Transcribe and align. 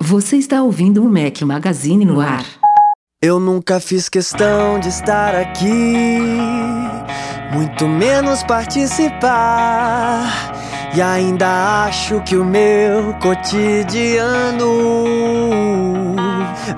Você 0.00 0.36
está 0.36 0.62
ouvindo 0.62 1.02
o 1.02 1.08
Mac 1.08 1.40
Magazine 1.42 2.04
no 2.04 2.20
ar. 2.20 2.44
Eu 3.22 3.38
nunca 3.38 3.78
fiz 3.80 4.08
questão 4.08 4.78
de 4.80 4.88
estar 4.88 5.34
aqui, 5.34 6.18
muito 7.52 7.86
menos 7.86 8.42
participar. 8.42 10.24
E 10.94 11.00
ainda 11.00 11.84
acho 11.86 12.20
que 12.20 12.36
o 12.36 12.44
meu 12.44 13.14
cotidiano 13.14 14.66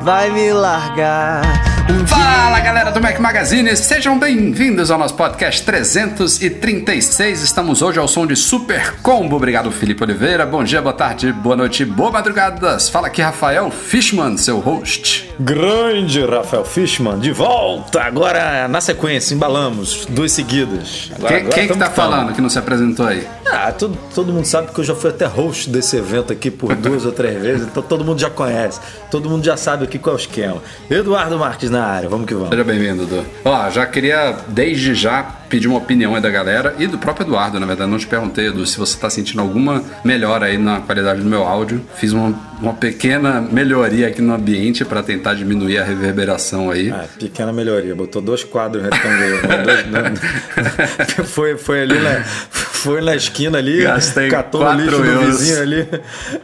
vai 0.00 0.30
me 0.30 0.52
largar. 0.52 1.73
Fala 2.06 2.60
galera 2.60 2.90
do 2.90 3.00
Mac 3.00 3.18
Magazine, 3.18 3.76
sejam 3.76 4.18
bem-vindos 4.18 4.90
ao 4.90 4.98
nosso 4.98 5.14
podcast 5.14 5.62
336. 5.64 7.42
Estamos 7.42 7.82
hoje 7.82 7.98
ao 7.98 8.08
som 8.08 8.26
de 8.26 8.34
Super 8.34 8.94
Combo. 9.02 9.36
Obrigado, 9.36 9.70
Felipe 9.70 10.02
Oliveira. 10.02 10.46
Bom 10.46 10.64
dia, 10.64 10.80
boa 10.80 10.94
tarde, 10.94 11.30
boa 11.30 11.54
noite, 11.54 11.84
boa 11.84 12.10
madrugadas. 12.10 12.88
Fala 12.88 13.08
aqui, 13.08 13.20
Rafael 13.20 13.70
Fishman, 13.70 14.38
seu 14.38 14.60
host. 14.60 15.30
Grande 15.38 16.24
Rafael 16.24 16.64
Fishman, 16.64 17.18
de 17.18 17.32
volta! 17.32 18.00
Agora 18.02 18.66
na 18.66 18.80
sequência, 18.80 19.34
embalamos, 19.34 20.06
duas 20.08 20.32
seguidas. 20.32 21.10
Agora, 21.14 21.28
Quem, 21.34 21.40
agora 21.42 21.54
quem 21.54 21.68
que 21.68 21.74
tá 21.78 21.84
tamo. 21.90 21.94
falando 21.96 22.32
que 22.34 22.40
não 22.40 22.48
se 22.48 22.58
apresentou 22.58 23.06
aí? 23.06 23.26
Ah, 23.52 23.70
todo, 23.72 23.96
todo 24.14 24.32
mundo 24.32 24.46
sabe 24.46 24.72
que 24.72 24.80
eu 24.80 24.84
já 24.84 24.94
fui 24.94 25.10
até 25.10 25.26
host 25.26 25.68
desse 25.70 25.96
evento 25.96 26.32
aqui 26.32 26.50
por 26.50 26.74
duas 26.74 27.04
ou 27.04 27.12
três 27.12 27.40
vezes, 27.40 27.66
então 27.66 27.82
todo 27.82 28.04
mundo 28.04 28.18
já 28.20 28.30
conhece, 28.30 28.80
todo 29.10 29.28
mundo 29.28 29.44
já 29.44 29.56
sabe 29.56 29.84
aqui 29.84 29.98
qual 29.98 30.16
é 30.16 30.18
o 30.18 30.20
esquema. 30.20 30.62
Eduardo 30.90 31.38
Marques 31.38 31.70
na 31.74 31.86
área, 31.86 32.08
vamos 32.08 32.26
que 32.26 32.34
vamos. 32.34 32.50
Seja 32.50 32.64
bem-vindo, 32.64 33.02
Edu. 33.02 33.24
Ó, 33.44 33.70
já 33.70 33.84
queria 33.86 34.36
desde 34.48 34.94
já 34.94 35.26
pedir 35.54 35.68
uma 35.68 35.78
opinião 35.78 36.16
aí 36.16 36.20
da 36.20 36.30
galera 36.30 36.74
e 36.80 36.86
do 36.88 36.98
próprio 36.98 37.24
Eduardo, 37.26 37.60
na 37.60 37.66
verdade. 37.66 37.88
Não 37.88 37.96
te 37.98 38.08
perguntei, 38.08 38.48
Edu, 38.48 38.66
se 38.66 38.76
você 38.76 38.98
tá 38.98 39.08
sentindo 39.08 39.40
alguma 39.40 39.84
melhora 40.04 40.46
aí 40.46 40.58
na 40.58 40.80
qualidade 40.80 41.20
do 41.20 41.28
meu 41.28 41.44
áudio. 41.44 41.80
Fiz 41.94 42.12
uma, 42.12 42.34
uma 42.60 42.72
pequena 42.74 43.40
melhoria 43.40 44.08
aqui 44.08 44.20
no 44.20 44.34
ambiente 44.34 44.84
para 44.84 45.00
tentar 45.00 45.34
diminuir 45.34 45.78
a 45.78 45.84
reverberação 45.84 46.70
aí. 46.72 46.90
Ah, 46.90 47.04
pequena 47.18 47.52
melhoria, 47.52 47.94
botou 47.94 48.20
dois 48.20 48.42
quadros 48.42 48.82
retangulares. 48.82 49.86
dois- 49.86 51.28
foi, 51.30 51.56
foi 51.56 51.82
ali 51.82 51.98
na, 52.00 52.22
foi 52.50 53.00
na 53.00 53.14
esquina 53.14 53.58
ali, 53.58 53.82
Gastei 53.82 54.28
catou 54.28 54.64
no 54.64 54.72
lixo 54.80 54.96
do 54.98 55.04
euros. 55.04 55.26
vizinho 55.40 55.60
ali, 55.62 55.88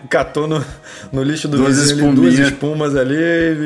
catou 0.08 0.46
no, 0.46 0.64
no 1.12 1.22
lixo 1.22 1.48
do 1.48 1.56
Duas 1.56 1.76
vizinho 1.78 2.06
ali, 2.06 2.14
duas 2.16 2.38
espumas 2.38 2.96
ali 2.96 3.16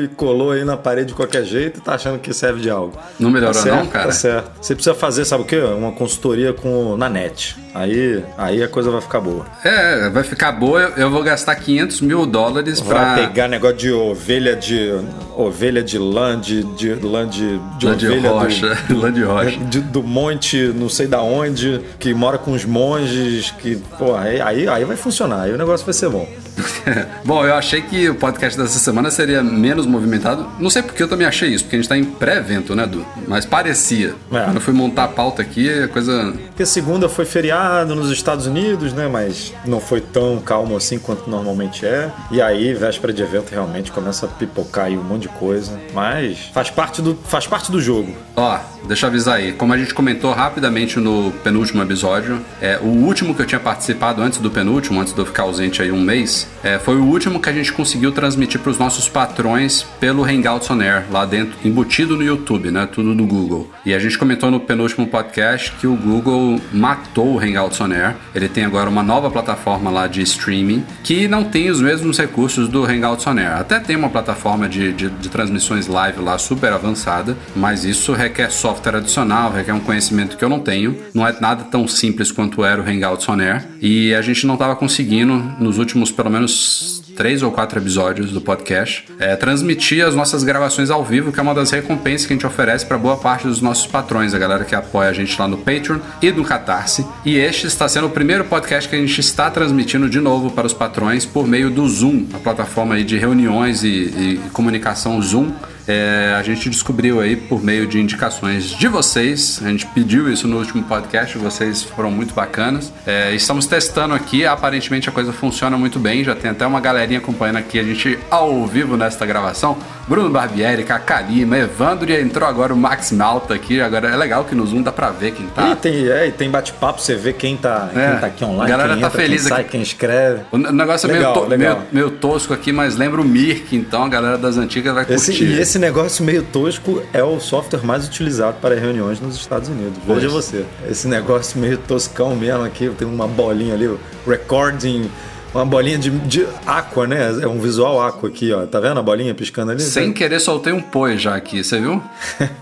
e 0.05 0.09
colou 0.15 0.51
aí 0.51 0.63
na 0.65 0.75
parede 0.75 1.09
de 1.09 1.13
qualquer 1.13 1.43
jeito 1.45 1.79
e 1.79 1.81
tá 1.83 1.93
achando 1.95 2.17
que 2.19 2.33
serve 2.33 2.61
de 2.61 2.69
algo. 2.69 2.97
Não 3.19 3.29
melhorou 3.29 3.53
Tá 3.53 3.61
certo, 3.61 3.75
não, 3.75 3.85
cara? 3.87 4.05
Tá 4.07 4.11
certo. 4.11 4.51
Você 4.61 4.73
precisa 4.75 4.95
fazer, 4.95 5.23
sabe 5.35 5.43
o 5.43 5.45
quê? 5.45 5.57
Uma 5.59 5.91
consultoria 5.91 6.53
com, 6.53 6.95
na 6.97 7.09
net. 7.09 7.55
Aí, 7.73 8.23
aí 8.37 8.63
a 8.63 8.67
coisa 8.69 8.89
vai 8.89 9.01
ficar 9.01 9.19
boa. 9.19 9.45
É, 9.63 10.09
vai 10.09 10.23
ficar 10.23 10.51
boa. 10.53 10.79
Eu, 10.81 10.89
eu 11.03 11.09
vou 11.11 11.21
gastar 11.21 11.55
500 11.55 12.01
mil 12.01 12.25
dólares 12.25 12.79
Vai 12.79 13.15
pra. 13.15 13.27
pegar 13.27 13.47
negócio 13.49 13.75
de 13.77 13.91
ovelha 13.91 14.55
de. 14.55 14.91
ovelha 15.35 15.83
de 15.83 15.97
lã, 15.99 16.39
de, 16.39 16.63
de 16.75 16.93
lã 16.95 17.27
de, 17.27 17.57
de 17.77 17.85
Lã 17.85 17.97
de 17.97 18.07
ovelha 18.07 18.29
do- 18.29 18.35
rocha. 18.35 18.77
Lã 18.89 19.11
de 19.11 19.23
rocha. 19.23 19.57
de- 19.57 19.81
do 19.81 20.01
monte, 20.01 20.57
não 20.75 20.87
sei 20.87 21.07
da 21.07 21.21
onde, 21.21 21.81
que 21.99 22.13
mora 22.13 22.37
com 22.37 22.51
os 22.53 22.63
monges, 22.63 23.51
que. 23.59 23.77
Aí, 24.19 24.39
aí, 24.41 24.67
aí 24.69 24.85
vai 24.85 24.95
funcionar, 24.95 25.41
aí 25.41 25.51
o 25.53 25.57
negócio 25.57 25.85
vai 25.85 25.93
ser 25.93 26.09
bom. 26.09 26.25
Bom, 27.23 27.45
eu 27.45 27.55
achei 27.55 27.81
que 27.81 28.09
o 28.09 28.15
podcast 28.15 28.59
dessa 28.59 28.79
semana 28.79 29.11
seria 29.11 29.43
menos 29.43 29.85
movimentado. 29.85 30.47
Não 30.59 30.69
sei 30.69 30.81
porque 30.81 31.01
eu 31.01 31.07
também 31.07 31.27
achei 31.27 31.49
isso, 31.49 31.63
porque 31.65 31.75
a 31.75 31.79
gente 31.79 31.89
tá 31.89 31.97
em 31.97 32.05
pré-evento, 32.05 32.75
né, 32.75 32.85
Du? 32.85 33.05
Mas 33.27 33.45
parecia. 33.45 34.15
É. 34.31 34.43
Quando 34.43 34.55
eu 34.55 34.61
fui 34.61 34.73
montar 34.73 35.05
a 35.05 35.07
pauta 35.07 35.41
aqui, 35.41 35.69
a 35.83 35.87
coisa. 35.87 36.33
Porque 36.47 36.65
segunda 36.65 37.09
foi 37.09 37.25
feriado 37.25 37.95
nos 37.95 38.11
Estados 38.11 38.45
Unidos, 38.47 38.93
né? 38.93 39.07
Mas 39.07 39.53
não 39.65 39.79
foi 39.79 40.01
tão 40.01 40.39
calmo 40.39 40.75
assim 40.75 40.99
quanto 40.99 41.29
normalmente 41.29 41.85
é. 41.85 42.11
E 42.31 42.41
aí, 42.41 42.73
véspera 42.73 43.11
de 43.11 43.21
evento, 43.21 43.51
realmente 43.51 43.91
começa 43.91 44.25
a 44.25 44.29
pipocar 44.29 44.85
aí 44.85 44.97
um 44.97 45.03
monte 45.03 45.23
de 45.23 45.29
coisa. 45.29 45.79
Mas 45.93 46.49
faz 46.53 46.69
parte 46.69 47.01
do, 47.01 47.17
faz 47.25 47.47
parte 47.47 47.71
do 47.71 47.81
jogo. 47.81 48.15
Ó, 48.35 48.59
deixa 48.87 49.05
eu 49.05 49.09
avisar 49.09 49.35
aí. 49.35 49.53
Como 49.53 49.73
a 49.73 49.77
gente 49.77 49.93
comentou 49.93 50.31
rapidamente 50.31 50.99
no 50.99 51.31
penúltimo 51.43 51.81
episódio, 51.81 52.39
é, 52.61 52.77
o 52.81 52.87
último 52.87 53.33
que 53.33 53.41
eu 53.41 53.45
tinha 53.45 53.59
participado 53.59 54.21
antes 54.21 54.39
do 54.39 54.49
penúltimo, 54.49 54.99
antes 54.99 55.13
de 55.13 55.19
eu 55.19 55.25
ficar 55.25 55.43
ausente 55.43 55.81
aí 55.81 55.91
um 55.91 56.01
mês, 56.01 56.44
é, 56.65 56.79
foi 56.79 56.97
o 56.97 57.03
último 57.03 57.39
que 57.39 57.47
a 57.47 57.53
gente 57.53 57.71
conseguiu 57.71 58.11
transmitir 58.11 58.59
para 58.59 58.71
os 58.71 58.79
nossos 58.79 59.07
patrões 59.07 59.83
pelo 59.99 60.23
Hangouts 60.23 60.69
On 60.71 60.81
Air, 60.81 61.05
lá 61.11 61.23
dentro, 61.23 61.55
embutido 61.63 62.17
no 62.17 62.23
YouTube, 62.23 62.71
né? 62.71 62.87
Tudo 62.91 63.13
do 63.13 63.23
Google. 63.23 63.69
E 63.85 63.93
a 63.93 63.99
gente 63.99 64.17
comentou 64.17 64.49
no 64.49 64.59
penúltimo 64.59 65.05
podcast 65.05 65.71
que 65.79 65.85
o 65.85 65.95
Google 65.95 66.59
matou 66.73 67.35
o 67.35 67.39
Hangouts 67.39 67.79
On 67.81 67.91
Air. 67.91 68.15
Ele 68.33 68.49
tem 68.49 68.65
agora 68.65 68.89
uma 68.89 69.03
nova 69.03 69.29
plataforma 69.29 69.91
lá 69.91 70.07
de 70.07 70.23
streaming 70.23 70.83
que 71.03 71.27
não 71.27 71.43
tem 71.43 71.69
os 71.69 71.79
mesmos 71.79 72.17
recursos 72.17 72.67
do 72.67 72.83
Hangouts 72.83 73.27
On 73.27 73.37
Air. 73.37 73.57
Até 73.59 73.79
tem 73.79 73.95
uma 73.95 74.09
plataforma 74.09 74.67
de, 74.67 74.91
de, 74.91 75.09
de 75.09 75.29
transmissões 75.29 75.85
live 75.85 76.19
lá 76.19 76.37
super 76.39 76.73
avançada, 76.73 77.37
mas 77.55 77.85
isso 77.85 78.11
requer 78.13 78.49
software 78.49 78.97
adicional, 78.97 79.51
requer 79.51 79.73
um 79.73 79.79
conhecimento 79.79 80.35
que 80.35 80.43
eu 80.43 80.49
não 80.49 80.59
tenho. 80.59 80.97
Não 81.13 81.27
é 81.27 81.35
nada 81.39 81.63
tão 81.65 81.87
simples 81.87 82.31
quanto 82.31 82.65
era 82.65 82.81
o 82.81 82.83
Hangouts 82.83 83.29
On 83.29 83.39
Air. 83.39 83.67
E 83.79 84.15
a 84.15 84.21
gente 84.23 84.47
não 84.47 84.55
estava 84.55 84.75
conseguindo, 84.75 85.35
nos 85.59 85.77
últimos 85.77 86.11
pelo 86.11 86.29
menos 86.35 87.01
três 87.15 87.41
ou 87.41 87.51
quatro 87.51 87.79
episódios 87.79 88.31
do 88.31 88.41
podcast, 88.41 89.05
é, 89.19 89.35
transmitir 89.35 90.05
as 90.05 90.13
nossas 90.13 90.43
gravações 90.43 90.89
ao 90.89 91.03
vivo, 91.03 91.31
que 91.31 91.39
é 91.39 91.43
uma 91.43 91.53
das 91.53 91.71
recompensas 91.71 92.27
que 92.27 92.33
a 92.33 92.35
gente 92.35 92.45
oferece 92.45 92.85
para 92.85 92.97
boa 92.97 93.17
parte 93.17 93.47
dos 93.47 93.61
nossos 93.61 93.87
patrões, 93.87 94.33
a 94.33 94.37
galera 94.37 94.63
que 94.65 94.75
apoia 94.75 95.09
a 95.09 95.13
gente 95.13 95.39
lá 95.39 95.47
no 95.47 95.57
Patreon 95.57 95.99
e 96.21 96.31
no 96.31 96.43
Catarse. 96.43 97.05
E 97.23 97.37
este 97.37 97.67
está 97.67 97.87
sendo 97.87 98.07
o 98.07 98.09
primeiro 98.09 98.43
podcast 98.45 98.89
que 98.89 98.95
a 98.95 98.99
gente 98.99 99.19
está 99.19 99.49
transmitindo 99.49 100.09
de 100.09 100.19
novo 100.19 100.51
para 100.51 100.67
os 100.67 100.73
patrões 100.73 101.25
por 101.25 101.47
meio 101.47 101.69
do 101.69 101.87
Zoom, 101.87 102.25
a 102.33 102.37
plataforma 102.37 103.01
de 103.01 103.17
reuniões 103.17 103.83
e, 103.83 103.87
e 103.87 104.41
comunicação 104.51 105.21
Zoom. 105.21 105.51
É, 105.87 106.35
a 106.37 106.41
gente 106.43 106.69
descobriu 106.69 107.19
aí 107.19 107.35
por 107.35 107.63
meio 107.63 107.85
de 107.85 107.99
indicações 107.99 108.65
de 108.71 108.87
vocês. 108.87 109.59
A 109.63 109.69
gente 109.69 109.85
pediu 109.87 110.31
isso 110.31 110.47
no 110.47 110.57
último 110.57 110.83
podcast, 110.83 111.37
vocês 111.37 111.83
foram 111.83 112.09
muito 112.09 112.33
bacanas. 112.33 112.91
É, 113.05 113.33
estamos 113.35 113.65
testando 113.67 114.13
aqui, 114.13 114.45
aparentemente 114.45 115.07
a 115.09 115.11
coisa 115.11 115.31
funciona 115.31 115.77
muito 115.77 115.99
bem. 115.99 116.23
Já 116.23 116.35
tem 116.35 116.51
até 116.51 116.65
uma 116.65 116.79
galerinha 116.79 117.19
acompanhando 117.19 117.57
aqui 117.57 117.79
a 117.79 117.83
gente 117.83 118.17
ao 118.31 118.65
vivo 118.65 118.97
nesta 118.97 119.25
gravação. 119.25 119.77
Bruno 120.07 120.29
Barbieri, 120.29 120.83
Cacá 120.83 121.21
Lima, 121.21 121.57
Evandro 121.57 122.09
e 122.11 122.19
entrou 122.21 122.47
agora 122.47 122.73
o 122.73 122.77
Max 122.77 123.11
Malta 123.11 123.53
aqui. 123.53 123.79
Agora 123.81 124.07
é 124.09 124.15
legal 124.15 124.43
que 124.45 124.53
no 124.55 124.65
Zoom 124.65 124.81
dá 124.81 124.91
pra 124.91 125.09
ver 125.11 125.31
quem 125.33 125.47
tá. 125.47 125.69
E 125.71 125.75
tem, 125.75 126.07
é, 126.07 126.29
tem 126.31 126.49
bate-papo, 126.49 127.01
você 127.01 127.15
vê 127.15 127.33
quem 127.33 127.57
tá, 127.57 127.89
É. 127.95 128.11
quem 128.11 128.19
tá 128.19 128.27
aqui 128.27 128.43
online, 128.43 128.71
A 128.71 128.77
galera 128.77 128.93
quem 128.93 129.01
tá 129.01 129.07
entra, 129.07 129.19
feliz 129.21 129.41
quem 129.41 129.49
sai, 129.49 129.61
aqui. 129.61 129.69
quem 129.71 129.81
escreve. 129.81 130.41
O 130.51 130.57
negócio 130.57 131.07
Legal, 131.07 131.31
é 131.31 131.33
meio, 131.33 131.43
to- 131.45 131.49
legal. 131.49 131.75
meio- 131.75 131.87
meio 132.07 132.09
tosco 132.11 132.53
aqui, 132.53 132.71
mas 132.71 132.95
lembra 132.95 133.19
o 133.21 133.25
Mirk, 133.25 133.75
então 133.75 134.03
a 134.03 134.09
galera 134.09 134.37
das 134.37 134.57
antigas 134.57 134.93
vai 134.93 135.05
Esse, 135.09 135.27
curtir. 135.31 135.45
e 135.45 135.59
esse 135.59 135.74
negócio 135.79 136.23
meio 136.23 136.43
tosco 136.43 137.01
é 137.13 137.23
o 137.23 137.39
software 137.39 137.83
mais 137.85 138.07
utilizado 138.07 138.57
para 138.61 138.75
reuniões 138.75 139.19
nos 139.19 139.35
Estados 139.35 139.69
Unidos. 139.69 139.97
Veja 140.05 140.29
Pois. 140.29 140.31
você. 140.31 140.65
Esse 140.89 141.07
negócio 141.07 141.59
meio 141.59 141.77
toscão 141.77 142.35
mesmo 142.35 142.63
aqui, 142.63 142.89
tem 142.89 143.07
uma 143.07 143.27
bolinha 143.27 143.73
ali, 143.73 143.89
recording, 144.27 145.09
uma 145.53 145.65
bolinha 145.65 145.97
de, 145.97 146.09
de 146.09 146.45
aqua, 146.65 147.07
né? 147.07 147.39
É 147.41 147.47
um 147.47 147.59
visual 147.59 148.01
aqua 148.05 148.27
aqui, 148.29 148.51
ó. 148.51 148.65
Tá 148.65 148.79
vendo 148.79 148.99
a 148.99 149.03
bolinha 149.03 149.33
piscando 149.33 149.71
ali? 149.71 149.81
Sem 149.81 150.11
querer, 150.11 150.39
soltei 150.39 150.73
um 150.73 150.81
poi 150.81 151.17
já 151.17 151.35
aqui, 151.35 151.63
você 151.63 151.79
viu? 151.79 152.01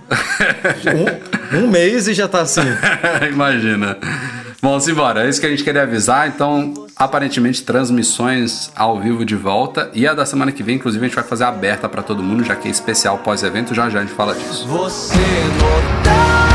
Um, 1.53 1.65
um 1.65 1.67
mês 1.67 2.07
e 2.07 2.13
já 2.13 2.27
tá 2.27 2.41
assim. 2.41 2.61
Imagina. 3.31 3.97
Bom, 4.61 4.79
simbora. 4.79 5.25
É 5.25 5.29
isso 5.29 5.39
que 5.39 5.45
a 5.45 5.49
gente 5.49 5.63
queria 5.63 5.83
avisar. 5.83 6.27
Então, 6.27 6.73
aparentemente, 6.95 7.63
transmissões 7.63 8.71
ao 8.75 8.99
vivo 8.99 9.25
de 9.25 9.35
volta. 9.35 9.89
E 9.93 10.07
a 10.07 10.13
da 10.13 10.25
semana 10.25 10.51
que 10.51 10.63
vem, 10.63 10.75
inclusive, 10.75 11.05
a 11.05 11.07
gente 11.07 11.15
vai 11.15 11.23
fazer 11.23 11.43
aberta 11.43 11.89
pra 11.89 12.01
todo 12.01 12.23
mundo, 12.23 12.43
já 12.43 12.55
que 12.55 12.67
é 12.67 12.71
especial 12.71 13.17
pós-evento. 13.19 13.73
Já 13.73 13.89
já 13.89 13.99
a 13.99 14.01
gente 14.01 14.13
fala 14.13 14.33
disso. 14.33 14.67
Você 14.67 15.17
notar. 15.59 16.52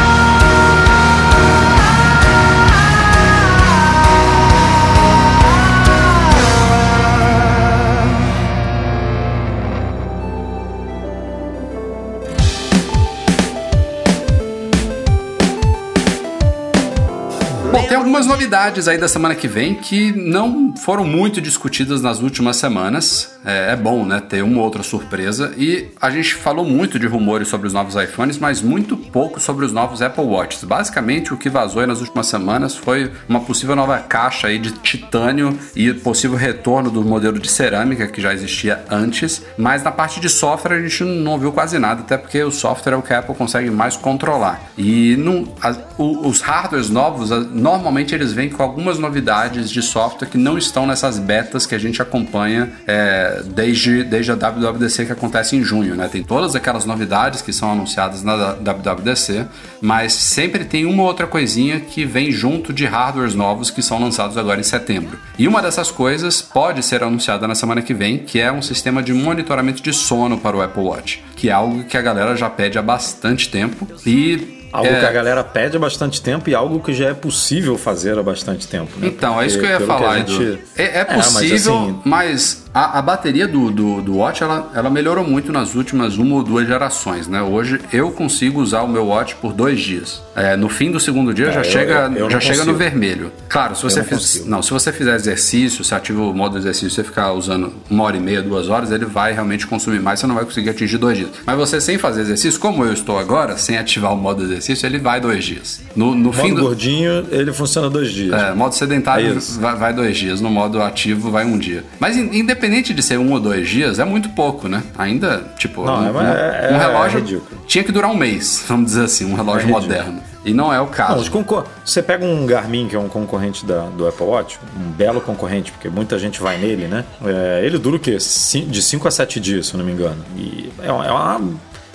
Bom, 17.71 17.83
tem 17.87 17.99
algumas 17.99 18.27
novidades 18.27 18.89
aí 18.89 18.97
da 18.97 19.07
semana 19.07 19.35
que 19.35 19.47
vem 19.47 19.75
que 19.75 20.11
não 20.13 20.75
foram 20.75 21.05
muito 21.05 21.39
discutidas 21.41 22.01
nas 22.01 22.21
últimas 22.21 22.57
semanas. 22.57 23.39
É, 23.45 23.73
é, 23.73 23.77
bom, 23.77 24.05
né, 24.05 24.21
ter 24.21 24.43
uma 24.43 24.63
outra 24.63 24.83
surpresa. 24.83 25.53
E 25.57 25.89
a 26.01 26.11
gente 26.11 26.35
falou 26.35 26.65
muito 26.65 26.99
de 26.99 27.07
rumores 27.07 27.49
sobre 27.49 27.67
os 27.67 27.73
novos 27.73 27.95
iPhones, 27.95 28.39
mas 28.39 28.61
muito 28.61 28.97
pouco 28.97 29.39
sobre 29.41 29.65
os 29.65 29.73
novos 29.73 30.03
Apple 30.03 30.25
Watches. 30.25 30.65
Basicamente, 30.65 31.33
o 31.33 31.37
que 31.37 31.49
vazou 31.49 31.87
nas 31.87 32.01
últimas 32.01 32.27
semanas 32.27 32.77
foi 32.77 33.11
uma 33.29 33.41
possível 33.41 33.77
nova 33.77 33.99
caixa 33.99 34.49
aí 34.49 34.59
de 34.59 34.73
titânio 34.73 35.59
e 35.77 35.93
possível 35.93 36.37
retorno 36.37 36.91
do 36.91 37.03
modelo 37.03 37.39
de 37.39 37.51
cerâmica 37.51 38.07
que 38.07 38.21
já 38.21 38.33
existia 38.33 38.85
antes. 38.91 39.43
Mas 39.57 39.83
na 39.83 39.93
parte 39.93 40.21
de 40.21 40.29
software 40.29 40.77
a 40.77 40.81
gente 40.81 41.05
não 41.05 41.39
viu 41.39 41.53
quase 41.53 41.79
nada, 41.79 42.01
até 42.01 42.17
porque 42.17 42.43
o 42.43 42.51
software 42.51 42.95
é 42.95 42.97
o 42.97 43.03
que 43.03 43.13
a 43.13 43.21
Apple 43.21 43.35
consegue 43.35 43.71
mais 43.71 43.97
controlar. 43.97 44.71
E 44.77 45.17
não, 45.17 45.49
a, 45.63 45.75
o, 45.97 46.29
os 46.29 46.41
hardwares 46.41 46.91
novos, 46.91 47.31
normalmente 47.59 48.15
eles 48.15 48.33
vêm 48.33 48.49
com 48.49 48.63
algumas 48.63 48.99
novidades 48.99 49.71
de 49.71 49.83
software 49.83 50.29
que 50.29 50.39
não 50.39 50.57
estão 50.57 50.87
nessas 50.87 51.19
betas 51.19 51.67
que 51.67 51.75
a 51.75 51.79
gente 51.79 52.01
acompanha 52.01 52.73
é, 52.87 53.43
desde, 53.45 54.05
desde 54.05 54.33
a 54.33 54.35
WWDC 54.35 55.07
que 55.07 55.13
acontece 55.13 55.57
em 55.57 55.63
junho. 55.63 55.95
Né? 55.95 56.09
Tem 56.09 56.23
todas 56.23 56.55
aquelas 56.55 56.85
novidades 56.85 57.43
que 57.43 57.53
são 57.53 57.73
anunciadas 57.73 58.23
na 58.23 58.55
WWDC, 58.55 59.47
mas 59.81 60.13
sempre 60.13 60.65
tem 60.65 60.87
uma 60.87 61.03
outra 61.03 61.27
coisinha 61.27 61.81
que 61.81 62.05
vem 62.05 62.31
junto 62.31 62.73
de 62.73 62.87
hardwares 62.87 63.35
novos 63.35 63.71
que 63.71 63.83
são 63.83 64.01
lançados 64.01 64.37
agora 64.37 64.61
em 64.61 64.65
setembro. 64.65 65.19
E 65.39 65.47
uma 65.47 65.61
dessas 65.61 65.91
coisas 65.91 66.41
pode 66.41 66.83
ser 66.83 67.03
anunciada 67.03 67.47
na 67.47 67.55
semana 67.55 67.83
que 67.83 67.95
vem, 67.95 68.19
que 68.19 68.41
é 68.41 68.51
um 68.53 68.63
sistema 68.63 69.03
de 69.03 69.13
monitoramento 69.13 69.83
de 69.83 69.93
sono 69.93 70.39
para 70.39 70.57
o 70.57 70.63
Apple 70.63 70.83
Watch, 70.83 71.25
que 71.37 71.49
é 71.49 71.53
algo 71.53 71.85
que 71.85 71.97
a 71.97 72.03
galera 72.03 72.37
já 72.37 72.49
pede 72.49 72.79
há 72.79 72.83
bastante 72.83 73.49
tempo 73.49 73.87
e 74.07 74.58
Algo 74.73 74.91
é... 74.91 75.01
que 75.01 75.07
a 75.07 75.13
galera 75.13 75.43
pede 75.45 75.77
há 75.77 75.81
bastante 75.81 76.21
tempo 76.21 76.49
e 76.51 76.55
algo 76.55 76.81
que 76.81 76.93
já 76.93 77.09
é 77.09 77.15
possível 77.15 77.77
fazer 77.79 78.19
há 78.19 78.23
bastante 78.23 78.67
tempo. 78.67 78.93
Né? 78.99 79.09
Então, 79.09 79.35
Porque, 79.35 79.45
é 79.45 79.47
isso 79.47 79.59
que 79.59 79.65
eu 79.67 79.71
ia 79.71 79.81
falar, 79.81 80.19
gente... 80.19 80.59
é, 80.77 81.01
é, 81.01 81.05
possível, 81.05 81.75
é, 81.75 81.79
mas, 81.79 81.93
assim... 81.93 82.01
mas 82.05 82.69
a, 82.73 82.99
a, 82.99 83.03
bateria 83.03 83.49
do, 83.49 83.71
do, 83.71 84.03
do, 84.03 84.17
Watch 84.19 84.43
ela, 84.43 84.71
ela 84.75 84.91
melhorou 84.91 85.25
muito 85.25 85.51
nas 85.51 85.75
últimas 85.75 86.17
uma 86.17 86.37
ou 86.37 86.43
duas 86.43 86.67
gerações, 86.67 87.27
né? 87.27 87.43
Hoje 87.43 87.81
eu 87.93 88.11
consigo 88.11 88.61
usar 88.61 88.83
o 88.83 88.89
meu 88.89 89.07
Watch 89.07 89.35
por 89.37 89.53
dois 89.53 89.81
dias. 89.81 90.23
É, 90.37 90.57
no 90.57 90.69
fim 90.69 90.91
do 90.91 91.01
segundo 91.01 91.33
dia 91.35 91.49
é, 91.49 91.53
já 91.53 91.61
eu, 91.61 91.65
chega, 91.65 92.13
eu, 92.15 92.27
eu 92.27 92.31
já 92.31 92.41
chega 92.41 92.65
no 92.65 92.75
vermelho. 92.75 93.33
Claro, 93.49 93.75
se 93.75 93.83
você, 93.83 93.99
não, 94.01 94.07
fiz, 94.07 94.47
não, 94.47 94.63
se 94.63 94.71
você 94.71 94.93
fizer 94.93 95.15
exercício, 95.15 95.83
se 95.83 95.95
ativa 95.95 96.23
o 96.23 96.35
modo 96.35 96.57
exercício, 96.59 96.91
você 96.91 97.03
ficar 97.03 97.33
usando 97.33 97.73
uma 97.91 98.05
hora 98.05 98.17
e 98.17 98.21
meia, 98.21 98.43
duas 98.43 98.69
horas, 98.69 98.93
ele 98.93 99.07
vai 99.07 99.33
realmente 99.33 99.67
consumir 99.67 100.01
mais, 100.01 100.21
você 100.21 100.27
não 100.27 100.35
vai 100.35 100.45
conseguir 100.45 100.71
atingir 100.71 100.99
dois 100.99 101.17
dias. 101.17 101.31
Mas 101.45 101.57
você 101.57 101.81
sem 101.81 101.99
fazer 101.99 102.21
exercício, 102.21 102.61
como 102.61 102.85
eu 102.85 102.93
estou 102.93 103.19
agora, 103.19 103.57
sem 103.57 103.79
ativar 103.79 104.13
o 104.13 104.17
modo 104.17 104.43
exercício, 104.43 104.58
ele 104.87 104.99
vai 104.99 105.21
dois 105.21 105.45
dias. 105.45 105.81
No, 105.95 106.15
no 106.15 106.25
modo 106.25 106.33
fim 106.33 106.55
do... 106.55 106.63
gordinho, 106.63 107.27
ele 107.31 107.53
funciona 107.53 107.91
dois 107.91 108.11
dias. 108.11 108.41
É, 108.41 108.55
modo 108.55 108.75
sedentário 108.75 109.37
é 109.37 109.61
vai, 109.61 109.77
vai, 109.77 109.93
dois 109.93 110.17
dias, 110.17 110.41
no 110.41 110.51
modo 110.51 110.81
ativo 110.83 111.31
vai 111.31 111.45
um 111.45 111.59
dia. 111.59 111.85
Mas 111.99 112.17
independente 112.17 112.69
independente 112.69 112.95
de 112.95 113.03
ser 113.03 113.19
um 113.19 113.33
ou 113.33 113.41
dois 113.41 113.69
dias, 113.69 113.99
é 113.99 114.05
muito 114.05 114.29
pouco, 114.31 114.69
né? 114.69 114.83
Ainda, 114.97 115.45
tipo, 115.59 115.85
não, 115.85 116.01
um, 116.01 116.21
é, 116.21 116.71
um, 116.71 116.75
um 116.75 116.79
relógio 116.79 117.21
é 117.21 117.23
tinha 117.67 117.85
que 117.85 117.93
durar 117.93 118.11
um 118.11 118.17
mês, 118.17 118.65
vamos 118.69 118.87
dizer 118.87 119.05
assim, 119.05 119.25
um 119.25 119.35
relógio 119.35 119.69
é 119.69 119.71
moderno. 119.71 120.23
E 120.45 120.55
não 120.55 120.73
é 120.73 120.81
o 120.81 120.87
caso. 120.87 121.31
Não, 121.31 121.65
você 121.85 122.03
pega 122.03 122.25
um 122.25 122.47
Garmin, 122.47 122.89
que 122.89 122.97
é 122.97 122.99
um 122.99 123.09
concorrente 123.09 123.67
da, 123.67 123.83
do 123.87 124.07
Apple 124.07 124.25
Watch, 124.25 124.59
um 124.79 124.91
belo 124.93 125.21
concorrente, 125.21 125.73
porque 125.73 125.89
muita 125.89 126.19
gente 126.19 126.41
vai 126.41 126.57
nele, 126.57 126.87
né? 126.87 127.05
É, 127.25 127.61
ele 127.65 127.77
dura 127.77 127.97
o 127.97 127.99
quê? 127.99 128.17
De 128.17 128.83
5 128.83 129.09
a 129.09 129.11
7 129.11 129.41
dias, 129.41 129.67
se 129.67 129.75
eu 129.75 129.79
não 129.79 129.85
me 129.85 129.93
engano. 129.93 130.25
E 130.37 130.73
é, 130.81 130.87
é 130.87 130.93
uma 130.93 131.41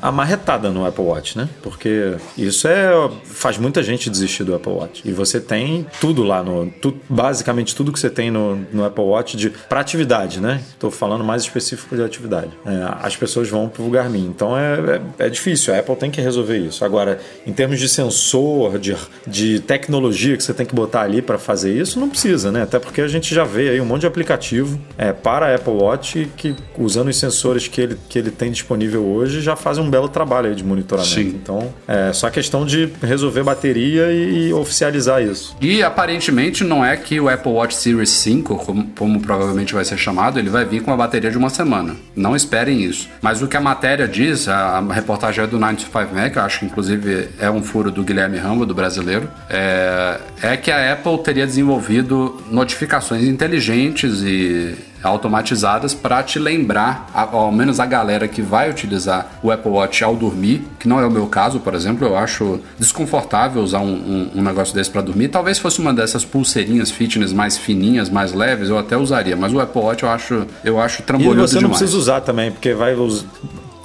a 0.04 0.12
marretada 0.12 0.70
no 0.70 0.86
Apple 0.86 1.06
Watch, 1.06 1.38
né? 1.38 1.48
Porque 1.62 2.18
isso 2.38 2.68
é 2.68 2.92
faz 3.24 3.58
muita 3.58 3.82
gente 3.82 4.10
desistir 4.10 4.44
do 4.44 4.54
Apple 4.54 4.74
Watch. 4.74 5.02
E 5.06 5.14
você 5.14 5.40
tem 5.40 5.88
tudo 6.02 6.24
lá 6.24 6.44
no 6.44 6.70
tu, 6.70 6.94
basicamente 7.08 7.74
tudo 7.74 7.90
que 7.90 7.98
você 7.98 8.10
tem 8.10 8.30
no, 8.30 8.58
no 8.74 8.84
Apple 8.84 9.02
Watch 9.02 9.38
de 9.38 9.50
para 9.50 9.80
atividade, 9.80 10.42
né? 10.42 10.62
Estou 10.72 10.92
falando 10.92 11.24
mais 11.24 11.44
específico 11.44 11.96
de 11.96 12.04
atividade. 12.04 12.52
É, 12.66 12.98
as 13.02 13.16
pessoas 13.16 13.48
vão 13.48 13.70
para 13.70 13.82
o 13.82 13.90
Garmin, 13.90 14.26
então 14.26 14.58
é, 14.58 14.74
é, 15.20 15.26
é, 15.26 15.30
difícil. 15.30 15.74
A 15.74 15.80
Apple 15.80 15.96
tem 15.96 16.12
que 16.12 16.20
resolver 16.20 16.58
isso. 16.58 16.84
Agora, 16.84 17.22
em 17.48 17.54
termos 17.54 17.80
de 17.80 17.88
sensor, 17.88 18.78
de, 18.78 18.98
de 19.26 19.62
tecnologia 19.62 20.36
que 20.36 20.44
você 20.44 20.54
tem 20.54 20.66
que 20.66 20.76
botar 20.76 21.04
ali 21.04 21.22
para 21.22 21.38
fazer 21.38 21.80
isso, 21.80 21.98
não 21.98 22.10
precisa, 22.10 22.52
né? 22.52 22.64
Até 22.64 22.78
porque 22.78 23.00
a 23.00 23.08
gente 23.08 23.34
já 23.34 23.46
vê 23.46 23.70
aí 23.70 23.80
um 23.80 23.86
monte 23.86 24.02
de 24.02 24.08
aplicativo 24.08 24.78
é, 24.98 25.14
para 25.14 25.46
a 25.46 25.56
Apple 25.56 25.72
Watch 25.72 26.30
que 26.36 26.54
usando 26.78 27.08
os 27.08 27.16
sensores 27.16 27.70
que 27.70 27.80
ele, 27.80 27.98
que 28.10 28.20
ele 28.20 28.32
tem 28.32 28.52
disponível 28.52 29.06
hoje 29.06 29.40
já 29.40 29.56
fazem 29.56 29.82
um 29.82 29.93
belo 29.94 30.10
trabalho 30.10 30.56
de 30.56 30.64
monitoramento. 30.64 31.14
Sim. 31.14 31.28
Então, 31.28 31.72
é 31.88 32.12
só 32.12 32.28
questão 32.32 32.66
de 32.66 32.90
resolver 33.02 33.44
bateria 33.44 34.12
e, 34.12 34.52
oficializar 34.52 35.22
isso. 35.22 35.56
E 35.62 35.84
aparentemente 35.84 36.64
não 36.64 36.84
é 36.84 36.98
que 36.98 37.20
o 37.20 37.30
Apple 37.30 37.52
Watch 37.52 37.76
Series 37.76 38.10
5, 38.10 38.56
como, 38.58 38.88
como, 38.98 39.20
provavelmente 39.22 39.74
vai 39.74 39.86
ser 39.86 39.98
chamado, 39.98 40.40
ele 40.40 40.50
vai 40.50 40.66
vir 40.66 40.82
com 40.82 40.90
uma 40.90 40.98
bateria 40.98 41.30
de 41.30 41.38
uma 41.38 41.50
semana. 41.50 41.96
Não 42.16 42.36
esperem 42.36 42.82
isso. 42.82 43.08
Mas 43.22 43.42
o 43.44 43.48
que 43.48 43.56
a 43.56 43.62
matéria 43.62 44.08
diz, 44.08 44.48
a, 44.48 44.80
a 44.80 44.94
reportagem 44.94 45.44
é 45.44 45.48
do 45.48 45.60
95 45.60 46.16
Mac, 46.16 46.36
eu 46.36 46.42
acho 46.42 46.60
que 46.60 46.66
inclusive 46.66 47.30
é 47.40 47.52
um 47.52 47.62
furo 47.62 47.92
do 47.92 48.04
Guilherme 48.04 48.38
Rambo, 48.38 48.66
do 48.66 48.74
brasileiro, 48.74 49.30
é, 49.48 50.20
é 50.42 50.58
que 50.58 50.72
a 50.72 50.94
Apple 50.94 51.20
teria 51.20 51.46
desenvolvido 51.46 52.42
notificações 52.50 53.24
inteligentes 53.26 54.24
e 54.24 54.76
automatizadas 55.04 55.94
para 55.94 56.24
te 56.24 56.40
lembrar, 56.40 57.10
ao 57.14 57.52
menos 57.52 57.80
a 57.80 57.86
galera 57.86 58.28
que 58.28 58.42
vai 58.42 58.70
utilizar 58.70 59.34
o 59.44 59.52
Apple 59.52 59.72
Watch 59.72 60.04
ao 60.04 60.16
dormir, 60.16 60.64
que 60.80 60.88
não 60.88 61.00
é 61.00 61.06
o 61.06 61.12
meu 61.12 61.28
caso, 61.28 61.60
por 61.60 61.74
exemplo, 61.74 62.08
eu 62.08 62.18
acho 62.18 62.60
desconfortável 62.80 63.62
usar 63.62 63.80
um, 63.80 63.94
um, 63.94 64.32
um 64.36 64.42
negócio 64.42 64.74
desse 64.74 64.90
para 64.90 65.02
dormir. 65.02 65.28
Talvez 65.28 65.60
fosse 65.60 65.80
uma 65.80 65.94
dessas 65.94 66.24
pulseirinhas 66.24 66.90
fitness 66.92 67.34
mais 67.34 67.58
fininhas, 67.58 68.10
mais 68.10 68.34
leves, 68.34 68.70
eu 68.70 68.78
até 68.78 68.98
usaria, 68.98 69.36
mas 69.36 69.54
o 69.54 69.60
Apple 69.60 69.82
Watch 69.82 70.04
eu 70.04 70.10
acho, 70.10 70.48
eu 70.64 70.80
acho 70.80 71.04
trambolhudo 71.04 71.36
demais. 71.36 71.52
E 71.52 71.54
você 71.54 71.56
não 71.56 71.62
demais. 71.64 71.80
precisa 71.80 71.98
usar 71.98 72.22
também, 72.22 72.52
porque 72.52 72.74
vai 72.74 72.96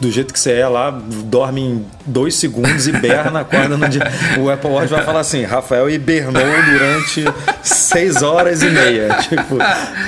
do 0.01 0.11
jeito 0.11 0.33
que 0.33 0.39
você 0.39 0.53
é 0.53 0.69
lá, 0.69 0.91
dorme 0.91 1.61
em 1.61 1.87
dois 2.07 2.35
segundos, 2.37 2.87
hiberna, 2.87 3.41
acorda 3.41 3.77
no 3.77 3.89
dia. 3.89 4.03
O 4.39 4.49
Apple 4.49 4.71
Watch 4.71 4.89
vai 4.89 5.05
falar 5.05 5.21
assim: 5.21 5.43
Rafael 5.45 5.91
hibernou 5.91 6.43
durante 6.43 7.25
seis 7.63 8.23
horas 8.23 8.63
e 8.63 8.71
meia. 8.71 9.19
Tipo, 9.29 9.59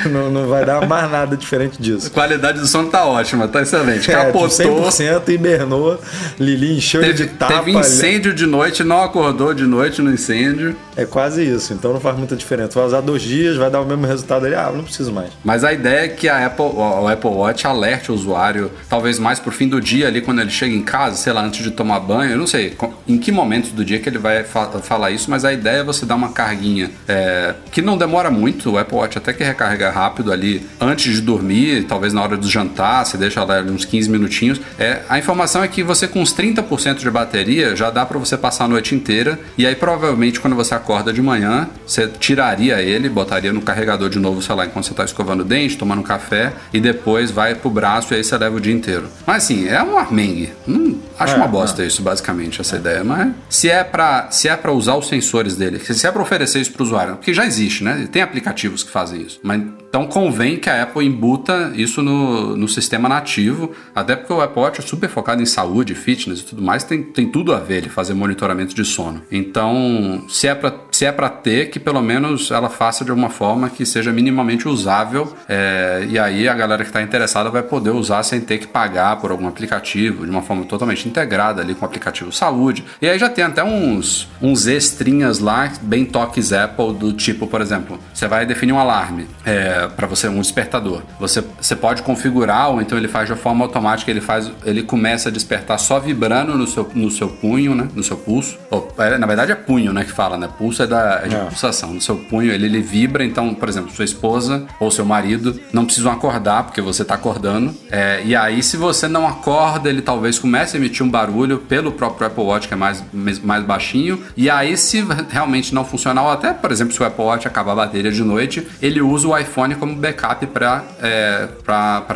não, 0.09 0.31
não 0.31 0.49
vai 0.49 0.65
dar 0.65 0.87
mais 0.87 1.11
nada 1.11 1.37
diferente 1.37 1.81
disso. 1.81 2.07
A 2.07 2.11
qualidade 2.11 2.61
do 2.61 2.67
sono 2.67 2.89
tá 2.89 3.05
ótima, 3.05 3.49
tá 3.49 3.61
excelente. 3.61 4.11
É, 4.11 4.15
Capotou. 4.15 4.49
100% 4.49 5.29
hibernou, 5.29 6.01
Lili 6.39 6.77
encheu 6.79 7.01
teve, 7.01 7.15
de 7.15 7.27
tapa. 7.27 7.55
Teve 7.55 7.73
incêndio 7.73 8.33
de 8.33 8.47
noite, 8.47 8.85
não 8.85 9.03
acordou 9.03 9.53
de 9.53 9.65
noite 9.65 10.01
no 10.01 10.13
incêndio. 10.13 10.77
É 11.01 11.07
quase 11.07 11.43
isso, 11.43 11.73
então 11.73 11.95
não 11.95 12.01
faz 12.01 12.15
muita 12.19 12.37
diferença. 12.37 12.79
Vai 12.79 12.87
usar 12.87 13.01
dois 13.01 13.23
dias, 13.23 13.57
vai 13.57 13.71
dar 13.71 13.81
o 13.81 13.87
mesmo 13.87 14.07
resultado 14.07 14.45
ali, 14.45 14.55
ah, 14.55 14.71
não 14.71 14.85
preciso 14.85 15.11
mais. 15.11 15.31
Mas 15.43 15.65
a 15.65 15.73
ideia 15.73 16.05
é 16.05 16.09
que 16.09 16.29
a 16.29 16.45
Apple, 16.45 16.63
o 16.63 17.09
Apple 17.09 17.31
Watch 17.31 17.67
alerte 17.67 18.13
o 18.13 18.15
usuário, 18.15 18.71
talvez 18.87 19.19
mais 19.19 19.39
pro 19.39 19.51
fim 19.51 19.67
do 19.67 19.81
dia 19.81 20.09
ali, 20.09 20.21
quando 20.21 20.43
ele 20.43 20.51
chega 20.51 20.75
em 20.75 20.83
casa, 20.83 21.17
sei 21.17 21.33
lá, 21.33 21.43
antes 21.43 21.65
de 21.65 21.71
tomar 21.71 22.01
banho, 22.01 22.33
eu 22.33 22.37
não 22.37 22.47
sei 22.47 22.77
em 23.09 23.17
que 23.17 23.33
momento 23.33 23.73
do 23.73 23.83
dia 23.83 23.99
que 23.99 24.11
ele 24.11 24.19
vai 24.19 24.45
fa 24.45 24.67
falar 24.83 25.11
isso, 25.11 25.31
mas 25.31 25.43
a 25.43 25.55
ideia 25.55 25.79
é 25.79 25.83
você 25.83 26.05
dar 26.05 26.17
uma 26.17 26.33
carguinha 26.33 26.91
é, 27.09 27.55
que 27.73 27.81
não 27.81 27.97
demora 27.97 28.31
muito, 28.31 28.73
o 28.73 28.79
Apple 28.79 28.99
Watch 28.99 29.17
até 29.17 29.33
que 29.33 29.43
recarrega 29.43 29.89
rápido 29.91 30.31
ali 30.31 30.69
antes 30.79 31.15
de 31.15 31.23
dormir, 31.23 31.85
talvez 31.85 32.13
na 32.13 32.23
hora 32.23 32.37
do 32.37 32.47
jantar, 32.47 33.07
você 33.07 33.17
deixa 33.17 33.43
lá 33.43 33.63
uns 33.63 33.87
15 33.87 34.11
minutinhos. 34.11 34.61
É, 34.79 35.01
a 35.09 35.19
informação 35.19 35.65
é 35.65 35.69
que 35.69 35.83
você 35.83 36.07
com 36.07 36.21
uns 36.21 36.35
30% 36.35 36.99
de 36.99 37.11
bateria 37.11 37.75
já 37.75 37.89
dá 37.89 38.05
para 38.05 38.19
você 38.19 38.37
passar 38.37 38.65
a 38.65 38.69
noite 38.69 38.95
inteira, 38.95 39.41
e 39.57 39.67
aí 39.67 39.75
provavelmente 39.75 40.39
quando 40.39 40.55
você 40.55 40.75
acorda 40.75 40.90
acorda 40.91 41.13
de 41.13 41.23
manhã, 41.23 41.69
você 41.87 42.09
tiraria 42.09 42.83
ele, 42.83 43.09
botaria 43.09 43.53
no 43.53 43.63
carregador 43.63 44.11
de 44.11 44.19
novo, 44.19 44.43
sei 44.43 44.55
lá, 44.57 44.67
enquanto 44.67 44.87
você 44.87 44.91
está 44.91 45.05
escovando 45.05 45.43
o 45.43 45.45
dente, 45.45 45.79
tomando 45.79 46.03
café, 46.03 46.53
e 46.73 46.81
depois 46.81 47.31
vai 47.31 47.55
pro 47.55 47.71
braço 47.71 48.13
e 48.13 48.17
aí 48.17 48.25
você 48.25 48.37
leva 48.37 48.57
o 48.57 48.61
dia 48.61 48.75
inteiro. 48.75 49.07
Mas 49.25 49.45
assim, 49.45 49.69
é 49.69 49.81
um 49.83 49.97
armengue. 49.97 50.53
Hum, 50.67 50.99
acho 51.17 51.35
é, 51.35 51.37
uma 51.37 51.47
bosta 51.47 51.83
é. 51.83 51.87
isso, 51.87 52.03
basicamente, 52.03 52.61
essa 52.61 52.77
ideia. 52.77 53.05
Mas 53.05 53.33
se 53.49 53.71
é 53.71 53.85
para 53.85 54.31
se 54.33 54.49
é 54.49 54.57
para 54.57 54.73
usar 54.73 54.97
os 54.97 55.07
sensores 55.07 55.55
dele, 55.55 55.79
se 55.79 56.07
é 56.07 56.11
para 56.11 56.23
oferecer 56.23 56.61
isso 56.61 56.73
pro 56.73 56.83
usuário, 56.83 57.17
porque 57.17 57.33
já 57.33 57.47
existe, 57.47 57.85
né? 57.85 58.09
Tem 58.11 58.21
aplicativos 58.21 58.83
que 58.83 58.91
fazem 58.91 59.23
isso. 59.23 59.39
Mas 59.43 59.63
então 59.91 60.07
convém 60.07 60.57
que 60.57 60.71
a 60.71 60.85
Apple 60.85 61.05
embuta 61.05 61.73
isso 61.75 62.01
no, 62.01 62.57
no 62.57 62.69
sistema 62.69 63.09
nativo, 63.09 63.73
até 63.93 64.15
porque 64.15 64.33
o 64.33 64.41
Apple 64.41 64.63
Watch 64.63 64.79
é 64.79 64.83
super 64.83 65.11
focado 65.11 65.43
em 65.43 65.47
saúde, 65.47 65.97
fitness 65.97 66.41
e 66.41 66.45
tudo 66.45 66.63
mais, 66.63 66.85
tem, 66.85 67.03
tem 67.03 67.29
tudo 67.29 67.53
a 67.53 67.59
ver 67.59 67.79
ele 67.79 67.89
fazer 67.89 68.15
monitoramento 68.15 68.73
de 68.73 68.85
sono. 68.85 69.21
Então, 69.33 70.25
se 70.29 70.47
é 70.47 70.55
para 70.55 70.73
se 71.01 71.07
é 71.07 71.13
para 71.13 71.31
ter, 71.31 71.71
que 71.71 71.81
pelo 71.81 72.03
menos 72.03 72.51
ela 72.51 72.69
faça 72.69 73.07
de 73.07 73.11
uma 73.11 73.31
forma 73.31 73.71
que 73.71 73.87
seja 73.87 74.13
minimamente 74.13 74.69
usável, 74.69 75.35
é, 75.49 76.05
e 76.07 76.19
aí 76.19 76.47
a 76.47 76.53
galera 76.53 76.83
que 76.83 76.91
está 76.91 77.01
interessada 77.01 77.49
vai 77.49 77.63
poder 77.63 77.89
usar 77.89 78.23
sem 78.23 78.39
ter 78.39 78.59
que 78.59 78.67
pagar 78.67 79.17
por 79.17 79.31
algum 79.31 79.49
aplicativo, 79.49 80.27
de 80.27 80.31
uma 80.31 80.43
forma 80.43 80.63
totalmente 80.67 81.09
integrada 81.09 81.63
ali 81.63 81.75
com 81.75 81.87
o 81.87 81.89
aplicativo 81.89 82.31
saúde. 82.31 82.85
E 83.01 83.09
aí 83.09 83.19
já 83.19 83.31
tem 83.31 83.43
até 83.43 83.65
uns, 83.65 84.29
uns 84.43 84.67
extrinhas 84.67 85.39
lá, 85.39 85.73
bem 85.81 86.05
toques 86.05 86.53
Apple, 86.53 86.93
do 86.93 87.15
tipo, 87.15 87.47
por 87.47 87.63
exemplo, 87.63 87.99
você 88.13 88.29
vai 88.29 88.45
definir 88.45 88.75
um 88.75 88.79
alarme. 88.79 89.27
É, 89.43 89.89
para 89.97 90.07
você 90.07 90.29
um 90.29 90.39
despertador. 90.39 91.01
Você, 91.19 91.43
você 91.59 91.75
pode 91.75 92.03
configurar 92.03 92.73
ou 92.73 92.83
então 92.83 92.99
ele 92.99 93.09
faz 93.09 93.27
de 93.27 93.35
forma 93.37 93.65
automática, 93.65 94.11
ele 94.11 94.21
faz, 94.21 94.53
ele 94.67 94.83
começa 94.83 95.31
a 95.31 95.33
despertar 95.33 95.79
só 95.79 95.99
vibrando 95.99 96.59
no 96.59 96.67
seu, 96.67 96.87
no 96.95 97.11
seu 97.11 97.29
punho, 97.31 97.75
né, 97.75 97.89
no 97.95 98.03
seu 98.03 98.19
pulso. 98.19 98.59
Ou, 98.71 98.93
é, 98.99 99.17
na 99.17 99.27
verdade 99.27 99.51
é 99.51 99.55
punho, 99.55 99.95
né, 99.95 100.05
que 100.05 100.13
fala, 100.13 100.37
né? 100.37 100.47
Pulso 100.59 100.83
é 100.83 100.90
da 100.91 101.21
de 101.21 101.37
pulsação. 101.37 101.95
No 101.95 102.01
seu 102.01 102.17
punho, 102.17 102.53
ele, 102.53 102.67
ele 102.67 102.81
vibra, 102.81 103.25
então, 103.25 103.55
por 103.55 103.69
exemplo, 103.69 103.91
sua 103.93 104.05
esposa 104.05 104.67
ou 104.79 104.91
seu 104.91 105.05
marido 105.05 105.59
não 105.73 105.85
precisam 105.85 106.13
acordar, 106.13 106.65
porque 106.65 106.81
você 106.81 107.03
está 107.03 107.15
acordando. 107.15 107.75
É, 107.91 108.23
e 108.25 108.35
aí, 108.37 108.63
se 108.63 108.77
você 108.77 109.09
não 109.09 109.27
acorda, 109.27 109.89
ele 109.89 110.03
talvez 110.03 110.39
comece 110.39 110.77
a 110.77 110.81
emitir 110.81 111.05
um 111.05 111.09
barulho 111.09 111.59
pelo 111.59 111.93
próprio 111.93 112.27
Apple 112.27 112.45
Watch, 112.45 112.69
que 112.69 112.75
é 112.75 112.77
mais, 112.77 113.03
mais 113.13 113.65
baixinho. 113.65 114.23
E 114.37 114.51
aí, 114.51 114.77
se 114.77 115.07
realmente 115.31 115.75
não 115.75 115.85
funcionar, 115.85 116.23
ou 116.23 116.31
até, 116.31 116.53
por 116.53 116.71
exemplo, 116.71 116.93
se 116.93 117.01
o 117.01 117.07
Apple 117.07 117.25
Watch 117.25 117.47
acabar 117.47 117.73
a 117.73 117.77
bateria 117.77 118.11
de 118.11 118.23
noite, 118.23 118.67
ele 118.83 119.01
usa 119.01 119.29
o 119.29 119.39
iPhone 119.39 119.75
como 119.77 119.95
backup 119.95 120.47
para 120.49 120.85
é, 121.01 121.49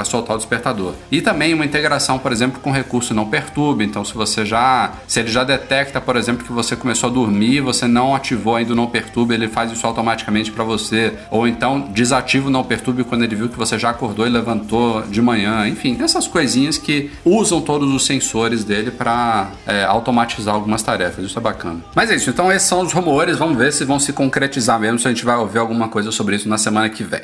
soltar 0.04 0.35
o 0.35 0.38
despertador. 0.38 0.95
E 1.11 1.23
também 1.23 1.54
uma 1.54 1.64
integração, 1.64 2.19
por 2.19 2.33
exemplo, 2.33 2.61
com 2.61 2.71
recurso 2.71 3.14
não 3.14 3.26
perturbe. 3.26 3.85
Então, 3.85 4.04
se 4.04 4.14
você 4.14 4.45
já. 4.45 4.93
Se 5.07 5.21
ele 5.21 5.28
já 5.28 5.45
detecta, 5.45 6.00
por 6.00 6.16
exemplo, 6.16 6.45
que 6.45 6.52
você 6.52 6.75
começou 6.75 7.09
a 7.09 7.12
dormir, 7.12 7.61
você 7.61 7.87
não 7.87 8.14
ativou 8.14 8.57
ainda 8.57 8.63
o 8.73 8.75
não 8.75 8.87
perturbe, 8.87 9.35
ele 9.35 9.49
faz 9.49 9.71
isso 9.73 9.87
automaticamente 9.87 10.50
para 10.50 10.64
você. 10.64 11.14
Ou 11.30 11.47
então 11.47 11.80
desativa 11.80 12.49
o 12.49 12.50
não 12.50 12.64
perturbe 12.64 13.04
quando 13.04 13.25
ele 13.25 13.35
viu 13.35 13.49
que 13.49 13.56
você 13.59 13.78
já 13.78 13.90
acordou 13.90 14.26
e 14.26 14.30
levantou 14.30 15.02
de 15.02 15.21
manhã. 15.21 15.66
Enfim, 15.68 15.97
essas 16.00 16.26
coisinhas 16.26 16.78
que 16.78 17.11
usam 17.25 17.61
todos 17.61 17.92
os 17.92 18.04
sensores 18.04 18.64
dele 18.64 18.90
para 18.90 19.50
é, 19.66 19.85
automatizar 19.85 20.54
algumas 20.54 20.83
tarefas. 20.83 21.25
Isso 21.25 21.38
é 21.38 21.42
bacana. 21.42 21.80
Mas 21.94 22.11
é 22.11 22.16
isso. 22.16 22.30
Então, 22.30 22.50
esses 22.50 22.68
são 22.68 22.80
os 22.80 22.92
rumores. 22.92 23.38
Vamos 23.38 23.56
ver 23.56 23.73
se 23.73 23.85
vão 23.85 23.99
se 23.99 24.12
concretizar 24.12 24.78
mesmo, 24.78 24.99
se 24.99 25.06
a 25.06 25.11
gente 25.11 25.25
vai 25.25 25.37
ouvir 25.37 25.59
alguma 25.59 25.88
coisa 25.88 26.11
sobre 26.11 26.37
isso 26.37 26.49
na 26.49 26.59
semana 26.59 26.88
que 26.88 27.02
vem. 27.02 27.23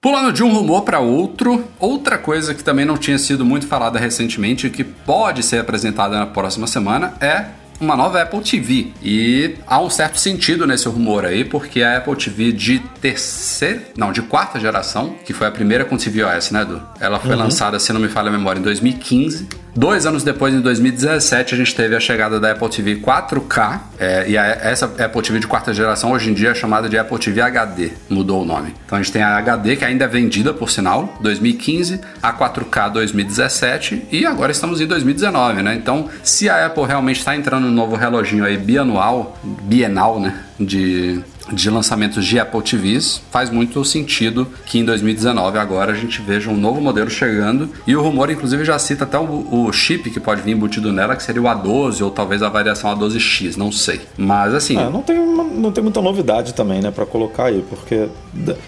Pulando 0.00 0.32
de 0.32 0.44
um 0.44 0.52
rumor 0.52 0.82
para 0.82 1.00
outro, 1.00 1.64
outra 1.80 2.16
coisa 2.16 2.54
que 2.54 2.62
também 2.62 2.84
não 2.84 2.96
tinha 2.96 3.18
sido 3.18 3.44
muito 3.44 3.66
falada 3.66 3.98
recentemente 3.98 4.66
e 4.66 4.70
que 4.70 4.84
pode 4.84 5.42
ser 5.42 5.58
apresentada 5.58 6.16
na 6.16 6.26
próxima 6.26 6.68
semana 6.68 7.14
é 7.20 7.46
uma 7.80 7.96
nova 7.96 8.22
Apple 8.22 8.40
TV. 8.40 8.92
E 9.02 9.56
há 9.66 9.80
um 9.80 9.90
certo 9.90 10.18
sentido 10.18 10.66
nesse 10.66 10.88
rumor 10.88 11.24
aí, 11.24 11.44
porque 11.44 11.82
a 11.82 11.98
Apple 11.98 12.16
TV 12.16 12.52
de 12.52 12.78
terceira, 13.00 13.82
não, 13.96 14.12
de 14.12 14.22
quarta 14.22 14.58
geração, 14.58 15.16
que 15.24 15.32
foi 15.32 15.46
a 15.46 15.50
primeira 15.50 15.84
com 15.84 15.96
tvOS, 15.96 16.50
né, 16.50 16.62
Edu? 16.62 16.82
Ela 17.00 17.18
foi 17.18 17.32
uhum. 17.32 17.38
lançada, 17.38 17.78
se 17.78 17.92
não 17.92 18.00
me 18.00 18.08
falha 18.08 18.28
a 18.28 18.32
memória, 18.32 18.58
em 18.58 18.62
2015. 18.62 19.48
Dois 19.76 20.06
anos 20.06 20.24
depois, 20.24 20.54
em 20.54 20.60
2017, 20.62 21.54
a 21.54 21.58
gente 21.58 21.74
teve 21.74 21.94
a 21.94 22.00
chegada 22.00 22.40
da 22.40 22.52
Apple 22.52 22.68
TV 22.70 22.96
4K. 22.96 23.80
É, 23.98 24.26
e 24.26 24.38
a, 24.38 24.46
essa 24.46 24.86
Apple 24.86 25.20
TV 25.20 25.38
de 25.38 25.46
quarta 25.46 25.74
geração, 25.74 26.12
hoje 26.12 26.30
em 26.30 26.32
dia, 26.34 26.48
é 26.48 26.54
chamada 26.54 26.88
de 26.88 26.96
Apple 26.96 27.18
TV 27.18 27.42
HD. 27.42 27.90
Mudou 28.08 28.40
o 28.40 28.44
nome. 28.46 28.74
Então 28.86 28.96
a 28.98 29.02
gente 29.02 29.12
tem 29.12 29.22
a 29.22 29.36
HD, 29.36 29.76
que 29.76 29.84
ainda 29.84 30.06
é 30.06 30.08
vendida, 30.08 30.54
por 30.54 30.70
sinal, 30.70 31.18
2015, 31.20 32.00
a 32.22 32.32
4K 32.32 32.90
2017 32.90 34.06
e 34.10 34.24
agora 34.24 34.50
estamos 34.50 34.80
em 34.80 34.86
2019, 34.86 35.62
né? 35.62 35.74
Então, 35.74 36.08
se 36.22 36.48
a 36.48 36.64
Apple 36.64 36.84
realmente 36.84 37.18
está 37.18 37.36
entrando 37.36 37.64
no 37.64 37.72
novo 37.72 37.96
reloginho 37.96 38.46
aí 38.46 38.56
bianual, 38.56 39.38
bienal, 39.42 40.18
né? 40.18 40.40
De 40.58 41.22
de 41.52 41.70
lançamentos 41.70 42.24
de 42.24 42.38
Apple 42.38 42.62
TVs, 42.62 43.20
faz 43.30 43.50
muito 43.50 43.84
sentido 43.84 44.48
que 44.64 44.78
em 44.78 44.84
2019 44.84 45.58
agora 45.58 45.92
a 45.92 45.94
gente 45.94 46.20
veja 46.20 46.50
um 46.50 46.56
novo 46.56 46.80
modelo 46.80 47.10
chegando 47.10 47.68
e 47.86 47.94
o 47.94 48.02
rumor 48.02 48.30
inclusive 48.30 48.64
já 48.64 48.78
cita 48.78 49.04
até 49.04 49.18
o, 49.18 49.66
o 49.66 49.72
chip 49.72 50.10
que 50.10 50.20
pode 50.20 50.42
vir 50.42 50.52
embutido 50.52 50.92
nela, 50.92 51.16
que 51.16 51.22
seria 51.22 51.42
o 51.42 51.44
A12 51.44 52.02
ou 52.02 52.10
talvez 52.10 52.42
a 52.42 52.48
variação 52.48 52.90
A12X, 52.96 53.56
não 53.56 53.70
sei. 53.70 54.00
Mas 54.16 54.54
assim... 54.54 54.76
É, 54.76 54.88
não, 54.90 55.02
tem 55.02 55.18
uma, 55.18 55.44
não 55.44 55.70
tem 55.70 55.82
muita 55.82 56.00
novidade 56.00 56.54
também, 56.54 56.80
né, 56.80 56.90
para 56.90 57.06
colocar 57.06 57.44
aí, 57.44 57.64
porque 57.68 58.08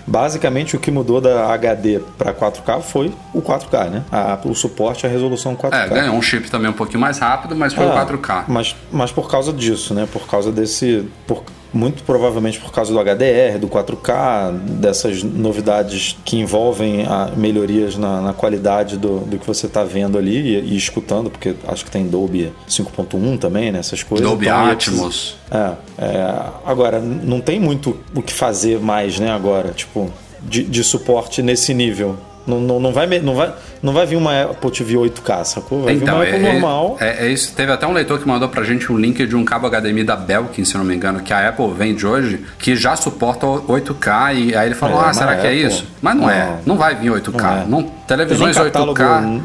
basicamente 0.06 0.76
o 0.76 0.80
que 0.80 0.90
mudou 0.90 1.20
da 1.20 1.52
HD 1.52 2.00
para 2.16 2.32
4K 2.32 2.80
foi 2.82 3.12
o 3.34 3.42
4K, 3.42 3.90
né? 3.90 4.04
A, 4.10 4.38
o 4.44 4.54
suporte 4.54 5.06
à 5.06 5.08
resolução 5.08 5.56
4K. 5.56 5.74
É, 5.74 5.88
ganhou 5.88 6.14
um 6.14 6.22
chip 6.22 6.50
também 6.50 6.70
um 6.70 6.74
pouquinho 6.74 7.00
mais 7.00 7.18
rápido, 7.18 7.56
mas 7.56 7.74
foi 7.74 7.84
é, 7.84 7.88
o 7.88 7.92
4K. 7.92 8.44
Mas, 8.48 8.76
mas 8.90 9.12
por 9.12 9.30
causa 9.30 9.52
disso, 9.52 9.94
né? 9.94 10.08
Por 10.10 10.26
causa 10.26 10.52
desse... 10.52 11.08
Por, 11.26 11.42
muito 11.72 12.02
provavelmente 12.02 12.58
por 12.58 12.72
causa 12.72 12.92
do 12.92 12.98
HDR, 12.98 13.58
do 13.58 13.68
4K, 13.68 14.52
dessas 14.52 15.22
novidades 15.22 16.16
que 16.24 16.36
envolvem 16.38 17.06
a, 17.06 17.32
melhorias 17.36 17.96
na, 17.96 18.20
na 18.20 18.32
qualidade 18.32 18.96
do, 18.96 19.20
do, 19.20 19.38
que 19.38 19.46
você 19.46 19.66
está 19.66 19.84
vendo 19.84 20.16
ali 20.16 20.36
e, 20.36 20.74
e, 20.74 20.76
escutando, 20.76 21.30
porque 21.30 21.54
acho 21.66 21.84
que 21.84 21.90
tem 21.90 22.06
Dolby 22.06 22.52
5.1 22.68 23.38
também, 23.38 23.70
né, 23.70 23.80
essas 23.80 24.02
coisas. 24.02 24.26
Dolby 24.26 24.46
então, 24.46 24.66
Atmos. 24.66 25.36
É, 25.50 25.72
é, 25.98 26.44
agora, 26.64 27.00
não 27.00 27.40
tem 27.40 27.60
muito 27.60 27.98
o 28.14 28.22
que 28.22 28.32
fazer 28.32 28.78
mais, 28.80 29.18
né, 29.18 29.30
agora, 29.30 29.70
tipo, 29.72 30.10
de, 30.42 30.64
de 30.64 30.84
suporte 30.84 31.42
nesse 31.42 31.74
nível. 31.74 32.16
Não, 32.48 32.60
não, 32.60 32.80
não, 32.80 32.92
vai, 32.92 33.06
não, 33.20 33.34
vai, 33.34 33.52
não 33.82 33.92
vai 33.92 34.06
vir 34.06 34.16
uma 34.16 34.42
Apple 34.42 34.70
TV 34.70 34.94
8K, 34.94 35.44
sacou? 35.44 35.82
Vai 35.82 35.94
então, 35.94 36.06
vir 36.06 36.14
uma 36.14 36.22
Apple 36.24 36.46
é, 36.46 36.52
normal. 36.52 36.96
É, 36.98 37.26
é, 37.26 37.30
isso. 37.30 37.52
Teve 37.54 37.70
até 37.70 37.86
um 37.86 37.92
leitor 37.92 38.18
que 38.18 38.26
mandou 38.26 38.48
pra 38.48 38.64
gente 38.64 38.90
um 38.90 38.96
link 38.96 39.26
de 39.26 39.36
um 39.36 39.44
cabo 39.44 39.68
HDMI 39.68 40.02
da 40.02 40.16
Belkin, 40.16 40.64
se 40.64 40.76
não 40.76 40.84
me 40.84 40.94
engano, 40.94 41.20
que 41.20 41.32
a 41.32 41.48
Apple 41.48 41.70
vende 41.76 42.06
hoje, 42.06 42.44
que 42.58 42.74
já 42.74 42.96
suporta 42.96 43.46
8K. 43.46 44.34
E 44.34 44.56
aí 44.56 44.66
ele 44.66 44.74
falou: 44.74 45.00
é, 45.02 45.08
Ah, 45.08 45.12
será 45.12 45.36
que 45.36 45.46
é 45.46 45.54
isso? 45.54 45.86
Mas 46.00 46.14
não, 46.14 46.22
não, 46.22 46.30
é. 46.30 46.58
Não 46.64 46.76
vai 46.76 46.94
vir 46.94 47.12
8K. 47.12 47.42
Não, 47.42 47.50
é. 47.50 47.64
não 47.66 47.82
televisões 48.06 48.56
8K. 48.56 49.40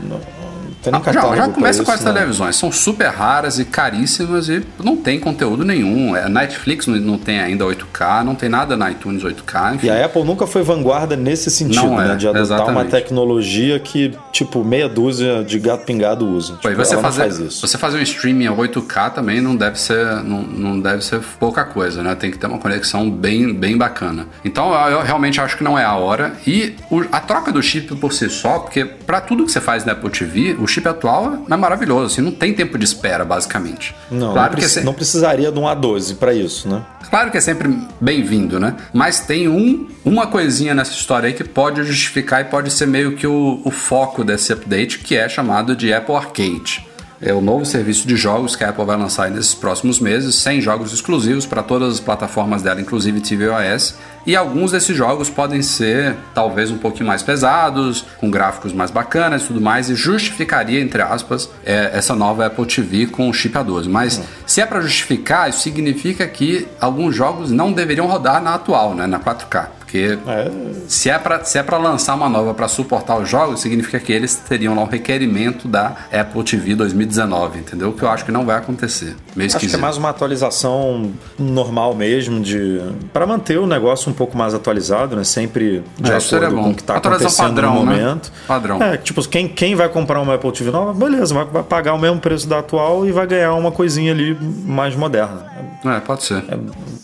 Tem 0.83 0.93
ah, 0.93 1.01
já, 1.13 1.35
já 1.35 1.47
começa 1.47 1.83
com 1.83 1.91
as 1.91 2.03
né? 2.03 2.11
televisões. 2.11 2.57
São 2.57 2.71
super 2.71 3.07
raras 3.07 3.57
e 3.57 3.63
caríssimas 3.63 4.49
e 4.49 4.61
não 4.83 4.97
tem 4.97 5.17
conteúdo 5.17 5.63
nenhum. 5.63 6.13
A 6.13 6.19
é, 6.19 6.29
Netflix 6.29 6.87
não 6.87 7.17
tem 7.17 7.39
ainda 7.39 7.63
8K, 7.63 8.23
não 8.23 8.35
tem 8.35 8.49
nada 8.49 8.75
na 8.75 8.91
iTunes 8.91 9.23
8K. 9.23 9.75
Enfim. 9.75 9.87
E 9.87 9.89
a 9.89 10.05
Apple 10.05 10.23
nunca 10.23 10.45
foi 10.45 10.61
vanguarda 10.61 11.15
nesse 11.15 11.49
sentido, 11.49 11.85
não 11.85 11.97
né? 11.97 12.11
É, 12.11 12.15
de 12.17 12.27
adotar 12.27 12.41
exatamente. 12.41 12.71
uma 12.71 12.85
tecnologia 12.85 13.79
que, 13.79 14.13
tipo, 14.33 14.61
meia 14.63 14.89
dúzia 14.89 15.41
de 15.43 15.57
gato 15.57 15.85
pingado 15.85 16.27
usa. 16.27 16.57
Tipo, 16.57 16.75
você 16.75 16.97
fazer, 16.97 17.21
faz 17.21 17.39
isso. 17.39 17.65
Você 17.65 17.77
fazer 17.77 17.97
um 17.99 18.01
streaming 18.01 18.47
a 18.47 18.51
8K 18.51 19.13
também 19.13 19.39
não 19.39 19.55
deve 19.55 19.79
ser, 19.79 20.21
não, 20.23 20.41
não 20.41 20.79
deve 20.79 21.03
ser 21.03 21.21
pouca 21.39 21.63
coisa, 21.63 22.03
né? 22.03 22.13
Tem 22.15 22.29
que 22.29 22.37
ter 22.37 22.47
uma 22.47 22.57
conexão 22.57 23.09
bem, 23.09 23.53
bem 23.53 23.77
bacana. 23.77 24.27
Então 24.43 24.73
eu 24.89 25.01
realmente 25.01 25.39
acho 25.39 25.57
que 25.57 25.63
não 25.63 25.79
é 25.79 25.85
a 25.85 25.95
hora. 25.95 26.33
E 26.45 26.75
o, 26.91 27.05
a 27.09 27.21
troca 27.21 27.53
do 27.53 27.63
chip 27.63 27.95
por 27.95 28.11
si 28.11 28.29
só, 28.29 28.59
porque 28.59 28.83
para 28.83 29.21
tudo 29.21 29.45
que 29.45 29.51
você 29.51 29.61
faz 29.61 29.85
na 29.85 29.93
Apple 29.93 30.09
TV, 30.09 30.57
o 30.59 30.67
chip 30.73 30.87
atual 30.87 31.45
é 31.49 31.55
maravilhoso, 31.55 32.13
assim, 32.13 32.21
não 32.21 32.31
tem 32.31 32.53
tempo 32.53 32.77
de 32.77 32.85
espera, 32.85 33.23
basicamente. 33.23 33.95
Não, 34.09 34.33
claro 34.33 34.53
não, 34.53 34.67
que 34.67 34.79
é... 34.79 34.83
não 34.83 34.93
precisaria 34.93 35.51
de 35.51 35.59
um 35.59 35.63
A12 35.63 36.17
para 36.17 36.33
isso, 36.33 36.67
né? 36.67 36.83
Claro 37.09 37.29
que 37.29 37.37
é 37.37 37.41
sempre 37.41 37.69
bem-vindo, 38.01 38.59
né? 38.59 38.75
Mas 38.91 39.19
tem 39.19 39.47
um, 39.47 39.87
uma 40.03 40.25
coisinha 40.27 40.73
nessa 40.73 40.91
história 40.91 41.27
aí 41.27 41.33
que 41.33 41.43
pode 41.43 41.83
justificar 41.83 42.41
e 42.41 42.45
pode 42.45 42.71
ser 42.71 42.87
meio 42.87 43.15
que 43.15 43.27
o, 43.27 43.61
o 43.63 43.69
foco 43.69 44.23
desse 44.23 44.51
update, 44.51 44.99
que 44.99 45.15
é 45.15 45.29
chamado 45.29 45.75
de 45.75 45.93
Apple 45.93 46.15
Arcade 46.15 46.92
é 47.21 47.33
o 47.33 47.41
novo 47.41 47.65
serviço 47.65 48.07
de 48.07 48.15
jogos 48.15 48.55
que 48.55 48.63
a 48.63 48.69
Apple 48.69 48.85
vai 48.85 48.97
lançar 48.97 49.29
nesses 49.29 49.53
próximos 49.53 49.99
meses, 49.99 50.35
100 50.35 50.61
jogos 50.61 50.93
exclusivos 50.93 51.45
para 51.45 51.63
todas 51.63 51.93
as 51.93 51.99
plataformas 51.99 52.61
dela, 52.61 52.81
inclusive 52.81 53.21
tvOS. 53.21 53.95
E 54.25 54.35
alguns 54.35 54.71
desses 54.71 54.95
jogos 54.95 55.29
podem 55.29 55.61
ser 55.61 56.15
talvez 56.33 56.71
um 56.71 56.77
pouquinho 56.77 57.07
mais 57.07 57.21
pesados, 57.21 58.05
com 58.19 58.29
gráficos 58.29 58.73
mais 58.73 58.91
bacanas 58.91 59.43
e 59.43 59.47
tudo 59.47 59.61
mais, 59.61 59.89
e 59.89 59.95
justificaria, 59.95 60.79
entre 60.79 61.01
aspas, 61.01 61.49
é, 61.65 61.91
essa 61.93 62.15
nova 62.15 62.45
Apple 62.45 62.65
TV 62.65 63.07
com 63.07 63.29
o 63.29 63.33
chip 63.33 63.55
A12. 63.55 63.89
Mas 63.89 64.17
uhum. 64.17 64.23
se 64.45 64.61
é 64.61 64.65
para 64.65 64.81
justificar, 64.81 65.49
isso 65.49 65.59
significa 65.59 66.27
que 66.27 66.67
alguns 66.79 67.15
jogos 67.15 67.51
não 67.51 67.71
deveriam 67.71 68.07
rodar 68.07 68.41
na 68.41 68.55
atual, 68.55 68.95
né, 68.95 69.07
na 69.07 69.19
4K. 69.19 69.67
Porque 69.93 70.17
é. 70.27 70.51
se 70.87 71.07
é 71.07 71.19
para 71.19 71.43
se 71.43 71.59
é 71.59 71.61
para 71.61 71.77
lançar 71.77 72.15
uma 72.15 72.27
nova 72.27 72.51
para 72.55 72.67
suportar 72.67 73.19
os 73.19 73.29
jogos, 73.29 73.59
significa 73.59 73.99
que 73.99 74.11
eles 74.11 74.33
teriam 74.33 74.73
lá 74.73 74.81
um 74.81 74.87
requerimento 74.87 75.67
da 75.67 75.95
Apple 76.11 76.43
TV 76.43 76.73
2019, 76.73 77.59
entendeu? 77.59 77.93
Que 77.93 78.01
eu 78.01 78.09
acho 78.09 78.25
que 78.25 78.31
não 78.31 78.43
vai 78.43 78.57
acontecer. 78.57 79.15
Meio 79.35 79.55
acho 79.55 79.59
que 79.59 79.71
é 79.71 79.77
mais 79.77 79.95
uma 79.95 80.09
atualização 80.09 81.11
normal 81.37 81.93
mesmo 81.93 82.41
de 82.41 82.81
para 83.13 83.27
manter 83.27 83.59
o 83.59 83.67
negócio 83.67 84.09
um 84.09 84.15
pouco 84.15 84.35
mais 84.35 84.55
atualizado, 84.55 85.15
né? 85.15 85.23
Sempre 85.23 85.83
de 85.99 86.11
é, 86.11 86.17
acordo 86.17 86.55
com 86.55 86.71
o 86.71 86.73
que 86.73 86.81
está 86.81 86.95
acontecendo 86.95 87.47
padrão, 87.49 87.75
no 87.75 87.85
né? 87.85 88.01
momento. 88.01 88.31
Né? 88.31 88.37
Padrão. 88.47 88.81
É, 88.81 88.97
tipo, 88.97 89.21
quem, 89.29 89.47
quem 89.47 89.75
vai 89.75 89.89
comprar 89.89 90.19
uma 90.21 90.33
Apple 90.33 90.51
TV 90.51 90.71
nova, 90.71 90.91
beleza, 90.91 91.35
vai, 91.35 91.45
vai 91.45 91.61
pagar 91.61 91.93
o 91.93 91.99
mesmo 91.99 92.19
preço 92.19 92.49
da 92.49 92.59
atual 92.59 93.05
e 93.05 93.11
vai 93.11 93.27
ganhar 93.27 93.53
uma 93.53 93.71
coisinha 93.71 94.11
ali 94.11 94.35
mais 94.65 94.95
moderna. 94.95 95.45
É, 95.85 95.99
pode 95.99 96.23
ser. 96.23 96.43
É, 96.47 96.57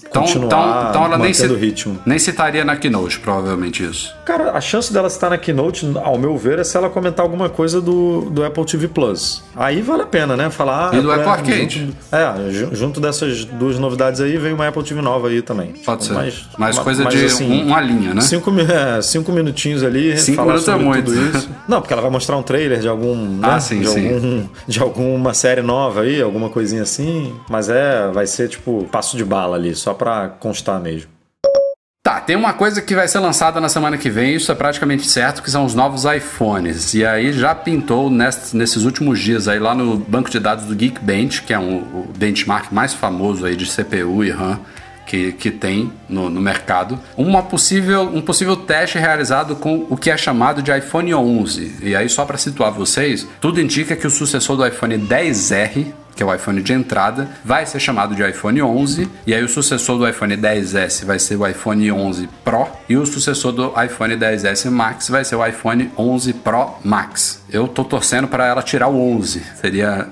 então, 0.10 0.24
então, 0.26 0.90
então 0.90 1.06
ela 1.06 1.18
nem, 1.18 1.32
ritmo. 1.32 2.00
nem 2.06 2.18
citaria 2.18 2.66
na 2.66 2.76
Keynote, 2.76 3.20
provavelmente 3.20 3.84
isso. 3.84 4.16
Cara, 4.26 4.52
a 4.52 4.62
chance 4.62 4.92
dela 4.92 5.08
estar 5.08 5.30
na 5.30 5.38
Keynote, 5.38 5.92
ao 6.04 6.18
meu 6.18 6.36
ver, 6.36 6.60
é 6.60 6.64
se 6.64 6.76
ela 6.76 6.90
comentar 6.90 7.24
alguma 7.24 7.48
coisa 7.48 7.80
do, 7.80 8.22
do 8.30 8.44
Apple 8.44 8.66
TV 8.66 8.88
Plus. 8.88 9.44
Aí 9.56 9.82
vale 9.82 10.04
a 10.04 10.08
pena, 10.08 10.36
né? 10.36 10.50
Falar. 10.50 10.94
E 10.96 11.02
do 11.02 11.12
Apple 11.12 11.30
Arcade. 11.30 11.80
Junto, 11.80 11.98
é, 12.12 12.76
junto 12.76 13.00
dessas 13.00 13.46
duas 13.46 13.78
novidades 13.78 14.20
aí, 14.20 14.38
vem 14.38 14.54
uma 14.54 14.68
Apple 14.68 14.84
TV 14.84 15.02
nova 15.02 15.28
aí 15.28 15.42
também. 15.42 15.74
Pode 15.86 16.02
tipo, 16.02 16.14
ser. 16.14 16.14
Mais, 16.14 16.48
mais 16.58 16.80
coisa 16.80 17.04
mais, 17.04 17.18
de 17.18 17.26
assim, 17.26 17.64
uma 17.64 17.80
linha, 17.80 18.14
né? 18.14 18.22
Cinco, 18.22 18.52
é, 18.60 19.02
cinco 19.02 19.32
minutinhos 19.32 19.84
ali. 19.84 20.18
Cinco 20.18 20.38
falar 20.38 20.54
minutos 20.54 20.68
é 20.68 20.72
sobre 20.72 20.86
é 20.86 20.90
muito. 20.90 21.06
tudo 21.06 21.38
isso. 21.38 21.50
Não, 21.68 21.82
porque 21.82 21.94
ela 21.94 22.02
vai 22.02 22.12
mostrar 22.12 22.36
um 22.36 22.44
trailer 22.44 22.80
de 22.80 22.88
algum. 22.88 23.16
Né? 23.16 23.48
Ah, 23.48 23.60
sim, 23.60 23.82
de 23.82 23.90
sim. 23.90 24.14
Algum, 24.14 24.48
de 24.68 24.80
alguma 24.80 25.34
série 25.34 25.62
nova 25.62 26.02
aí, 26.02 26.20
alguma 26.20 26.50
coisinha 26.50 26.82
assim. 26.82 27.34
Mas 27.48 27.70
é, 27.70 28.10
vai 28.12 28.26
ser 28.26 28.50
tipo 28.50 28.88
passo 28.92 29.16
de 29.16 29.24
bala 29.24 29.56
ali, 29.56 29.76
só 29.76 29.94
pra 30.00 30.30
constar 30.30 30.80
mesmo. 30.80 31.12
Tá, 32.02 32.22
tem 32.22 32.36
uma 32.36 32.54
coisa 32.54 32.82
que 32.82 32.96
vai 32.96 33.08
ser 33.08 33.20
lançada 33.20 33.60
na 33.60 33.68
semana 33.68 33.98
que 33.98 34.10
vem, 34.10 34.34
isso 34.34 34.52
é 34.52 34.56
praticamente 34.56 35.06
certo, 35.06 35.44
que 35.44 35.52
são 35.52 35.66
os 35.66 35.76
novos 35.76 36.06
iPhones. 36.06 36.94
E 36.94 37.06
aí 37.06 37.34
já 37.34 37.54
pintou 37.54 38.10
nesses, 38.10 38.54
nesses 38.54 38.86
últimos 38.86 39.20
dias 39.20 39.48
aí 39.48 39.60
lá 39.60 39.76
no 39.76 39.98
banco 39.98 40.30
de 40.30 40.40
dados 40.40 40.66
do 40.66 40.74
Geekbench, 40.74 41.44
que 41.44 41.54
é 41.54 41.60
um, 41.60 41.78
o 41.78 42.10
benchmark 42.18 42.72
mais 42.72 42.94
famoso 42.94 43.46
aí 43.46 43.56
de 43.56 43.66
CPU 43.66 44.24
e 44.24 44.32
RAM 44.32 44.60
que, 45.10 45.32
que 45.34 45.50
tem 45.50 45.92
no, 46.08 46.30
no 46.30 46.40
mercado, 46.40 47.00
uma 47.18 47.42
possível, 47.42 48.04
um 48.04 48.22
possível 48.22 48.56
teste 48.56 49.00
realizado 49.00 49.56
com 49.56 49.88
o 49.90 49.98
que 49.98 50.12
é 50.12 50.16
chamado 50.16 50.62
de 50.62 50.72
iPhone 50.72 51.12
11. 51.16 51.78
E 51.82 51.96
aí, 51.96 52.08
só 52.08 52.26
para 52.26 52.38
situar 52.38 52.72
vocês, 52.72 53.28
tudo 53.42 53.60
indica 53.60 53.96
que 53.96 54.06
o 54.06 54.10
sucessor 54.12 54.56
do 54.56 54.66
iPhone 54.66 54.96
10R 55.00 55.88
que 56.20 56.24
é 56.24 56.26
o 56.26 56.36
iPhone 56.36 56.62
de 56.62 56.74
entrada, 56.74 57.30
vai 57.46 57.66
ser 57.66 57.80
chamado 57.80 58.14
de 58.14 58.22
iPhone 58.30 58.62
11, 58.62 59.10
e 59.26 59.34
aí 59.34 59.42
o 59.42 59.48
sucessor 59.48 59.98
do 59.98 60.06
iPhone 60.06 60.36
10S 60.36 61.06
vai 61.06 61.18
ser 61.18 61.38
o 61.38 61.48
iPhone 61.48 61.90
11 61.90 62.28
Pro, 62.44 62.68
e 62.90 62.98
o 62.98 63.06
sucessor 63.06 63.54
do 63.54 63.74
iPhone 63.82 64.18
10S 64.18 64.70
Max 64.70 65.08
vai 65.08 65.24
ser 65.24 65.38
o 65.38 65.48
iPhone 65.48 65.90
11 65.98 66.34
Pro 66.34 66.76
Max. 66.84 67.42
Eu 67.52 67.68
tô 67.68 67.84
torcendo 67.84 68.28
para 68.28 68.46
ela 68.46 68.62
tirar 68.62 68.88
o 68.88 69.16
11, 69.16 69.42
seria 69.62 70.08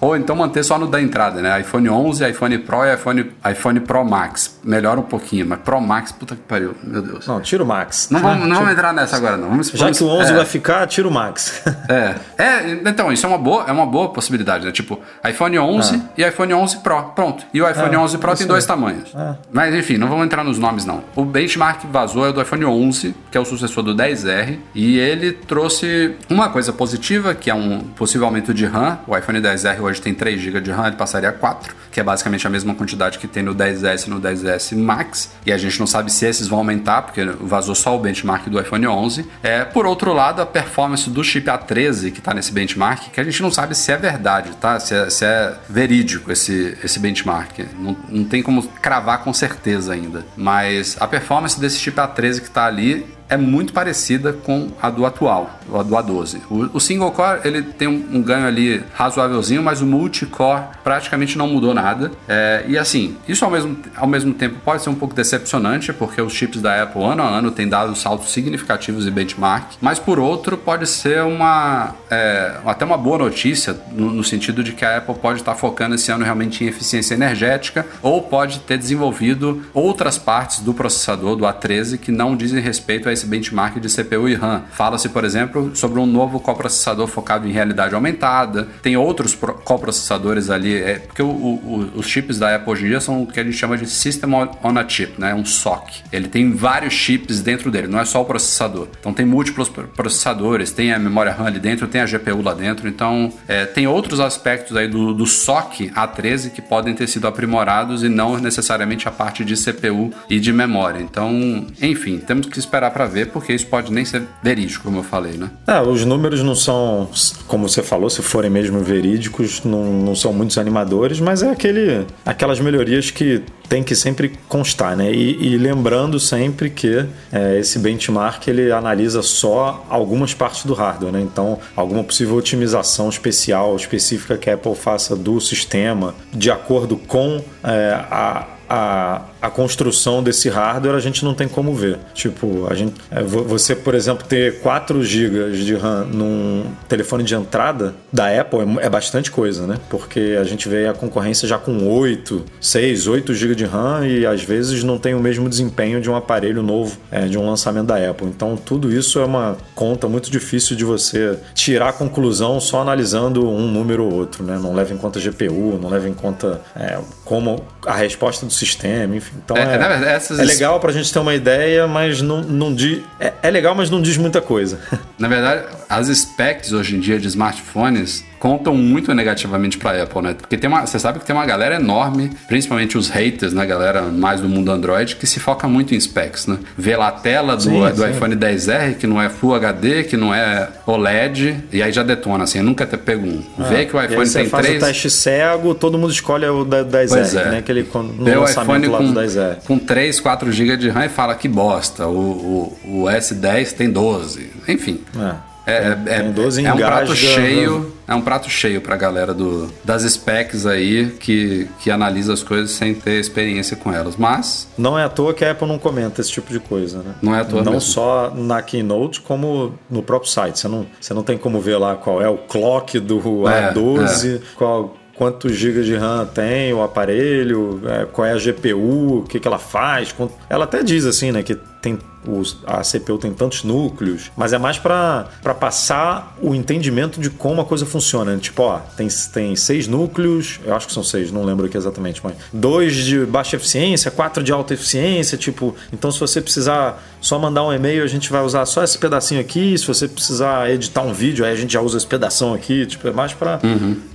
ou 0.00 0.14
então 0.14 0.36
manter 0.36 0.62
só 0.62 0.78
no 0.78 0.86
da 0.86 1.00
entrada, 1.00 1.40
né? 1.40 1.58
iPhone 1.60 1.88
11, 1.88 2.28
iPhone 2.28 2.58
Pro 2.58 2.84
e 2.84 2.94
iPhone, 2.94 3.32
iPhone 3.50 3.80
Pro 3.80 4.04
Max. 4.04 4.60
Melhora 4.62 5.00
um 5.00 5.04
pouquinho, 5.04 5.46
mas 5.46 5.58
Pro 5.60 5.80
Max, 5.80 6.12
puta 6.12 6.36
que 6.36 6.42
pariu, 6.42 6.74
meu 6.84 7.00
Deus. 7.00 7.26
Não, 7.26 7.40
tira 7.40 7.64
o 7.64 7.66
Max. 7.66 8.08
Não, 8.10 8.20
vamos, 8.20 8.46
não 8.46 8.56
vamos 8.56 8.72
entrar 8.72 8.92
nessa 8.92 9.16
agora, 9.16 9.36
não. 9.38 9.48
Vamos, 9.48 9.68
Já 9.70 9.78
vamos- 9.78 9.96
que 9.98 10.04
o 10.04 10.08
11 10.08 10.32
é, 10.32 10.36
vai 10.36 10.44
ficar, 10.44 10.86
tira 10.86 11.08
o 11.08 11.10
Max. 11.10 11.62
É. 11.88 12.16
é, 12.36 12.70
então, 12.84 13.12
isso 13.12 13.24
é 13.24 13.28
uma 13.28 13.38
boa, 13.38 13.64
é 13.68 13.72
uma 13.72 13.86
boa 13.86 14.08
possibilidade, 14.10 14.66
né? 14.66 14.72
Tipo, 14.72 14.98
iPhone 15.26 15.56
11 15.58 16.02
e 16.18 16.22
iPhone 16.24 16.52
11 16.52 16.78
Pro, 16.78 17.00
pronto. 17.14 17.44
E 17.54 17.62
o 17.62 17.68
iPhone 17.70 17.94
Ah, 17.94 18.00
11 18.00 18.18
Pro 18.18 18.34
tem 18.34 18.46
dois 18.46 18.64
aí. 18.64 18.68
tamanhos. 18.68 19.10
Ah. 19.14 19.36
Mas 19.52 19.72
enfim, 19.74 19.96
não 19.96 20.08
vamos 20.08 20.26
entrar 20.26 20.42
nos 20.44 20.58
nomes 20.58 20.84
não. 20.84 21.02
O 21.14 21.24
benchmark 21.24 21.84
vazou 21.90 22.26
é 22.28 22.32
do 22.32 22.42
iPhone 22.42 22.64
11, 22.64 23.14
que 23.30 23.38
é 23.38 23.40
o 23.40 23.44
sucessor 23.44 23.82
do 23.84 23.94
10R, 23.94 24.58
e 24.74 24.98
ele 24.98 25.32
trouxe 25.32 26.14
uma 26.28 26.48
coisa 26.50 26.65
positiva, 26.72 27.34
que 27.34 27.50
é 27.50 27.54
um 27.54 27.80
possível 27.80 28.26
aumento 28.26 28.52
de 28.52 28.66
RAM. 28.66 28.98
O 29.06 29.16
iPhone 29.16 29.40
10R 29.40 29.80
hoje 29.80 30.00
tem 30.00 30.14
3 30.14 30.40
GB 30.40 30.60
de 30.60 30.70
RAM, 30.70 30.88
ele 30.88 30.96
passaria 30.96 31.28
a 31.28 31.32
4, 31.32 31.74
que 31.90 32.00
é 32.00 32.02
basicamente 32.02 32.46
a 32.46 32.50
mesma 32.50 32.74
quantidade 32.74 33.18
que 33.18 33.26
tem 33.26 33.42
no 33.42 33.54
10S 33.54 34.06
e 34.06 34.10
no 34.10 34.20
10S 34.20 34.76
Max. 34.76 35.30
E 35.44 35.52
a 35.52 35.58
gente 35.58 35.78
não 35.80 35.86
sabe 35.86 36.12
se 36.12 36.26
esses 36.26 36.48
vão 36.48 36.58
aumentar, 36.58 37.02
porque 37.02 37.24
vazou 37.24 37.74
só 37.74 37.96
o 37.96 37.98
benchmark 37.98 38.48
do 38.48 38.60
iPhone 38.60 38.86
11. 38.86 39.26
É, 39.42 39.64
por 39.64 39.86
outro 39.86 40.12
lado, 40.12 40.42
a 40.42 40.46
performance 40.46 41.08
do 41.08 41.22
chip 41.22 41.46
A13 41.46 42.12
que 42.12 42.18
está 42.18 42.34
nesse 42.34 42.52
benchmark, 42.52 43.10
que 43.10 43.20
a 43.20 43.24
gente 43.24 43.42
não 43.42 43.50
sabe 43.50 43.74
se 43.74 43.90
é 43.92 43.96
verdade, 43.96 44.50
tá? 44.60 44.78
Se 44.80 44.94
é, 44.94 45.10
se 45.10 45.24
é 45.24 45.54
verídico 45.68 46.30
esse, 46.30 46.76
esse 46.82 46.98
benchmark. 46.98 47.58
Não, 47.78 47.96
não 48.08 48.24
tem 48.24 48.42
como 48.42 48.62
cravar 48.62 49.22
com 49.22 49.32
certeza 49.32 49.92
ainda. 49.92 50.24
Mas 50.36 50.96
a 51.00 51.06
performance 51.06 51.58
desse 51.58 51.78
chip 51.78 51.96
A13 51.96 52.40
que 52.40 52.48
está 52.48 52.66
ali 52.66 53.15
é 53.28 53.36
muito 53.36 53.72
parecida 53.72 54.32
com 54.32 54.68
a 54.80 54.90
do 54.90 55.04
atual, 55.04 55.58
a 55.72 55.82
do 55.82 55.94
A12. 55.94 56.40
O, 56.50 56.76
o 56.76 56.80
single 56.80 57.10
core 57.10 57.40
ele 57.44 57.62
tem 57.62 57.88
um, 57.88 58.16
um 58.18 58.22
ganho 58.22 58.46
ali 58.46 58.82
razoávelzinho, 58.94 59.62
mas 59.62 59.80
o 59.80 59.86
multicore 59.86 60.62
praticamente 60.84 61.36
não 61.36 61.48
mudou 61.48 61.74
nada. 61.74 62.12
É, 62.28 62.64
e 62.68 62.78
assim, 62.78 63.16
isso 63.28 63.44
ao 63.44 63.50
mesmo, 63.50 63.76
ao 63.96 64.06
mesmo 64.06 64.32
tempo 64.34 64.56
pode 64.64 64.82
ser 64.82 64.90
um 64.90 64.94
pouco 64.94 65.14
decepcionante, 65.14 65.92
porque 65.92 66.20
os 66.20 66.32
chips 66.32 66.60
da 66.60 66.82
Apple 66.82 67.02
ano 67.02 67.22
a 67.22 67.26
ano 67.26 67.50
têm 67.50 67.68
dado 67.68 67.94
saltos 67.96 68.32
significativos 68.32 69.04
de 69.04 69.10
benchmark, 69.10 69.72
mas 69.80 69.98
por 69.98 70.18
outro 70.18 70.56
pode 70.56 70.86
ser 70.86 71.22
uma 71.22 71.94
é, 72.10 72.56
até 72.64 72.84
uma 72.84 72.96
boa 72.96 73.18
notícia 73.18 73.76
no, 73.92 74.10
no 74.12 74.24
sentido 74.24 74.62
de 74.62 74.72
que 74.72 74.84
a 74.84 74.98
Apple 74.98 75.14
pode 75.14 75.40
estar 75.40 75.54
focando 75.54 75.94
esse 75.94 76.10
ano 76.12 76.24
realmente 76.24 76.62
em 76.62 76.68
eficiência 76.68 77.14
energética 77.14 77.86
ou 78.02 78.22
pode 78.22 78.60
ter 78.60 78.78
desenvolvido 78.78 79.64
outras 79.74 80.18
partes 80.18 80.60
do 80.60 80.72
processador 80.72 81.36
do 81.36 81.44
A13 81.44 81.98
que 81.98 82.12
não 82.12 82.36
dizem 82.36 82.60
respeito 82.60 83.08
a 83.08 83.15
esse 83.16 83.26
benchmark 83.26 83.78
de 83.78 83.88
CPU 83.88 84.28
e 84.28 84.34
RAM. 84.34 84.62
Fala-se, 84.72 85.08
por 85.08 85.24
exemplo, 85.24 85.70
sobre 85.74 85.98
um 86.00 86.06
novo 86.06 86.38
coprocessador 86.40 87.06
focado 87.06 87.46
em 87.48 87.52
realidade 87.52 87.94
aumentada. 87.94 88.68
Tem 88.82 88.96
outros 88.96 89.34
pro- 89.34 89.54
coprocessadores 89.54 90.50
ali, 90.50 90.74
é, 90.76 90.98
porque 90.98 91.22
o- 91.22 91.26
o- 91.26 91.90
os 91.96 92.06
chips 92.06 92.38
da 92.38 92.54
Apple 92.54 92.72
hoje 92.72 92.84
em 92.84 92.88
dia 92.88 93.00
são 93.00 93.22
o 93.22 93.26
que 93.26 93.40
a 93.40 93.44
gente 93.44 93.56
chama 93.56 93.76
de 93.76 93.86
System 93.88 94.30
on 94.34 94.78
a 94.78 94.88
Chip, 94.88 95.20
né? 95.20 95.34
Um 95.34 95.44
SoC. 95.44 96.02
Ele 96.12 96.28
tem 96.28 96.52
vários 96.52 96.92
chips 96.94 97.40
dentro 97.40 97.70
dele, 97.70 97.86
não 97.86 97.98
é 98.00 98.04
só 98.04 98.20
o 98.20 98.24
processador. 98.24 98.88
Então 99.00 99.12
tem 99.12 99.24
múltiplos 99.24 99.68
pro- 99.68 99.88
processadores, 99.88 100.70
tem 100.72 100.92
a 100.92 100.98
memória 100.98 101.32
RAM 101.32 101.46
ali 101.46 101.58
dentro, 101.58 101.86
tem 101.86 102.00
a 102.00 102.06
GPU 102.06 102.42
lá 102.42 102.54
dentro. 102.54 102.88
Então 102.88 103.32
é, 103.48 103.64
tem 103.64 103.86
outros 103.86 104.20
aspectos 104.20 104.76
aí 104.76 104.88
do, 104.88 105.14
do 105.14 105.26
SoC 105.26 105.90
A13 105.94 106.50
que 106.50 106.60
podem 106.62 106.94
ter 106.94 107.06
sido 107.06 107.26
aprimorados 107.26 108.02
e 108.02 108.08
não 108.08 108.36
necessariamente 108.38 109.08
a 109.08 109.10
parte 109.10 109.44
de 109.44 109.56
CPU 109.56 110.12
e 110.28 110.38
de 110.40 110.52
memória. 110.52 111.00
Então, 111.00 111.66
enfim, 111.80 112.18
temos 112.18 112.46
que 112.46 112.58
esperar 112.58 112.90
para 112.90 113.05
ver, 113.06 113.30
porque 113.30 113.52
isso 113.52 113.66
pode 113.66 113.92
nem 113.92 114.04
ser 114.04 114.22
verídico, 114.42 114.84
como 114.84 114.98
eu 114.98 115.02
falei, 115.02 115.32
né? 115.34 115.50
É, 115.66 115.80
os 115.80 116.04
números 116.04 116.42
não 116.42 116.54
são, 116.54 117.08
como 117.46 117.68
você 117.68 117.82
falou, 117.82 118.08
se 118.10 118.22
forem 118.22 118.50
mesmo 118.50 118.80
verídicos, 118.80 119.62
não, 119.64 119.84
não 119.92 120.14
são 120.14 120.32
muitos 120.32 120.58
animadores, 120.58 121.20
mas 121.20 121.42
é 121.42 121.50
aquele, 121.50 122.06
aquelas 122.24 122.60
melhorias 122.60 123.10
que 123.10 123.42
tem 123.68 123.82
que 123.82 123.94
sempre 123.94 124.32
constar, 124.48 124.96
né? 124.96 125.12
E, 125.12 125.54
e 125.54 125.58
lembrando 125.58 126.18
sempre 126.20 126.70
que 126.70 127.04
é, 127.32 127.58
esse 127.58 127.78
benchmark 127.78 128.46
ele 128.48 128.70
analisa 128.70 129.22
só 129.22 129.84
algumas 129.88 130.32
partes 130.32 130.64
do 130.64 130.74
hardware, 130.74 131.12
né? 131.12 131.20
Então, 131.20 131.58
alguma 131.74 132.04
possível 132.04 132.36
otimização 132.36 133.08
especial, 133.08 133.74
específica 133.76 134.36
que 134.36 134.48
a 134.48 134.54
Apple 134.54 134.74
faça 134.74 135.16
do 135.16 135.40
sistema, 135.40 136.14
de 136.32 136.50
acordo 136.50 136.96
com 136.96 137.42
é, 137.64 138.04
a 138.10 138.46
a, 138.68 139.22
a 139.46 139.50
construção 139.50 140.22
desse 140.22 140.48
hardware 140.48 140.96
a 140.96 141.00
gente 141.00 141.24
não 141.24 141.34
tem 141.34 141.46
como 141.48 141.74
ver. 141.74 141.98
Tipo, 142.14 142.66
a 142.70 142.74
gente, 142.74 142.94
é, 143.10 143.22
vo- 143.22 143.44
você, 143.44 143.74
por 143.76 143.94
exemplo, 143.94 144.24
ter 144.26 144.60
4 144.60 145.02
GB 145.04 145.52
de 145.52 145.74
RAM 145.74 146.04
num 146.06 146.64
telefone 146.88 147.22
de 147.24 147.34
entrada 147.34 147.94
da 148.12 148.28
Apple 148.40 148.60
é, 148.80 148.86
é 148.86 148.90
bastante 148.90 149.30
coisa, 149.30 149.66
né? 149.66 149.78
Porque 149.88 150.36
a 150.40 150.44
gente 150.44 150.68
vê 150.68 150.86
a 150.88 150.92
concorrência 150.92 151.46
já 151.46 151.58
com 151.58 151.86
8, 151.88 152.44
6, 152.60 153.06
8 153.06 153.34
GB 153.34 153.54
de 153.54 153.64
RAM 153.64 154.06
e 154.06 154.26
às 154.26 154.42
vezes 154.42 154.82
não 154.82 154.98
tem 154.98 155.14
o 155.14 155.20
mesmo 155.20 155.48
desempenho 155.48 156.00
de 156.00 156.10
um 156.10 156.16
aparelho 156.16 156.62
novo, 156.62 156.98
é, 157.10 157.26
de 157.26 157.38
um 157.38 157.46
lançamento 157.46 157.86
da 157.86 158.10
Apple. 158.10 158.26
Então, 158.28 158.56
tudo 158.56 158.90
isso 158.92 159.18
é 159.20 159.24
uma 159.24 159.56
conta 159.74 160.08
muito 160.08 160.30
difícil 160.30 160.76
de 160.76 160.84
você 160.84 161.38
tirar 161.54 161.90
a 161.90 161.92
conclusão 161.92 162.58
só 162.60 162.80
analisando 162.80 163.48
um 163.48 163.68
número 163.70 164.04
ou 164.04 164.12
outro, 164.12 164.42
né? 164.44 164.58
Não 164.60 164.74
leva 164.74 164.92
em 164.92 164.96
conta 164.96 165.20
GPU, 165.20 165.78
não 165.80 165.88
leva 165.88 166.08
em 166.08 166.14
conta 166.14 166.60
é, 166.74 166.98
como 167.24 167.64
a 167.86 167.94
resposta 167.94 168.44
do 168.46 168.52
sistema, 168.52 169.14
enfim. 169.16 169.35
Então 169.44 169.56
É, 169.56 169.62
é, 169.62 169.66
verdade, 169.78 170.04
essas- 170.04 170.38
é 170.38 170.44
legal 170.44 170.78
pra 170.80 170.92
gente 170.92 171.12
ter 171.12 171.18
uma 171.18 171.34
ideia, 171.34 171.86
mas 171.86 172.20
não, 172.22 172.40
não 172.42 172.74
diz. 172.74 173.02
É, 173.20 173.32
é 173.42 173.50
legal, 173.50 173.74
mas 173.74 173.90
não 173.90 174.00
diz 174.00 174.16
muita 174.16 174.40
coisa. 174.40 174.78
Na 175.18 175.28
verdade, 175.28 175.64
as 175.88 176.08
specs 176.08 176.72
hoje 176.72 176.96
em 176.96 177.00
dia 177.00 177.18
de 177.18 177.28
smartphones 177.28 178.24
contam 178.46 178.76
muito 178.76 179.12
negativamente 179.12 179.76
para 179.76 180.04
Apple, 180.04 180.22
né? 180.22 180.34
Porque 180.38 180.56
tem 180.56 180.68
uma, 180.70 180.86
você 180.86 181.00
sabe 181.00 181.18
que 181.18 181.24
tem 181.24 181.34
uma 181.34 181.44
galera 181.44 181.74
enorme, 181.76 182.30
principalmente 182.46 182.96
os 182.96 183.08
haters, 183.08 183.52
né, 183.52 183.66
galera 183.66 184.02
mais 184.02 184.40
do 184.40 184.48
mundo 184.48 184.70
Android, 184.70 185.16
que 185.16 185.26
se 185.26 185.40
foca 185.40 185.66
muito 185.66 185.94
em 185.96 185.98
specs, 186.00 186.46
né? 186.46 186.58
Vê 186.78 186.96
lá 186.96 187.08
a 187.08 187.12
tela 187.12 187.56
do, 187.56 187.62
Sim, 187.64 187.80
do 187.80 187.96
sim. 188.02 188.10
iPhone 188.10 188.36
10R, 188.36 188.94
que 188.94 189.06
não 189.06 189.20
é 189.20 189.28
Full 189.28 189.52
HD, 189.56 190.04
que 190.04 190.16
não 190.16 190.32
é 190.32 190.68
OLED, 190.86 191.56
e 191.72 191.82
aí 191.82 191.90
já 191.90 192.04
detona, 192.04 192.44
assim, 192.44 192.60
nunca 192.62 192.86
ter 192.86 192.98
pego 192.98 193.26
um. 193.26 193.42
Vê 193.68 193.84
que 193.84 193.96
o 193.96 193.98
Ah, 193.98 194.04
iPhone 194.04 194.26
você 194.26 194.38
tem 194.40 194.48
faz 194.48 194.64
três... 194.66 194.80
o 194.82 194.86
teste 194.86 195.10
cego, 195.10 195.74
todo 195.74 195.98
mundo 195.98 196.12
escolhe 196.12 196.46
o 196.46 196.64
da- 196.64 196.84
10R, 196.84 197.08
Pois 197.08 197.34
é. 197.34 197.50
né? 197.50 197.58
Aquele 197.58 197.82
quando- 197.82 198.12
no 198.12 198.24
Vê 198.24 198.36
o 198.36 198.40
lançamento 198.42 198.84
iPhone 198.84 198.86
lá 198.88 198.98
com, 198.98 199.12
do 199.12 199.20
10R. 199.20 199.56
com 199.66 199.78
3, 199.78 200.20
4 200.20 200.52
GB 200.52 200.76
de 200.76 200.88
RAM 200.88 201.04
e 201.06 201.08
fala 201.08 201.34
que 201.34 201.48
bosta. 201.48 202.06
O, 202.06 202.76
o, 202.84 203.02
o 203.02 203.04
S10 203.06 203.72
tem 203.72 203.90
12. 203.90 204.50
Enfim. 204.68 205.00
É. 205.18 205.55
É, 205.66 205.96
é, 206.06 206.22
12 206.22 206.64
é 206.64 206.72
um 206.72 206.76
prato 206.76 207.06
engasga, 207.06 207.14
cheio, 207.16 207.92
é 208.06 208.14
um 208.14 208.20
prato 208.20 208.48
cheio 208.48 208.80
pra 208.80 208.96
galera 208.96 209.34
do, 209.34 209.68
das 209.84 210.02
specs 210.02 210.64
aí 210.64 211.10
que, 211.18 211.68
que 211.80 211.90
analisa 211.90 212.32
as 212.32 212.42
coisas 212.42 212.70
sem 212.70 212.94
ter 212.94 213.18
experiência 213.18 213.76
com 213.76 213.92
elas. 213.92 214.16
Mas 214.16 214.68
Não 214.78 214.96
é 214.96 215.04
à 215.04 215.08
toa 215.08 215.34
que 215.34 215.44
a 215.44 215.50
Apple 215.50 215.66
não 215.66 215.78
comenta 215.78 216.20
esse 216.20 216.30
tipo 216.30 216.52
de 216.52 216.60
coisa, 216.60 216.98
né? 216.98 217.14
Não 217.20 217.34
é 217.34 217.40
à 217.40 217.44
toa 217.44 217.64
Não 217.64 217.72
mesmo. 217.72 217.92
só 217.92 218.32
na 218.32 218.62
Keynote, 218.62 219.20
como 219.20 219.74
no 219.90 220.02
próprio 220.02 220.30
site. 220.30 220.60
Você 220.60 220.68
não, 220.68 220.86
você 221.00 221.12
não 221.12 221.24
tem 221.24 221.36
como 221.36 221.60
ver 221.60 221.78
lá 221.78 221.96
qual 221.96 222.22
é 222.22 222.28
o 222.28 222.38
clock 222.38 223.00
do 223.00 223.48
É, 223.48 223.72
A12, 223.72 224.40
qual 224.54 224.96
quantos 225.16 225.56
gigas 225.56 225.86
de 225.86 225.96
RAM 225.96 226.26
tem 226.26 226.72
o 226.72 226.82
aparelho, 226.82 227.80
é, 227.86 228.04
qual 228.04 228.26
é 228.26 228.32
a 228.32 228.36
GPU, 228.36 229.20
o 229.20 229.24
que, 229.28 229.40
que 229.40 229.48
ela 229.48 229.58
faz. 229.58 230.14
Ela 230.48 230.64
até 230.64 230.82
diz 230.82 231.06
assim, 231.06 231.32
né, 231.32 231.42
que 231.42 231.54
tem 231.80 231.98
os- 232.26 232.56
a 232.66 232.82
CPU 232.82 233.18
tem 233.18 233.32
tantos 233.32 233.62
núcleos, 233.64 234.30
mas 234.36 234.52
é 234.52 234.58
mais 234.58 234.78
para 234.78 235.28
passar 235.60 236.36
o 236.40 236.54
entendimento 236.54 237.20
de 237.20 237.30
como 237.30 237.60
a 237.60 237.64
coisa 237.64 237.84
funciona. 237.86 238.32
né? 238.34 238.38
Tipo, 238.40 238.62
ó, 238.62 238.78
tem, 238.96 239.08
tem 239.32 239.54
seis 239.56 239.86
núcleos, 239.86 240.58
eu 240.64 240.74
acho 240.74 240.86
que 240.86 240.92
são 240.92 241.02
seis, 241.04 241.30
não 241.30 241.44
lembro 241.44 241.66
aqui 241.66 241.76
exatamente, 241.76 242.20
mas 242.24 242.34
dois 242.52 242.94
de 242.94 243.24
baixa 243.26 243.56
eficiência, 243.56 244.10
quatro 244.10 244.42
de 244.42 244.52
alta 244.52 244.74
eficiência, 244.74 245.36
tipo, 245.36 245.74
então 245.92 246.10
se 246.10 246.18
você 246.18 246.40
precisar 246.40 247.02
só 247.20 247.38
mandar 247.38 247.64
um 247.64 247.72
e-mail, 247.72 248.02
a 248.02 248.06
gente 248.06 248.30
vai 248.30 248.42
usar 248.44 248.64
só 248.66 248.82
esse 248.82 248.98
pedacinho 248.98 249.40
aqui, 249.40 249.76
se 249.76 249.86
você 249.86 250.06
precisar 250.08 250.70
editar 250.70 251.02
um 251.02 251.12
vídeo, 251.12 251.44
aí 251.44 251.52
a 251.52 251.56
gente 251.56 251.72
já 251.72 251.80
usa 251.80 251.96
esse 251.98 252.06
pedação 252.06 252.54
aqui, 252.54 252.86
tipo, 252.86 253.06
é 253.08 253.12
mais 253.12 253.32
para 253.32 253.58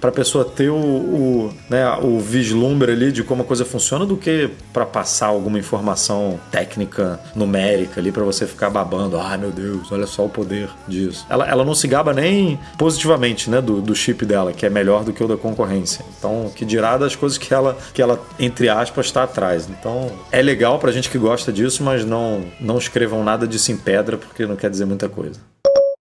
a 0.01 0.11
pessoa 0.11 0.43
ter 0.45 0.69
o, 0.69 0.75
o, 0.75 1.53
né, 1.69 1.85
o 2.01 2.19
vislumbre 2.19 2.91
ali 2.91 3.11
de 3.11 3.23
como 3.23 3.43
a 3.43 3.45
coisa 3.45 3.63
funciona 3.65 4.05
do 4.05 4.17
que 4.17 4.49
para 4.73 4.85
passar 4.85 5.27
alguma 5.27 5.59
informação 5.59 6.39
técnica, 6.51 7.19
numérica 7.35 7.99
ali 8.01 8.11
pra 8.11 8.23
você 8.23 8.45
ficar 8.45 8.69
babando. 8.69 9.17
Ai 9.17 9.37
meu 9.37 9.51
Deus, 9.51 9.91
olha 9.91 10.05
só 10.05 10.25
o 10.25 10.29
poder 10.29 10.69
disso. 10.87 11.25
Ela, 11.29 11.47
ela 11.47 11.63
não 11.63 11.73
se 11.73 11.87
gaba 11.87 12.13
nem 12.13 12.59
positivamente, 12.77 13.49
né, 13.49 13.61
do, 13.61 13.81
do 13.81 13.95
chip 13.95 14.25
dela, 14.25 14.51
que 14.51 14.65
é 14.65 14.69
melhor 14.69 15.03
do 15.03 15.13
que 15.13 15.23
o 15.23 15.27
da 15.27 15.37
concorrência. 15.37 16.03
Então, 16.17 16.51
que 16.53 16.65
dirá 16.65 16.97
das 16.97 17.15
coisas 17.15 17.37
que 17.37 17.53
ela, 17.53 17.77
que 17.93 18.01
ela 18.01 18.19
entre 18.39 18.67
aspas, 18.67 19.05
está 19.05 19.23
atrás. 19.23 19.69
Então, 19.69 20.11
é 20.31 20.41
legal 20.41 20.79
pra 20.79 20.91
gente 20.91 21.09
que 21.09 21.17
gosta 21.17 21.51
disso, 21.51 21.83
mas 21.83 22.03
não, 22.03 22.43
não 22.59 22.77
escrevam 22.77 23.23
nada 23.23 23.47
disso 23.47 23.71
em 23.71 23.77
pedra, 23.77 24.17
porque 24.17 24.45
não 24.45 24.55
quer 24.55 24.69
dizer 24.69 24.85
muita 24.85 25.07
coisa. 25.07 25.39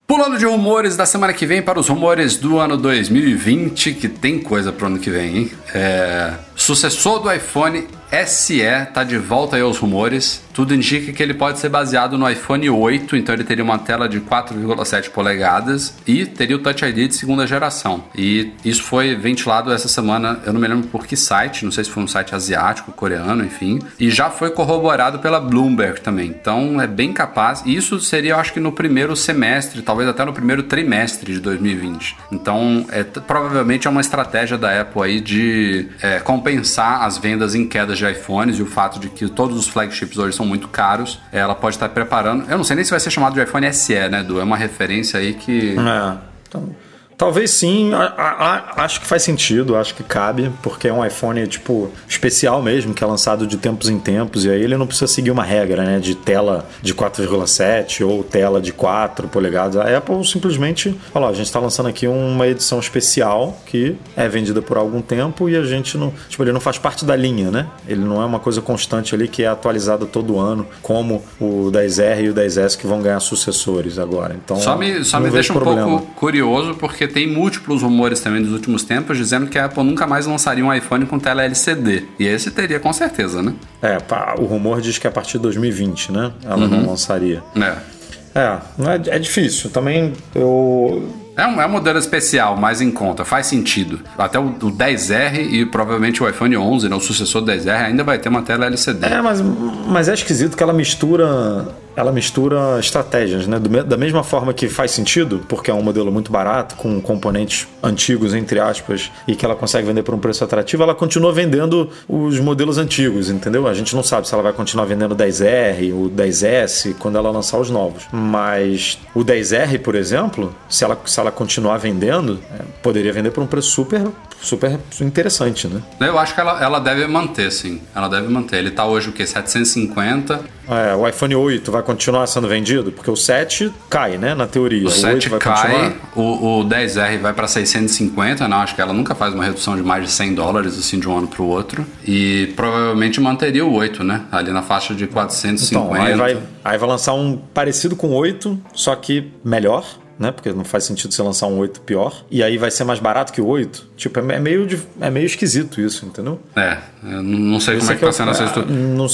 Pulando 0.07 0.39
de 0.39 0.47
rumores 0.47 0.97
da 0.97 1.05
semana 1.05 1.33
que 1.33 1.45
vem 1.45 1.61
para 1.61 1.81
os 1.81 1.89
rumores 1.89 2.37
do 2.37 2.59
ano 2.61 2.77
2020, 2.77 3.93
que 3.95 4.09
tem 4.09 4.39
coisa 4.39 4.73
pro 4.73 4.87
ano 4.87 5.01
que 5.01 5.11
vem, 5.11 5.37
hein? 5.37 5.53
É... 5.75 6.33
Sucessor 6.55 7.19
do 7.19 7.33
iPhone 7.33 7.89
SE 8.27 8.63
tá 8.93 9.05
de 9.05 9.19
volta 9.19 9.57
aí 9.57 9.63
aos 9.63 9.79
rumores. 9.79 10.45
Tudo 10.53 10.75
indica 10.75 11.13
que 11.13 11.23
ele 11.23 11.35
pode 11.35 11.59
ser 11.59 11.69
baseado 11.69 12.17
no 12.17 12.29
iPhone 12.29 12.71
8, 12.71 13.15
então 13.15 13.35
ele 13.35 13.45
teria 13.45 13.63
uma 13.63 13.79
tela 13.79 14.09
de 14.09 14.21
4,7 14.21 15.11
polegadas 15.11 15.95
e 16.07 16.25
teria 16.25 16.57
o 16.57 16.59
Touch 16.59 16.83
ID 16.83 17.09
de 17.09 17.15
segunda 17.15 17.47
geração. 17.47 18.05
E 18.17 18.53
isso 18.65 18.83
foi 18.83 19.15
ventilado 19.15 19.71
essa 19.71 19.87
semana, 19.87 20.41
eu 20.47 20.53
não 20.53 20.61
me 20.61 20.67
lembro 20.67 20.89
por 20.89 21.07
que 21.07 21.15
site, 21.15 21.65
não 21.65 21.73
sei 21.73 21.85
se 21.85 21.91
foi 21.91 22.03
um 22.03 22.09
site 22.09 22.35
asiático, 22.35 22.91
coreano, 22.93 23.45
enfim, 23.45 23.81
e 24.01 24.11
já 24.11 24.31
foi 24.31 24.51
corroborado 24.51 25.19
pela 25.19 25.39
Bloomberg 25.39 26.01
também. 26.01 26.29
Então 26.29 26.81
é 26.81 26.87
bem 26.87 27.13
capaz. 27.13 27.63
E 27.67 27.77
isso 27.77 28.01
seria, 28.01 28.33
eu 28.33 28.39
acho 28.39 28.53
que 28.53 28.61
no 28.61 28.73
primeiro 28.73 29.15
semestre, 29.15 29.83
talvez 29.83 30.09
até 30.09 30.25
no 30.25 30.33
primeiro 30.33 30.63
trimestre 30.63 31.35
de 31.35 31.41
2020. 31.41 32.17
Então, 32.33 32.87
é, 32.91 33.05
provavelmente 33.05 33.87
é 33.87 33.91
uma 33.91 34.01
estratégia 34.01 34.57
da 34.57 34.81
Apple 34.81 35.03
aí 35.03 35.21
de 35.21 35.89
é, 36.01 36.19
compensar 36.21 37.03
as 37.03 37.19
vendas 37.19 37.55
em 37.55 37.67
quedas 37.97 37.99
de 37.99 38.07
iPhones 38.07 38.59
e 38.59 38.63
o 38.63 38.67
fato 38.67 39.01
de 39.01 39.09
que 39.09 39.29
todos 39.29 39.57
os 39.57 39.67
flagships 39.67 40.19
hoje 40.19 40.37
são 40.37 40.47
muito 40.47 40.69
caros. 40.69 41.19
Ela 41.33 41.55
pode 41.55 41.77
estar 41.77 41.89
preparando. 41.89 42.49
Eu 42.51 42.57
não 42.57 42.65
sei 42.65 42.77
nem 42.77 42.85
se 42.85 42.91
vai 42.91 43.01
ser 43.01 43.11
chamado 43.11 43.35
de 43.35 43.43
iPhone 43.43 43.73
SE, 43.73 44.09
né, 44.09 44.23
Du? 44.23 44.39
É 44.39 44.45
uma 44.45 44.57
referência 44.57 45.19
aí 45.19 45.35
que. 45.35 45.77
É. 45.79 46.17
Então, 46.49 46.75
Talvez 47.17 47.51
sim, 47.51 47.95
a, 47.95 48.05
a, 48.05 48.85
acho 48.85 49.01
que 49.01 49.07
faz 49.07 49.23
sentido, 49.23 49.75
acho 49.77 49.95
que 49.95 50.03
cabe, 50.03 50.51
porque 50.63 50.89
é 50.89 50.93
um 50.93 51.05
iPhone 51.05 51.47
tipo 51.47 51.91
especial 52.07 52.61
mesmo, 52.63 52.93
que 52.93 53.03
é 53.03 53.07
lançado 53.07 53.47
de 53.47 53.57
tempos 53.57 53.89
em 53.89 53.99
tempos, 53.99 54.45
e 54.45 54.51
aí 54.51 54.63
ele 54.63 54.77
não 54.77 54.87
precisa 54.87 55.07
seguir 55.07 55.31
uma 55.31 55.43
regra, 55.43 55.83
né, 55.83 55.99
de 55.99 56.15
tela 56.15 56.69
de 56.83 56.95
4,7 56.95 58.07
ou 58.07 58.23
tela 58.23 58.61
de 58.61 58.73
4 58.73 59.29
polegadas. 59.29 59.77
A 59.77 59.97
Apple 59.97 60.27
simplesmente 60.27 60.95
falou: 61.13 61.29
a 61.29 61.33
gente 61.33 61.47
está 61.47 61.59
lançando 61.59 61.89
aqui 61.89 62.07
uma 62.07 62.47
edição 62.47 62.79
especial 62.79 63.59
que 63.65 63.97
é 64.15 64.29
vendida 64.29 64.61
por 64.61 64.77
algum 64.77 65.01
tempo 65.01 65.49
e 65.49 65.57
a 65.57 65.65
gente 65.65 65.97
não, 65.97 66.13
tipo, 66.29 66.43
ele 66.43 66.53
não 66.53 66.61
faz 66.61 66.77
parte 66.77 67.05
da 67.05 67.17
linha, 67.17 67.51
né? 67.51 67.67
Ele 67.89 68.05
não 68.05 68.21
é 68.21 68.27
uma 68.27 68.39
coisa 68.39 68.61
constante 68.61 69.15
ali 69.15 69.27
que 69.27 69.43
é 69.43 69.47
atualizada 69.47 70.05
todo 70.05 70.39
ano, 70.39 70.67
como 70.83 71.25
o 71.41 71.71
10R 71.73 72.25
e 72.25 72.29
o 72.29 72.35
10S 72.35 72.77
que 72.77 72.87
vão 72.87 73.01
ganhar 73.01 73.21
sucessores 73.21 73.99
agora. 73.99 74.35
Então, 74.35 74.59
só 74.59 74.77
me, 74.77 75.03
só 75.03 75.19
me 75.19 75.31
deixa 75.31 75.53
um 75.53 75.57
problema. 75.57 75.89
pouco 75.89 76.15
curioso 76.15 76.75
porque 76.75 77.06
porque 77.07 77.09
tem 77.09 77.27
múltiplos 77.27 77.83
rumores 77.83 78.21
também 78.21 78.43
dos 78.43 78.53
últimos 78.53 78.83
tempos 78.83 79.17
dizendo 79.17 79.47
que 79.47 79.59
a 79.59 79.67
Apple 79.67 79.85
nunca 79.85 80.07
mais 80.07 80.27
lançaria 80.27 80.65
um 80.65 80.73
iPhone 80.73 81.07
com 81.07 81.19
tela 81.19 81.45
LCD. 81.45 82.05
E 82.19 82.27
esse 82.27 82.51
teria 82.51 82.81
com 82.81 82.93
certeza, 82.93 83.43
né? 83.43 83.55
É, 83.81 83.99
o 84.39 84.45
rumor 84.45 84.81
diz 84.81 84.99
que 84.99 85.07
a 85.07 85.11
partir 85.11 85.35
de 85.35 85.41
2020, 85.41 86.13
né? 86.13 86.33
Ela 86.45 86.57
uhum. 86.57 86.69
não 86.69 86.87
lançaria. 86.87 87.43
É. 87.55 87.97
É, 88.35 89.13
é, 89.13 89.17
é 89.17 89.19
difícil. 89.19 89.71
Também 89.71 90.13
eu 90.35 91.09
é 91.37 91.47
um, 91.47 91.61
é 91.61 91.67
um 91.67 91.69
modelo 91.69 91.99
especial, 91.99 92.57
mais 92.57 92.81
em 92.81 92.91
conta, 92.91 93.25
faz 93.25 93.47
sentido. 93.47 94.01
Até 94.17 94.39
o, 94.39 94.47
o 94.47 94.73
10R 94.73 95.39
e 95.39 95.67
provavelmente 95.67 96.23
o 96.23 96.29
iPhone 96.29 96.57
11, 96.57 96.89
né, 96.89 96.97
o 96.97 97.01
sucessor 97.01 97.43
do 97.43 97.53
10R, 97.53 97.87
ainda 97.87 98.03
vai 98.03 98.19
ter 98.19 98.29
uma 98.29 98.43
tela 98.43 98.67
LCD. 98.67 99.07
É, 99.07 99.21
mas, 99.21 99.41
mas 99.41 100.09
é 100.09 100.15
esquisito 100.15 100.57
que 100.57 100.63
ela 100.63 100.73
mistura 100.73 101.67
ela 101.97 102.13
mistura 102.13 102.79
estratégias, 102.79 103.47
né? 103.47 103.59
da 103.59 103.97
mesma 103.97 104.23
forma 104.23 104.53
que 104.53 104.69
faz 104.69 104.91
sentido, 104.91 105.41
porque 105.49 105.71
é 105.71 105.75
um 105.75 105.83
modelo 105.83 106.13
muito 106.13 106.31
barato, 106.31 106.77
com 106.77 107.01
componentes 107.01 107.67
antigos, 107.83 108.35
entre 108.35 108.61
aspas, 108.61 109.11
e 109.27 109.35
que 109.35 109.45
ela 109.45 109.57
consegue 109.57 109.87
vender 109.87 110.03
por 110.03 110.15
um 110.15 110.19
preço 110.19 110.45
atrativo, 110.45 110.83
ela 110.83 110.95
continua 110.95 111.33
vendendo 111.33 111.89
os 112.07 112.39
modelos 112.39 112.77
antigos, 112.77 113.31
entendeu? 113.31 113.67
A 113.67 113.73
gente 113.73 113.97
não 113.97 114.03
sabe 114.03 114.29
se 114.29 114.35
ela 114.35 114.43
vai 114.43 114.53
continuar 114.53 114.85
vendendo 114.85 115.13
o 115.13 115.17
10R, 115.17 115.95
o 115.95 116.11
10S, 116.11 116.95
quando 116.99 117.17
ela 117.17 117.31
lançar 117.31 117.59
os 117.59 117.71
novos. 117.71 118.07
Mas 118.13 118.99
o 119.15 119.25
10R, 119.25 119.81
por 119.81 119.95
exemplo, 119.95 120.55
se 120.69 120.85
ela, 120.85 121.01
se 121.07 121.19
ela 121.19 121.26
continuar 121.31 121.79
vendendo, 121.79 122.41
é, 122.53 122.63
poderia 122.83 123.13
vender 123.13 123.31
por 123.31 123.43
um 123.43 123.47
preço 123.47 123.71
super, 123.71 124.09
super 124.41 124.79
interessante, 125.01 125.67
né? 125.69 125.83
Eu 126.01 126.19
acho 126.19 126.35
que 126.35 126.41
ela, 126.41 126.63
ela 126.63 126.79
deve 126.79 127.07
manter, 127.07 127.51
sim. 127.51 127.81
Ela 127.95 128.09
deve 128.09 128.29
manter. 128.29 128.57
Ele 128.59 128.69
está 128.69 128.87
hoje 128.87 129.11
o 129.11 129.13
quê? 129.13 129.27
750. 129.27 130.41
É, 130.69 130.95
o 130.95 131.07
iPhone 131.07 131.35
8 131.35 131.71
vai 131.71 131.83
continuar 131.83 132.27
sendo 132.27 132.49
vendido? 132.49 132.91
Porque 132.91 133.11
o 133.11 133.17
7 133.17 133.73
cai, 133.89 134.19
né? 134.19 134.35
Na 134.35 134.47
teoria. 134.47 134.85
O, 134.85 134.89
o 134.89 134.91
7 134.91 135.31
cai, 135.39 135.97
o, 136.15 136.61
o 136.61 136.65
10R 136.65 137.19
vai 137.21 137.33
para 137.33 137.47
650, 137.47 138.49
não? 138.49 138.59
Acho 138.59 138.75
que 138.75 138.81
ela 138.81 138.93
nunca 138.93 139.15
faz 139.15 139.33
uma 139.33 139.45
redução 139.45 139.77
de 139.77 139.83
mais 139.83 140.05
de 140.05 140.11
100 140.11 140.35
dólares, 140.35 140.79
assim, 140.79 140.99
de 140.99 141.09
um 141.09 141.17
ano 141.17 141.29
para 141.29 141.43
o 141.43 141.47
outro. 141.47 141.87
E 142.07 142.53
provavelmente 142.57 143.21
manteria 143.21 143.65
o 143.65 143.73
8, 143.73 144.03
né? 144.03 144.23
Ali 144.33 144.51
na 144.53 144.63
faixa 144.63 144.95
de 144.95 145.07
450. 145.07 145.87
Então, 145.87 145.95
aí 145.95 146.15
vai, 146.15 146.43
aí 146.65 146.79
vai 146.79 146.89
lançar 146.89 147.15
um 147.15 147.37
parecido 147.37 147.95
com 147.95 148.09
o 148.09 148.15
8, 148.15 148.59
só 148.75 148.95
que 148.97 149.31
melhor 149.45 149.85
né? 150.19 150.33
Porque 150.33 150.53
não 150.53 150.65
faz 150.65 150.85
sentido 150.85 151.13
você 151.13 151.23
lançar 151.23 151.47
um 151.47 151.59
8 151.59 151.81
pior. 151.83 152.25
E 152.31 152.43
aí 152.43 152.57
vai 152.59 152.71
ser 152.71 152.85
mais 152.85 152.99
barato 152.99 153.33
que 153.33 153.41
o 153.41 153.47
8. 153.47 153.91
Tipo, 153.97 154.19
é 154.21 154.39
meio, 154.39 154.69
é 155.01 155.11
meio 155.11 155.27
esquisito 155.27 155.81
isso, 155.81 156.07
entendeu? 156.07 156.41
É, 156.55 156.79
não 157.03 157.61
sei 157.61 157.79
como 157.79 157.91
é 157.91 157.95
que 157.95 158.05
tá 158.05 158.13
sendo 158.13 158.31
essa 158.31 158.45
estrutura. 158.45 158.75
Não, 158.75 159.07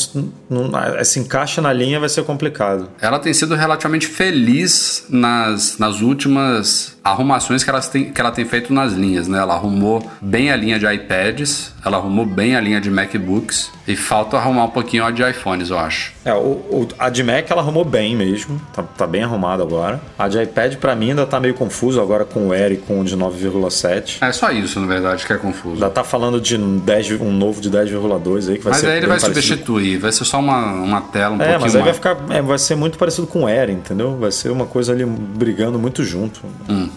não, 0.48 1.04
se 1.04 1.18
encaixa 1.18 1.60
na 1.60 1.72
linha 1.72 1.98
vai 2.00 2.08
ser 2.08 2.24
complicado. 2.24 2.88
Ela 3.00 3.18
tem 3.18 3.32
sido 3.32 3.54
relativamente 3.54 4.06
feliz 4.06 5.06
nas, 5.08 5.78
nas 5.78 6.00
últimas 6.00 6.98
arrumações 7.04 7.64
que 7.64 7.70
ela, 7.70 7.80
tem, 7.80 8.12
que 8.12 8.20
ela 8.20 8.30
tem 8.30 8.44
feito 8.44 8.72
nas 8.72 8.92
linhas, 8.92 9.28
né? 9.28 9.38
Ela 9.38 9.54
arrumou 9.54 10.08
bem 10.20 10.50
a 10.50 10.56
linha 10.56 10.78
de 10.78 10.86
iPads, 10.86 11.74
ela 11.84 11.96
arrumou 11.96 12.24
bem 12.24 12.54
a 12.54 12.60
linha 12.60 12.80
de 12.80 12.90
MacBooks 12.90 13.70
e 13.86 13.96
falta 13.96 14.36
arrumar 14.36 14.64
um 14.64 14.70
pouquinho 14.70 15.04
a 15.04 15.10
de 15.10 15.22
iPhones, 15.28 15.70
eu 15.70 15.78
acho. 15.78 16.12
É, 16.24 16.32
o, 16.32 16.36
o, 16.36 16.88
a 16.98 17.10
de 17.10 17.24
Mac 17.24 17.50
ela 17.50 17.60
arrumou 17.60 17.84
bem 17.84 18.14
mesmo, 18.14 18.60
tá, 18.72 18.82
tá 18.82 19.06
bem 19.06 19.24
arrumada 19.24 19.62
agora. 19.62 20.00
A 20.16 20.28
de 20.28 20.40
iPad 20.40 20.76
para 20.76 20.94
mim 20.94 21.10
ainda 21.10 21.26
tá 21.26 21.40
meio 21.40 21.54
confuso 21.54 22.00
agora 22.00 22.24
com 22.24 22.48
o 22.48 22.52
Air 22.52 22.72
e 22.72 22.76
com 22.76 23.00
o 23.00 23.04
de 23.04 23.16
9,7. 23.16 24.18
É 24.20 24.30
só 24.30 24.52
isso, 24.52 24.78
na 24.78 24.86
verdade, 24.86 25.26
que 25.26 25.32
é 25.32 25.36
confuso. 25.36 25.74
Ainda 25.74 25.90
tá 25.90 26.04
falando 26.04 26.40
de 26.40 26.56
10, 26.56 27.20
um 27.20 27.32
novo 27.32 27.60
de 27.60 27.70
10,2 27.70 28.50
aí 28.50 28.58
que 28.58 28.64
vai 28.64 28.72
mas 28.72 28.80
ser 28.80 28.86
aí 28.86 28.98
ele 28.98 29.06
vai 29.08 29.18
parecido. 29.18 29.34
substituir, 29.34 29.98
vai 29.98 30.12
ser 30.12 30.24
só 30.24 30.38
uma, 30.38 30.72
uma 30.72 31.00
tela 31.00 31.34
um 31.34 31.42
é, 31.42 31.58
pouquinho 31.58 31.60
mas 31.60 31.76
aí 31.76 31.82
vai 31.82 31.94
ficar, 31.94 32.16
é, 32.30 32.40
vai 32.40 32.58
ser 32.58 32.76
muito 32.76 32.96
parecido 32.96 33.26
com 33.26 33.42
o 33.42 33.46
Air, 33.46 33.70
entendeu? 33.70 34.16
Vai 34.16 34.30
ser 34.30 34.50
uma 34.50 34.66
coisa 34.66 34.92
ali 34.92 35.04
brigando 35.04 35.78
muito 35.78 36.04
junto. 36.04 36.40
Hum. 36.68 36.88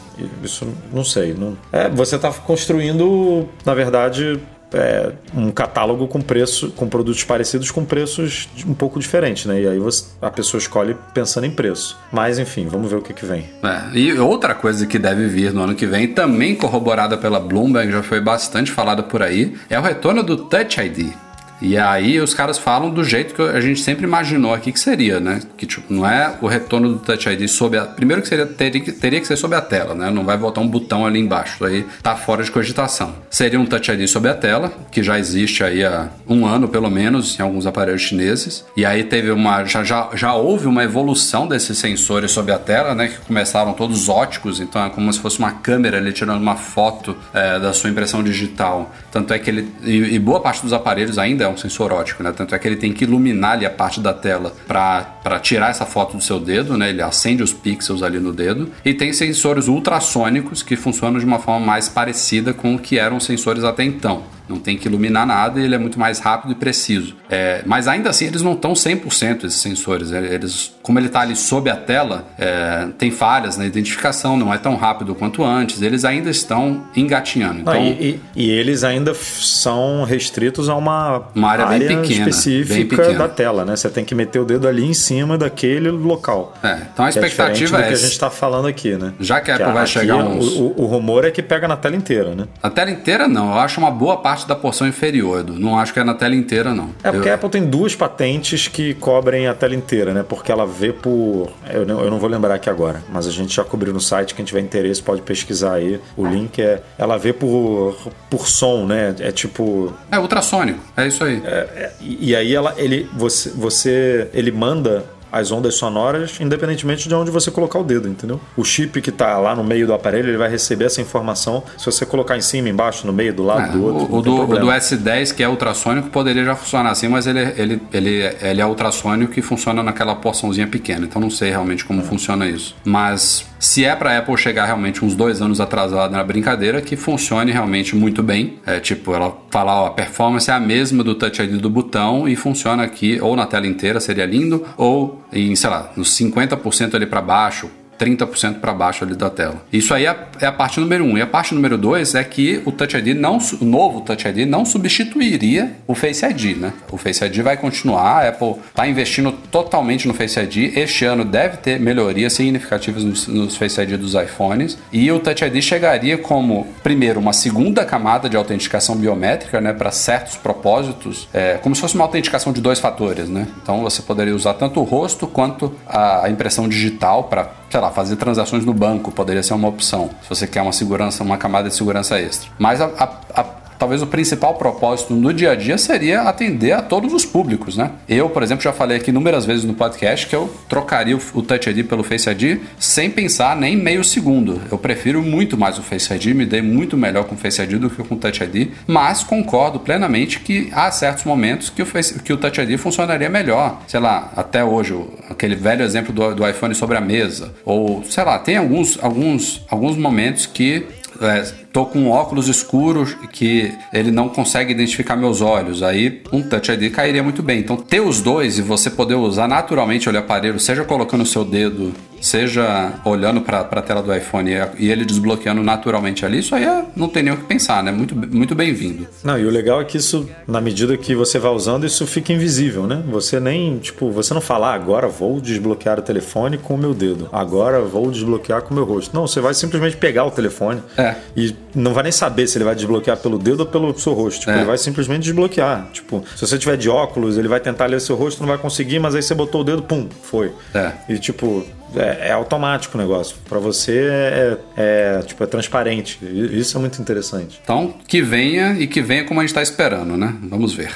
Isso 0.43 0.67
não 0.93 1.03
sei. 1.03 1.33
Não... 1.33 1.57
É, 1.71 1.89
você 1.89 2.15
está 2.15 2.31
construindo, 2.31 3.47
na 3.65 3.73
verdade, 3.73 4.39
é, 4.73 5.11
um 5.33 5.51
catálogo 5.51 6.07
com 6.07 6.21
preço, 6.21 6.71
com 6.71 6.87
produtos 6.87 7.23
parecidos 7.23 7.71
com 7.71 7.85
preços 7.85 8.49
um 8.67 8.73
pouco 8.73 8.99
diferentes, 8.99 9.45
né? 9.45 9.61
E 9.61 9.67
aí 9.67 9.79
você, 9.79 10.05
a 10.21 10.29
pessoa 10.29 10.59
escolhe 10.59 10.95
pensando 11.13 11.45
em 11.45 11.51
preço. 11.51 11.97
Mas 12.11 12.39
enfim, 12.39 12.67
vamos 12.67 12.89
ver 12.89 12.97
o 12.97 13.01
que, 13.01 13.13
que 13.13 13.25
vem. 13.25 13.45
É, 13.63 13.97
e 13.97 14.13
outra 14.19 14.53
coisa 14.53 14.85
que 14.85 14.99
deve 14.99 15.27
vir 15.27 15.53
no 15.53 15.63
ano 15.63 15.75
que 15.75 15.85
vem, 15.85 16.07
também 16.09 16.55
corroborada 16.55 17.17
pela 17.17 17.39
Bloomberg, 17.39 17.91
já 17.91 18.03
foi 18.03 18.19
bastante 18.19 18.71
falada 18.71 19.01
por 19.01 19.21
aí, 19.21 19.55
é 19.69 19.79
o 19.79 19.81
retorno 19.81 20.23
do 20.23 20.37
Touch 20.37 20.79
ID. 20.79 21.13
E 21.61 21.77
aí 21.77 22.19
os 22.19 22.33
caras 22.33 22.57
falam 22.57 22.89
do 22.89 23.03
jeito 23.03 23.33
que 23.33 23.41
a 23.41 23.61
gente 23.61 23.79
sempre 23.79 24.05
imaginou 24.05 24.53
aqui 24.53 24.71
que 24.71 24.79
seria, 24.79 25.19
né? 25.19 25.39
Que 25.57 25.65
tipo, 25.65 25.93
não 25.93 26.07
é 26.07 26.35
o 26.41 26.47
retorno 26.47 26.93
do 26.93 26.99
Touch 26.99 27.29
ID 27.29 27.47
sob 27.47 27.77
a. 27.77 27.85
Primeiro 27.85 28.21
que 28.21 28.27
seria, 28.27 28.45
teria, 28.45 28.81
que, 28.81 28.91
teria 28.91 29.21
que 29.21 29.27
ser 29.27 29.37
sob 29.37 29.55
a 29.55 29.61
tela, 29.61 29.95
né? 29.95 30.09
Não 30.09 30.23
vai 30.23 30.37
botar 30.37 30.61
um 30.61 30.67
botão 30.67 31.05
ali 31.05 31.19
embaixo. 31.19 31.63
aí 31.63 31.85
tá 32.01 32.15
fora 32.15 32.43
de 32.43 32.51
cogitação. 32.51 33.15
Seria 33.29 33.59
um 33.59 33.65
Touch 33.65 33.89
ID 33.91 34.07
sob 34.07 34.27
a 34.27 34.33
tela, 34.33 34.71
que 34.91 35.01
já 35.01 35.17
existe 35.17 35.63
aí 35.63 35.83
há 35.83 36.09
um 36.27 36.45
ano, 36.45 36.67
pelo 36.67 36.89
menos, 36.89 37.39
em 37.39 37.43
alguns 37.43 37.65
aparelhos 37.65 38.01
chineses. 38.01 38.65
E 38.75 38.85
aí 38.85 39.03
teve 39.03 39.31
uma. 39.31 39.63
Já, 39.65 39.83
já, 39.83 40.09
já 40.13 40.33
houve 40.35 40.67
uma 40.67 40.83
evolução 40.83 41.47
desses 41.47 41.77
sensores 41.77 42.31
sob 42.31 42.51
a 42.51 42.59
tela, 42.59 42.93
né? 42.93 43.07
Que 43.07 43.17
começaram 43.19 43.73
todos 43.73 44.09
óticos, 44.09 44.59
então 44.59 44.85
é 44.85 44.89
como 44.89 45.11
se 45.11 45.19
fosse 45.19 45.39
uma 45.39 45.51
câmera 45.51 45.97
ali 45.97 46.11
tirando 46.11 46.41
uma 46.41 46.55
foto 46.55 47.15
é, 47.33 47.59
da 47.59 47.71
sua 47.71 47.89
impressão 47.89 48.21
digital. 48.21 48.93
Tanto 49.11 49.33
é 49.33 49.39
que 49.39 49.49
ele. 49.49 49.71
E, 49.83 50.15
e 50.15 50.19
boa 50.19 50.41
parte 50.41 50.61
dos 50.61 50.73
aparelhos 50.73 51.17
ainda 51.17 51.44
é 51.45 51.49
um 51.49 51.57
sensor 51.57 51.91
ótico, 51.91 52.23
né? 52.23 52.31
Tanto 52.31 52.53
é 52.53 52.59
que 52.59 52.67
ele 52.67 52.75
tem 52.75 52.91
que 52.91 53.03
iluminar 53.03 53.53
ali 53.53 53.65
a 53.65 53.69
parte 53.69 53.99
da 53.99 54.13
tela 54.13 54.53
para 54.67 55.39
tirar 55.39 55.69
essa 55.69 55.85
foto 55.85 56.17
do 56.17 56.23
seu 56.23 56.39
dedo, 56.39 56.77
né? 56.77 56.89
Ele 56.89 57.01
acende 57.01 57.41
os 57.41 57.53
pixels 57.53 58.03
ali 58.03 58.19
no 58.19 58.33
dedo. 58.33 58.69
E 58.83 58.93
tem 58.93 59.13
sensores 59.13 59.67
ultrassônicos 59.67 60.61
que 60.61 60.75
funcionam 60.75 61.19
de 61.19 61.25
uma 61.25 61.39
forma 61.39 61.65
mais 61.65 61.87
parecida 61.87 62.53
com 62.53 62.75
o 62.75 62.79
que 62.79 62.99
eram 62.99 63.19
sensores 63.19 63.63
até 63.63 63.83
então. 63.83 64.34
Não 64.47 64.59
tem 64.59 64.77
que 64.77 64.87
iluminar 64.87 65.25
nada 65.25 65.59
e 65.59 65.63
ele 65.63 65.75
é 65.75 65.77
muito 65.77 65.99
mais 65.99 66.19
rápido 66.19 66.51
e 66.51 66.55
preciso. 66.55 67.15
É, 67.29 67.61
mas 67.65 67.87
ainda 67.87 68.09
assim, 68.09 68.25
eles 68.25 68.41
não 68.41 68.53
estão 68.53 68.73
100% 68.73 69.45
esses 69.45 69.59
sensores. 69.59 70.11
Eles, 70.11 70.73
como 70.81 70.99
ele 70.99 71.07
está 71.07 71.21
ali 71.21 71.35
sob 71.35 71.69
a 71.69 71.75
tela, 71.75 72.25
é, 72.37 72.87
tem 72.97 73.11
falhas 73.11 73.57
na 73.57 73.65
identificação, 73.65 74.37
não 74.37 74.53
é 74.53 74.57
tão 74.57 74.75
rápido 74.75 75.15
quanto 75.15 75.43
antes. 75.43 75.81
Eles 75.81 76.05
ainda 76.05 76.29
estão 76.29 76.85
engatinhando. 76.95 77.61
Então, 77.61 77.75
e, 77.75 77.89
e, 77.89 78.21
e, 78.35 78.49
eles 78.49 78.83
ainda 78.83 79.13
são 79.13 80.03
restritos 80.03 80.69
a 80.69 80.75
uma, 80.75 81.23
uma 81.33 81.49
área, 81.49 81.65
área 81.65 81.87
bem 81.87 82.01
pequena, 82.01 82.29
específica 82.29 83.07
bem 83.07 83.17
da 83.17 83.27
tela, 83.27 83.65
né? 83.65 83.75
Você 83.75 83.89
tem 83.89 84.05
que 84.05 84.15
meter 84.15 84.39
o 84.39 84.45
dedo 84.45 84.67
ali 84.67 84.85
em 84.85 84.93
cima 84.93 85.37
daquele 85.37 85.89
local. 85.89 86.53
É, 86.63 86.77
então 86.93 87.05
a 87.05 87.09
expectativa 87.09 87.77
é, 87.77 87.81
é 87.81 87.87
que 87.87 87.93
a 87.93 87.97
gente 87.97 88.11
está 88.11 88.29
falando 88.29 88.67
aqui, 88.67 88.95
né? 88.95 89.13
Já 89.19 89.41
que 89.41 89.51
a 89.51 89.55
Apple 89.55 89.67
que 89.67 89.73
vai 89.73 89.87
chegar 89.87 90.17
uns... 90.17 90.55
o, 90.55 90.73
o, 90.77 90.85
rumor 90.85 91.25
é 91.25 91.31
que 91.31 91.41
pega 91.41 91.67
na 91.67 91.75
tela 91.77 91.95
inteira, 91.95 92.35
né? 92.35 92.47
Na 92.61 92.69
tela 92.69 92.91
inteira 92.91 93.27
não, 93.27 93.51
eu 93.51 93.59
acho 93.59 93.79
uma 93.79 93.91
boa 93.91 94.17
parte 94.35 94.47
da 94.47 94.55
porção 94.55 94.87
inferior, 94.87 95.39
Edu. 95.39 95.53
Não 95.53 95.79
acho 95.79 95.93
que 95.93 95.99
é 95.99 96.03
na 96.03 96.13
tela 96.13 96.35
inteira, 96.35 96.73
não. 96.73 96.89
É 97.01 97.11
porque 97.11 97.29
eu... 97.29 97.31
a 97.31 97.35
Apple 97.35 97.49
tem 97.49 97.65
duas 97.65 97.95
patentes 97.95 98.67
que 98.67 98.93
cobrem 98.95 99.47
a 99.47 99.53
tela 99.53 99.73
inteira, 99.73 100.13
né? 100.13 100.25
Porque 100.27 100.51
ela 100.51 100.65
vê 100.65 100.91
por. 100.91 101.49
Eu 101.71 101.85
não, 101.85 102.01
eu 102.01 102.11
não 102.11 102.19
vou 102.19 102.29
lembrar 102.29 102.55
aqui 102.55 102.69
agora, 102.69 103.01
mas 103.11 103.27
a 103.27 103.31
gente 103.31 103.55
já 103.55 103.63
cobriu 103.63 103.93
no 103.93 104.01
site. 104.01 104.35
Quem 104.35 104.43
tiver 104.43 104.59
interesse 104.59 105.01
pode 105.01 105.21
pesquisar 105.21 105.75
aí. 105.75 105.99
O 106.17 106.25
link 106.25 106.61
é. 106.61 106.81
Ela 106.97 107.17
vê 107.17 107.31
por, 107.31 107.95
por 108.29 108.47
som, 108.47 108.85
né? 108.85 109.15
É 109.19 109.31
tipo. 109.31 109.93
É 110.11 110.19
ultrassônico, 110.19 110.79
é 110.97 111.07
isso 111.07 111.23
aí. 111.23 111.41
É, 111.45 111.49
é, 111.49 111.93
e 112.01 112.35
aí 112.35 112.53
ela, 112.53 112.73
ele, 112.77 113.09
você, 113.13 113.49
você, 113.51 114.29
ele 114.33 114.51
manda 114.51 115.05
as 115.35 115.51
ondas 115.51 115.75
sonoras, 115.75 116.39
independentemente 116.39 117.09
de 117.09 117.13
onde 117.13 117.29
você 117.29 117.51
colocar 117.51 117.77
o 117.77 117.83
dedo, 117.83 118.07
entendeu? 118.07 118.39
O 118.55 118.63
chip 118.63 119.01
que 119.01 119.09
está 119.09 119.37
lá 119.37 119.53
no 119.53 119.65
meio 119.65 119.85
do 119.85 119.93
aparelho, 119.93 120.29
ele 120.29 120.37
vai 120.37 120.49
receber 120.49 120.85
essa 120.85 121.01
informação 121.01 121.61
se 121.77 121.85
você 121.85 122.05
colocar 122.05 122.37
em 122.37 122.41
cima, 122.41 122.69
embaixo, 122.69 123.05
no 123.05 123.11
meio, 123.11 123.33
do 123.33 123.43
lado, 123.43 123.63
é, 123.63 123.71
do 123.73 123.83
outro. 123.83 124.15
O, 124.15 124.21
do, 124.21 124.41
o, 124.43 124.59
do, 124.59 124.67
S10, 124.67 125.35
que 125.35 125.43
é 125.43 125.49
ultrassônico, 125.49 126.09
poderia 126.09 126.45
já 126.45 126.55
funcionar 126.55 126.91
assim, 126.91 127.09
mas 127.09 127.27
ele, 127.27 127.41
ele, 127.57 127.81
ele, 127.91 128.35
ele 128.41 128.61
é 128.61 128.65
ultrassônico 128.65 129.37
e 129.37 129.41
funciona 129.41 129.83
naquela 129.83 130.15
porçãozinha 130.15 130.67
pequena. 130.67 131.05
Então 131.05 131.21
não 131.21 131.29
sei 131.29 131.49
realmente 131.49 131.83
como 131.83 131.99
é. 131.99 132.03
funciona 132.03 132.47
isso. 132.47 132.73
Mas 132.85 133.45
se 133.59 133.83
é 133.83 133.95
para 133.95 134.17
Apple 134.17 134.37
chegar 134.37 134.65
realmente 134.65 135.03
uns 135.03 135.15
dois 135.15 135.41
anos 135.41 135.59
atrasada 135.59 136.15
na 136.15 136.23
brincadeira, 136.23 136.81
que 136.81 136.95
funcione 136.95 137.51
realmente 137.51 137.95
muito 137.95 138.21
bem. 138.21 138.59
É 138.65 138.79
tipo, 138.79 139.13
ela 139.13 139.35
falar, 139.49 139.81
ó, 139.81 139.87
a 139.87 139.91
performance 139.91 140.49
é 140.49 140.53
a 140.53 140.59
mesma 140.59 141.03
do 141.03 141.15
Touch 141.15 141.41
ID 141.41 141.59
do 141.59 141.69
botão 141.69 142.27
e 142.27 142.35
funciona 142.35 142.83
aqui 142.83 143.19
ou 143.19 143.35
na 143.35 143.45
tela 143.45 143.65
inteira, 143.65 143.99
seria 143.99 144.25
lindo, 144.25 144.65
ou 144.77 145.24
em, 145.35 145.55
sei 145.55 145.69
lá, 145.69 145.91
nos 145.95 146.17
50% 146.17 146.95
ali 146.95 147.05
para 147.05 147.21
baixo, 147.21 147.69
30% 147.99 148.59
para 148.59 148.73
baixo 148.73 149.03
ali 149.03 149.15
da 149.15 149.29
tela. 149.29 149.63
Isso 149.71 149.93
aí 149.93 150.05
é, 150.05 150.15
é 150.41 150.45
a 150.45 150.51
parte 150.51 150.79
número 150.79 151.03
1. 151.03 151.07
Um. 151.07 151.17
E 151.17 151.21
a 151.21 151.27
parte 151.27 151.53
número 151.53 151.77
2 151.77 152.15
é 152.15 152.23
que 152.23 152.61
o 152.65 152.71
Touch 152.71 152.95
ID 152.95 153.15
não, 153.15 153.37
o 153.61 153.65
novo 153.65 154.01
Touch 154.01 154.27
ID 154.27 154.47
não 154.47 154.65
substituiria 154.65 155.73
o 155.87 155.95
Face 155.95 156.25
ID, 156.25 156.57
né? 156.57 156.73
O 156.91 156.97
Face 156.97 157.23
ID 157.23 157.37
vai 157.39 157.57
continuar, 157.57 158.25
a 158.25 158.29
Apple 158.29 158.55
está 158.69 158.87
investindo 158.87 159.31
totalmente 159.51 160.07
no 160.07 160.13
Face 160.13 160.39
ID. 160.39 160.77
Este 160.77 161.05
ano 161.05 161.23
deve 161.23 161.57
ter 161.57 161.79
melhorias 161.79 162.33
significativas 162.33 163.03
nos, 163.03 163.27
nos 163.27 163.55
Face 163.55 163.79
ID 163.81 163.97
dos 163.97 164.13
iPhones 164.13 164.77
e 164.91 165.11
o 165.11 165.19
Touch 165.19 165.43
ID 165.43 165.61
chegaria 165.61 166.17
como, 166.17 166.67
primeiro, 166.83 167.19
uma 167.19 167.33
segunda 167.33 167.85
camada 167.85 168.29
de 168.29 168.37
autenticação 168.37 168.95
biométrica, 168.95 169.61
né, 169.61 169.73
para 169.73 169.91
certos 169.91 170.35
propósitos, 170.35 171.27
é, 171.33 171.57
como 171.61 171.75
se 171.75 171.81
fosse 171.81 171.95
uma 171.95 172.03
autenticação 172.03 172.51
de 172.51 172.61
dois 172.61 172.79
fatores, 172.79 173.29
né? 173.29 173.47
Então 173.61 173.81
você 173.81 174.01
poderia 174.01 174.35
usar 174.35 174.53
tanto 174.55 174.79
o 174.79 174.83
rosto 174.83 175.27
quanto 175.27 175.73
a 175.87 176.29
impressão 176.29 176.67
digital 176.67 177.25
para 177.25 177.49
sei 177.75 177.81
lá, 177.81 177.91
fazer 177.91 178.15
transações 178.15 178.63
no 178.63 178.73
banco 178.73 179.11
poderia 179.11 179.43
ser 179.43 179.53
uma 179.53 179.67
opção, 179.67 180.09
se 180.23 180.29
você 180.29 180.47
quer 180.47 180.61
uma 180.61 180.71
segurança, 180.71 181.21
uma 181.21 181.37
camada 181.37 181.67
de 181.67 181.75
segurança 181.75 182.17
extra. 182.17 182.49
Mas 182.57 182.79
a, 182.79 182.85
a, 182.85 183.41
a 183.41 183.43
talvez 183.85 184.01
o 184.01 184.07
principal 184.07 184.55
propósito 184.55 185.13
no 185.13 185.31
dia 185.31 185.51
a 185.51 185.55
dia 185.55 185.77
seria 185.77 186.23
atender 186.23 186.71
a 186.71 186.81
todos 186.81 187.13
os 187.13 187.23
públicos, 187.23 187.77
né? 187.77 187.91
Eu, 188.09 188.27
por 188.27 188.41
exemplo, 188.41 188.63
já 188.63 188.73
falei 188.73 188.97
aqui 188.97 189.11
inúmeras 189.11 189.45
vezes 189.45 189.63
no 189.63 189.75
podcast 189.75 190.25
que 190.25 190.35
eu 190.35 190.51
trocaria 190.67 191.15
o 191.15 191.41
Touch 191.43 191.69
ID 191.69 191.85
pelo 191.85 192.03
Face 192.03 192.27
ID 192.27 192.61
sem 192.79 193.11
pensar 193.11 193.55
nem 193.55 193.77
meio 193.77 194.03
segundo. 194.03 194.59
Eu 194.71 194.79
prefiro 194.79 195.21
muito 195.21 195.55
mais 195.55 195.77
o 195.77 195.83
Face 195.83 196.11
ID, 196.11 196.33
me 196.33 196.47
dei 196.47 196.63
muito 196.63 196.97
melhor 196.97 197.25
com 197.25 197.35
o 197.35 197.37
Face 197.37 197.61
ID 197.61 197.73
do 197.73 197.87
que 197.87 198.03
com 198.03 198.15
o 198.15 198.17
Touch 198.17 198.43
ID, 198.43 198.69
mas 198.87 199.23
concordo 199.23 199.79
plenamente 199.79 200.39
que 200.39 200.69
há 200.73 200.89
certos 200.89 201.23
momentos 201.23 201.69
que 201.69 201.83
o, 201.83 201.85
Face, 201.85 202.17
que 202.23 202.33
o 202.33 202.37
Touch 202.37 202.59
ID 202.59 202.79
funcionaria 202.79 203.29
melhor. 203.29 203.83
Sei 203.85 203.99
lá, 203.99 204.31
até 204.35 204.65
hoje, 204.65 204.99
aquele 205.29 205.55
velho 205.55 205.83
exemplo 205.83 206.11
do, 206.11 206.33
do 206.33 206.49
iPhone 206.49 206.73
sobre 206.73 206.97
a 206.97 207.01
mesa, 207.01 207.53
ou 207.63 208.03
sei 208.03 208.23
lá, 208.23 208.39
tem 208.39 208.57
alguns, 208.57 208.97
alguns, 208.99 209.63
alguns 209.69 209.95
momentos 209.95 210.47
que 210.47 210.87
é, 211.21 211.64
tô 211.75 211.85
com 211.85 211.99
um 211.99 212.09
óculos 212.09 212.47
escuro 212.47 213.05
que 213.33 213.73
ele 213.91 214.09
não 214.09 214.29
consegue 214.29 214.71
identificar 214.71 215.17
meus 215.17 215.41
olhos. 215.41 215.83
Aí 215.83 216.21
um 216.31 216.41
Touch 216.41 216.71
ID 216.71 216.89
cairia 216.89 217.21
muito 217.21 217.43
bem. 217.43 217.59
Então 217.59 217.75
ter 217.75 217.99
os 217.99 218.21
dois 218.21 218.57
e 218.57 218.61
você 218.61 218.89
poder 218.89 219.15
usar 219.15 219.45
naturalmente 219.45 220.09
o 220.09 220.17
aparelho, 220.17 220.57
seja 220.57 220.85
colocando 220.85 221.23
o 221.23 221.25
seu 221.25 221.43
dedo, 221.43 221.91
seja 222.21 222.93
olhando 223.03 223.41
para 223.41 223.59
a 223.59 223.81
tela 223.81 224.01
do 224.01 224.13
iPhone 224.15 224.51
e 224.79 224.89
ele 224.89 225.05
desbloqueando 225.05 225.61
naturalmente 225.61 226.25
ali, 226.25 226.39
isso 226.39 226.55
aí 226.55 226.63
é, 226.63 226.85
não 226.95 227.07
tem 227.09 227.23
nem 227.23 227.33
o 227.33 227.37
que 227.37 227.43
pensar, 227.43 227.83
né? 227.83 227.91
Muito, 227.91 228.15
muito 228.15 228.55
bem-vindo. 228.55 229.07
Não, 229.23 229.37
e 229.37 229.45
o 229.45 229.49
legal 229.49 229.81
é 229.81 229.85
que 229.85 229.97
isso, 229.97 230.29
na 230.47 230.61
medida 230.61 230.97
que 230.97 231.13
você 231.13 231.37
vai 231.37 231.51
usando, 231.51 231.85
isso 231.85 232.07
fica 232.07 232.33
invisível, 232.33 232.87
né? 232.87 233.03
Você 233.11 233.39
nem, 233.39 233.77
tipo, 233.79 234.09
você 234.11 234.33
não 234.33 234.41
fala, 234.41 234.71
ah, 234.71 234.73
agora 234.73 235.07
vou 235.07 235.39
desbloquear 235.39 235.99
o 235.99 236.01
telefone 236.01 236.57
com 236.57 236.75
o 236.75 236.77
meu 236.77 236.93
dedo, 236.93 237.29
agora 237.31 237.81
vou 237.81 238.09
desbloquear 238.09 238.61
com 238.61 238.71
o 238.71 238.75
meu 238.75 238.85
rosto. 238.85 239.13
Não, 239.13 239.27
você 239.27 239.39
vai 239.39 239.53
simplesmente 239.53 239.97
pegar 239.97 240.25
o 240.25 240.31
telefone 240.31 240.81
é. 240.97 241.15
e 241.35 241.53
não 241.75 241.93
vai 241.93 242.03
nem 242.03 242.11
saber 242.11 242.47
se 242.47 242.57
ele 242.57 242.65
vai 242.65 242.75
desbloquear 242.75 243.17
pelo 243.17 243.37
dedo 243.37 243.61
ou 243.61 243.65
pelo 243.65 243.97
seu 243.97 244.13
rosto. 244.13 244.41
Tipo, 244.41 244.51
é. 244.51 244.57
Ele 244.57 244.65
vai 244.65 244.77
simplesmente 244.77 245.23
desbloquear. 245.23 245.89
Tipo, 245.91 246.23
se 246.35 246.41
você 246.41 246.57
tiver 246.57 246.77
de 246.77 246.89
óculos, 246.89 247.37
ele 247.37 247.47
vai 247.47 247.59
tentar 247.59 247.85
ler 247.85 247.99
seu 247.99 248.15
rosto, 248.15 248.39
não 248.39 248.47
vai 248.47 248.57
conseguir, 248.57 248.99
mas 248.99 249.15
aí 249.15 249.21
você 249.21 249.35
botou 249.35 249.61
o 249.61 249.63
dedo, 249.63 249.83
pum, 249.83 250.07
foi. 250.23 250.51
É. 250.73 250.93
E 251.09 251.19
tipo, 251.19 251.65
é, 251.95 252.29
é, 252.29 252.31
automático 252.31 252.97
o 252.97 253.01
negócio. 253.01 253.35
Para 253.47 253.59
você 253.59 254.09
é, 254.09 254.57
é, 254.77 255.21
tipo, 255.23 255.43
é 255.43 255.47
transparente. 255.47 256.19
Isso 256.23 256.77
é 256.77 256.79
muito 256.79 257.01
interessante. 257.01 257.59
Então, 257.63 257.93
que 258.07 258.21
venha 258.21 258.73
e 258.73 258.87
que 258.87 259.01
venha 259.01 259.25
como 259.25 259.39
a 259.39 259.43
gente 259.43 259.51
está 259.51 259.61
esperando, 259.61 260.17
né? 260.17 260.35
Vamos 260.43 260.73
ver. 260.73 260.91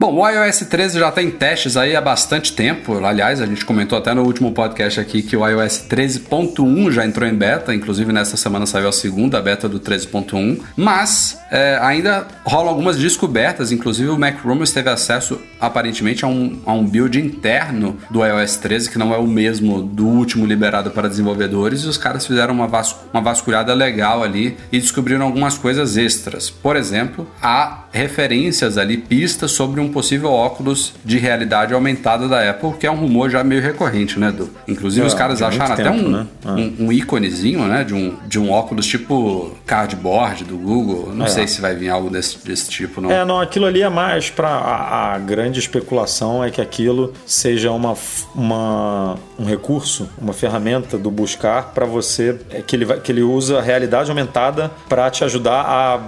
Bom, 0.00 0.14
o 0.14 0.26
iOS 0.26 0.60
13 0.60 0.98
já 0.98 1.10
está 1.10 1.22
em 1.22 1.30
testes 1.30 1.76
aí 1.76 1.94
há 1.94 2.00
bastante 2.00 2.54
tempo. 2.54 3.04
Aliás, 3.04 3.38
a 3.38 3.44
gente 3.44 3.66
comentou 3.66 3.98
até 3.98 4.14
no 4.14 4.22
último 4.22 4.50
podcast 4.50 4.98
aqui 4.98 5.22
que 5.22 5.36
o 5.36 5.46
iOS 5.46 5.84
13.1 5.90 6.90
já 6.90 7.04
entrou 7.04 7.28
em 7.28 7.34
beta. 7.34 7.74
Inclusive, 7.74 8.10
nessa 8.10 8.34
semana 8.38 8.64
saiu 8.64 8.88
a 8.88 8.92
segunda 8.92 9.42
beta 9.42 9.68
do 9.68 9.78
13.1. 9.78 10.58
Mas 10.74 11.38
é, 11.50 11.78
ainda 11.82 12.26
rolam 12.46 12.70
algumas 12.70 12.96
descobertas. 12.96 13.72
Inclusive, 13.72 14.08
o 14.08 14.18
Mac 14.18 14.42
Rumors 14.42 14.72
teve 14.72 14.88
acesso, 14.88 15.38
aparentemente, 15.60 16.24
a 16.24 16.28
um, 16.28 16.58
a 16.64 16.72
um 16.72 16.82
build 16.82 17.20
interno 17.20 17.98
do 18.10 18.24
iOS 18.24 18.56
13, 18.56 18.88
que 18.88 18.96
não 18.96 19.12
é 19.12 19.18
o 19.18 19.26
mesmo 19.26 19.82
do 19.82 20.06
último 20.06 20.46
liberado 20.46 20.90
para 20.92 21.10
desenvolvedores. 21.10 21.82
E 21.82 21.86
os 21.86 21.98
caras 21.98 22.26
fizeram 22.26 22.54
uma, 22.54 22.70
uma 23.12 23.20
vasculhada 23.20 23.74
legal 23.74 24.22
ali 24.22 24.56
e 24.72 24.80
descobriram 24.80 25.26
algumas 25.26 25.58
coisas 25.58 25.98
extras. 25.98 26.48
Por 26.48 26.74
exemplo, 26.74 27.30
há 27.42 27.84
referências 27.92 28.78
ali, 28.78 28.96
pistas 28.96 29.50
sobre 29.50 29.78
um 29.78 29.89
possível 29.90 30.30
óculos 30.30 30.94
de 31.04 31.18
realidade 31.18 31.74
aumentada 31.74 32.28
da 32.28 32.48
Apple, 32.48 32.72
que 32.74 32.86
é 32.86 32.90
um 32.90 32.96
rumor 32.96 33.30
já 33.30 33.44
meio 33.44 33.60
recorrente, 33.60 34.18
né, 34.18 34.30
Du? 34.30 34.50
Inclusive, 34.66 35.04
é, 35.04 35.06
os 35.06 35.14
caras 35.14 35.42
acharam 35.42 35.74
até 35.74 35.90
um, 35.90 36.08
né? 36.08 36.26
ah. 36.44 36.52
um, 36.52 36.86
um, 36.86 36.92
íconezinho, 36.92 37.66
né, 37.66 37.84
de 37.84 37.94
um, 37.94 38.16
de 38.26 38.38
um 38.38 38.50
óculos 38.50 38.86
tipo 38.86 39.52
cardboard 39.66 40.44
do 40.44 40.56
Google. 40.56 41.12
Não 41.14 41.26
é. 41.26 41.28
sei 41.28 41.46
se 41.46 41.60
vai 41.60 41.74
vir 41.74 41.88
algo 41.88 42.10
desse, 42.10 42.44
desse 42.44 42.70
tipo, 42.70 43.00
não. 43.00 43.10
É, 43.10 43.24
não, 43.24 43.40
aquilo 43.40 43.66
ali 43.66 43.82
é 43.82 43.88
mais 43.88 44.30
para 44.30 44.48
a, 44.48 45.14
a, 45.14 45.18
grande 45.18 45.58
especulação 45.58 46.42
é 46.42 46.50
que 46.50 46.60
aquilo 46.60 47.12
seja 47.26 47.70
uma, 47.70 47.94
uma, 48.34 49.16
um 49.38 49.44
recurso, 49.44 50.08
uma 50.20 50.32
ferramenta 50.32 50.98
do 50.98 51.10
buscar 51.10 51.72
para 51.74 51.86
você, 51.86 52.38
é, 52.50 52.62
que 52.62 52.76
ele, 52.76 52.84
vai, 52.84 53.00
que 53.00 53.10
ele 53.12 53.22
usa 53.22 53.58
a 53.58 53.62
realidade 53.62 54.10
aumentada 54.10 54.70
para 54.88 55.10
te 55.10 55.24
ajudar 55.24 55.60
a, 55.60 56.00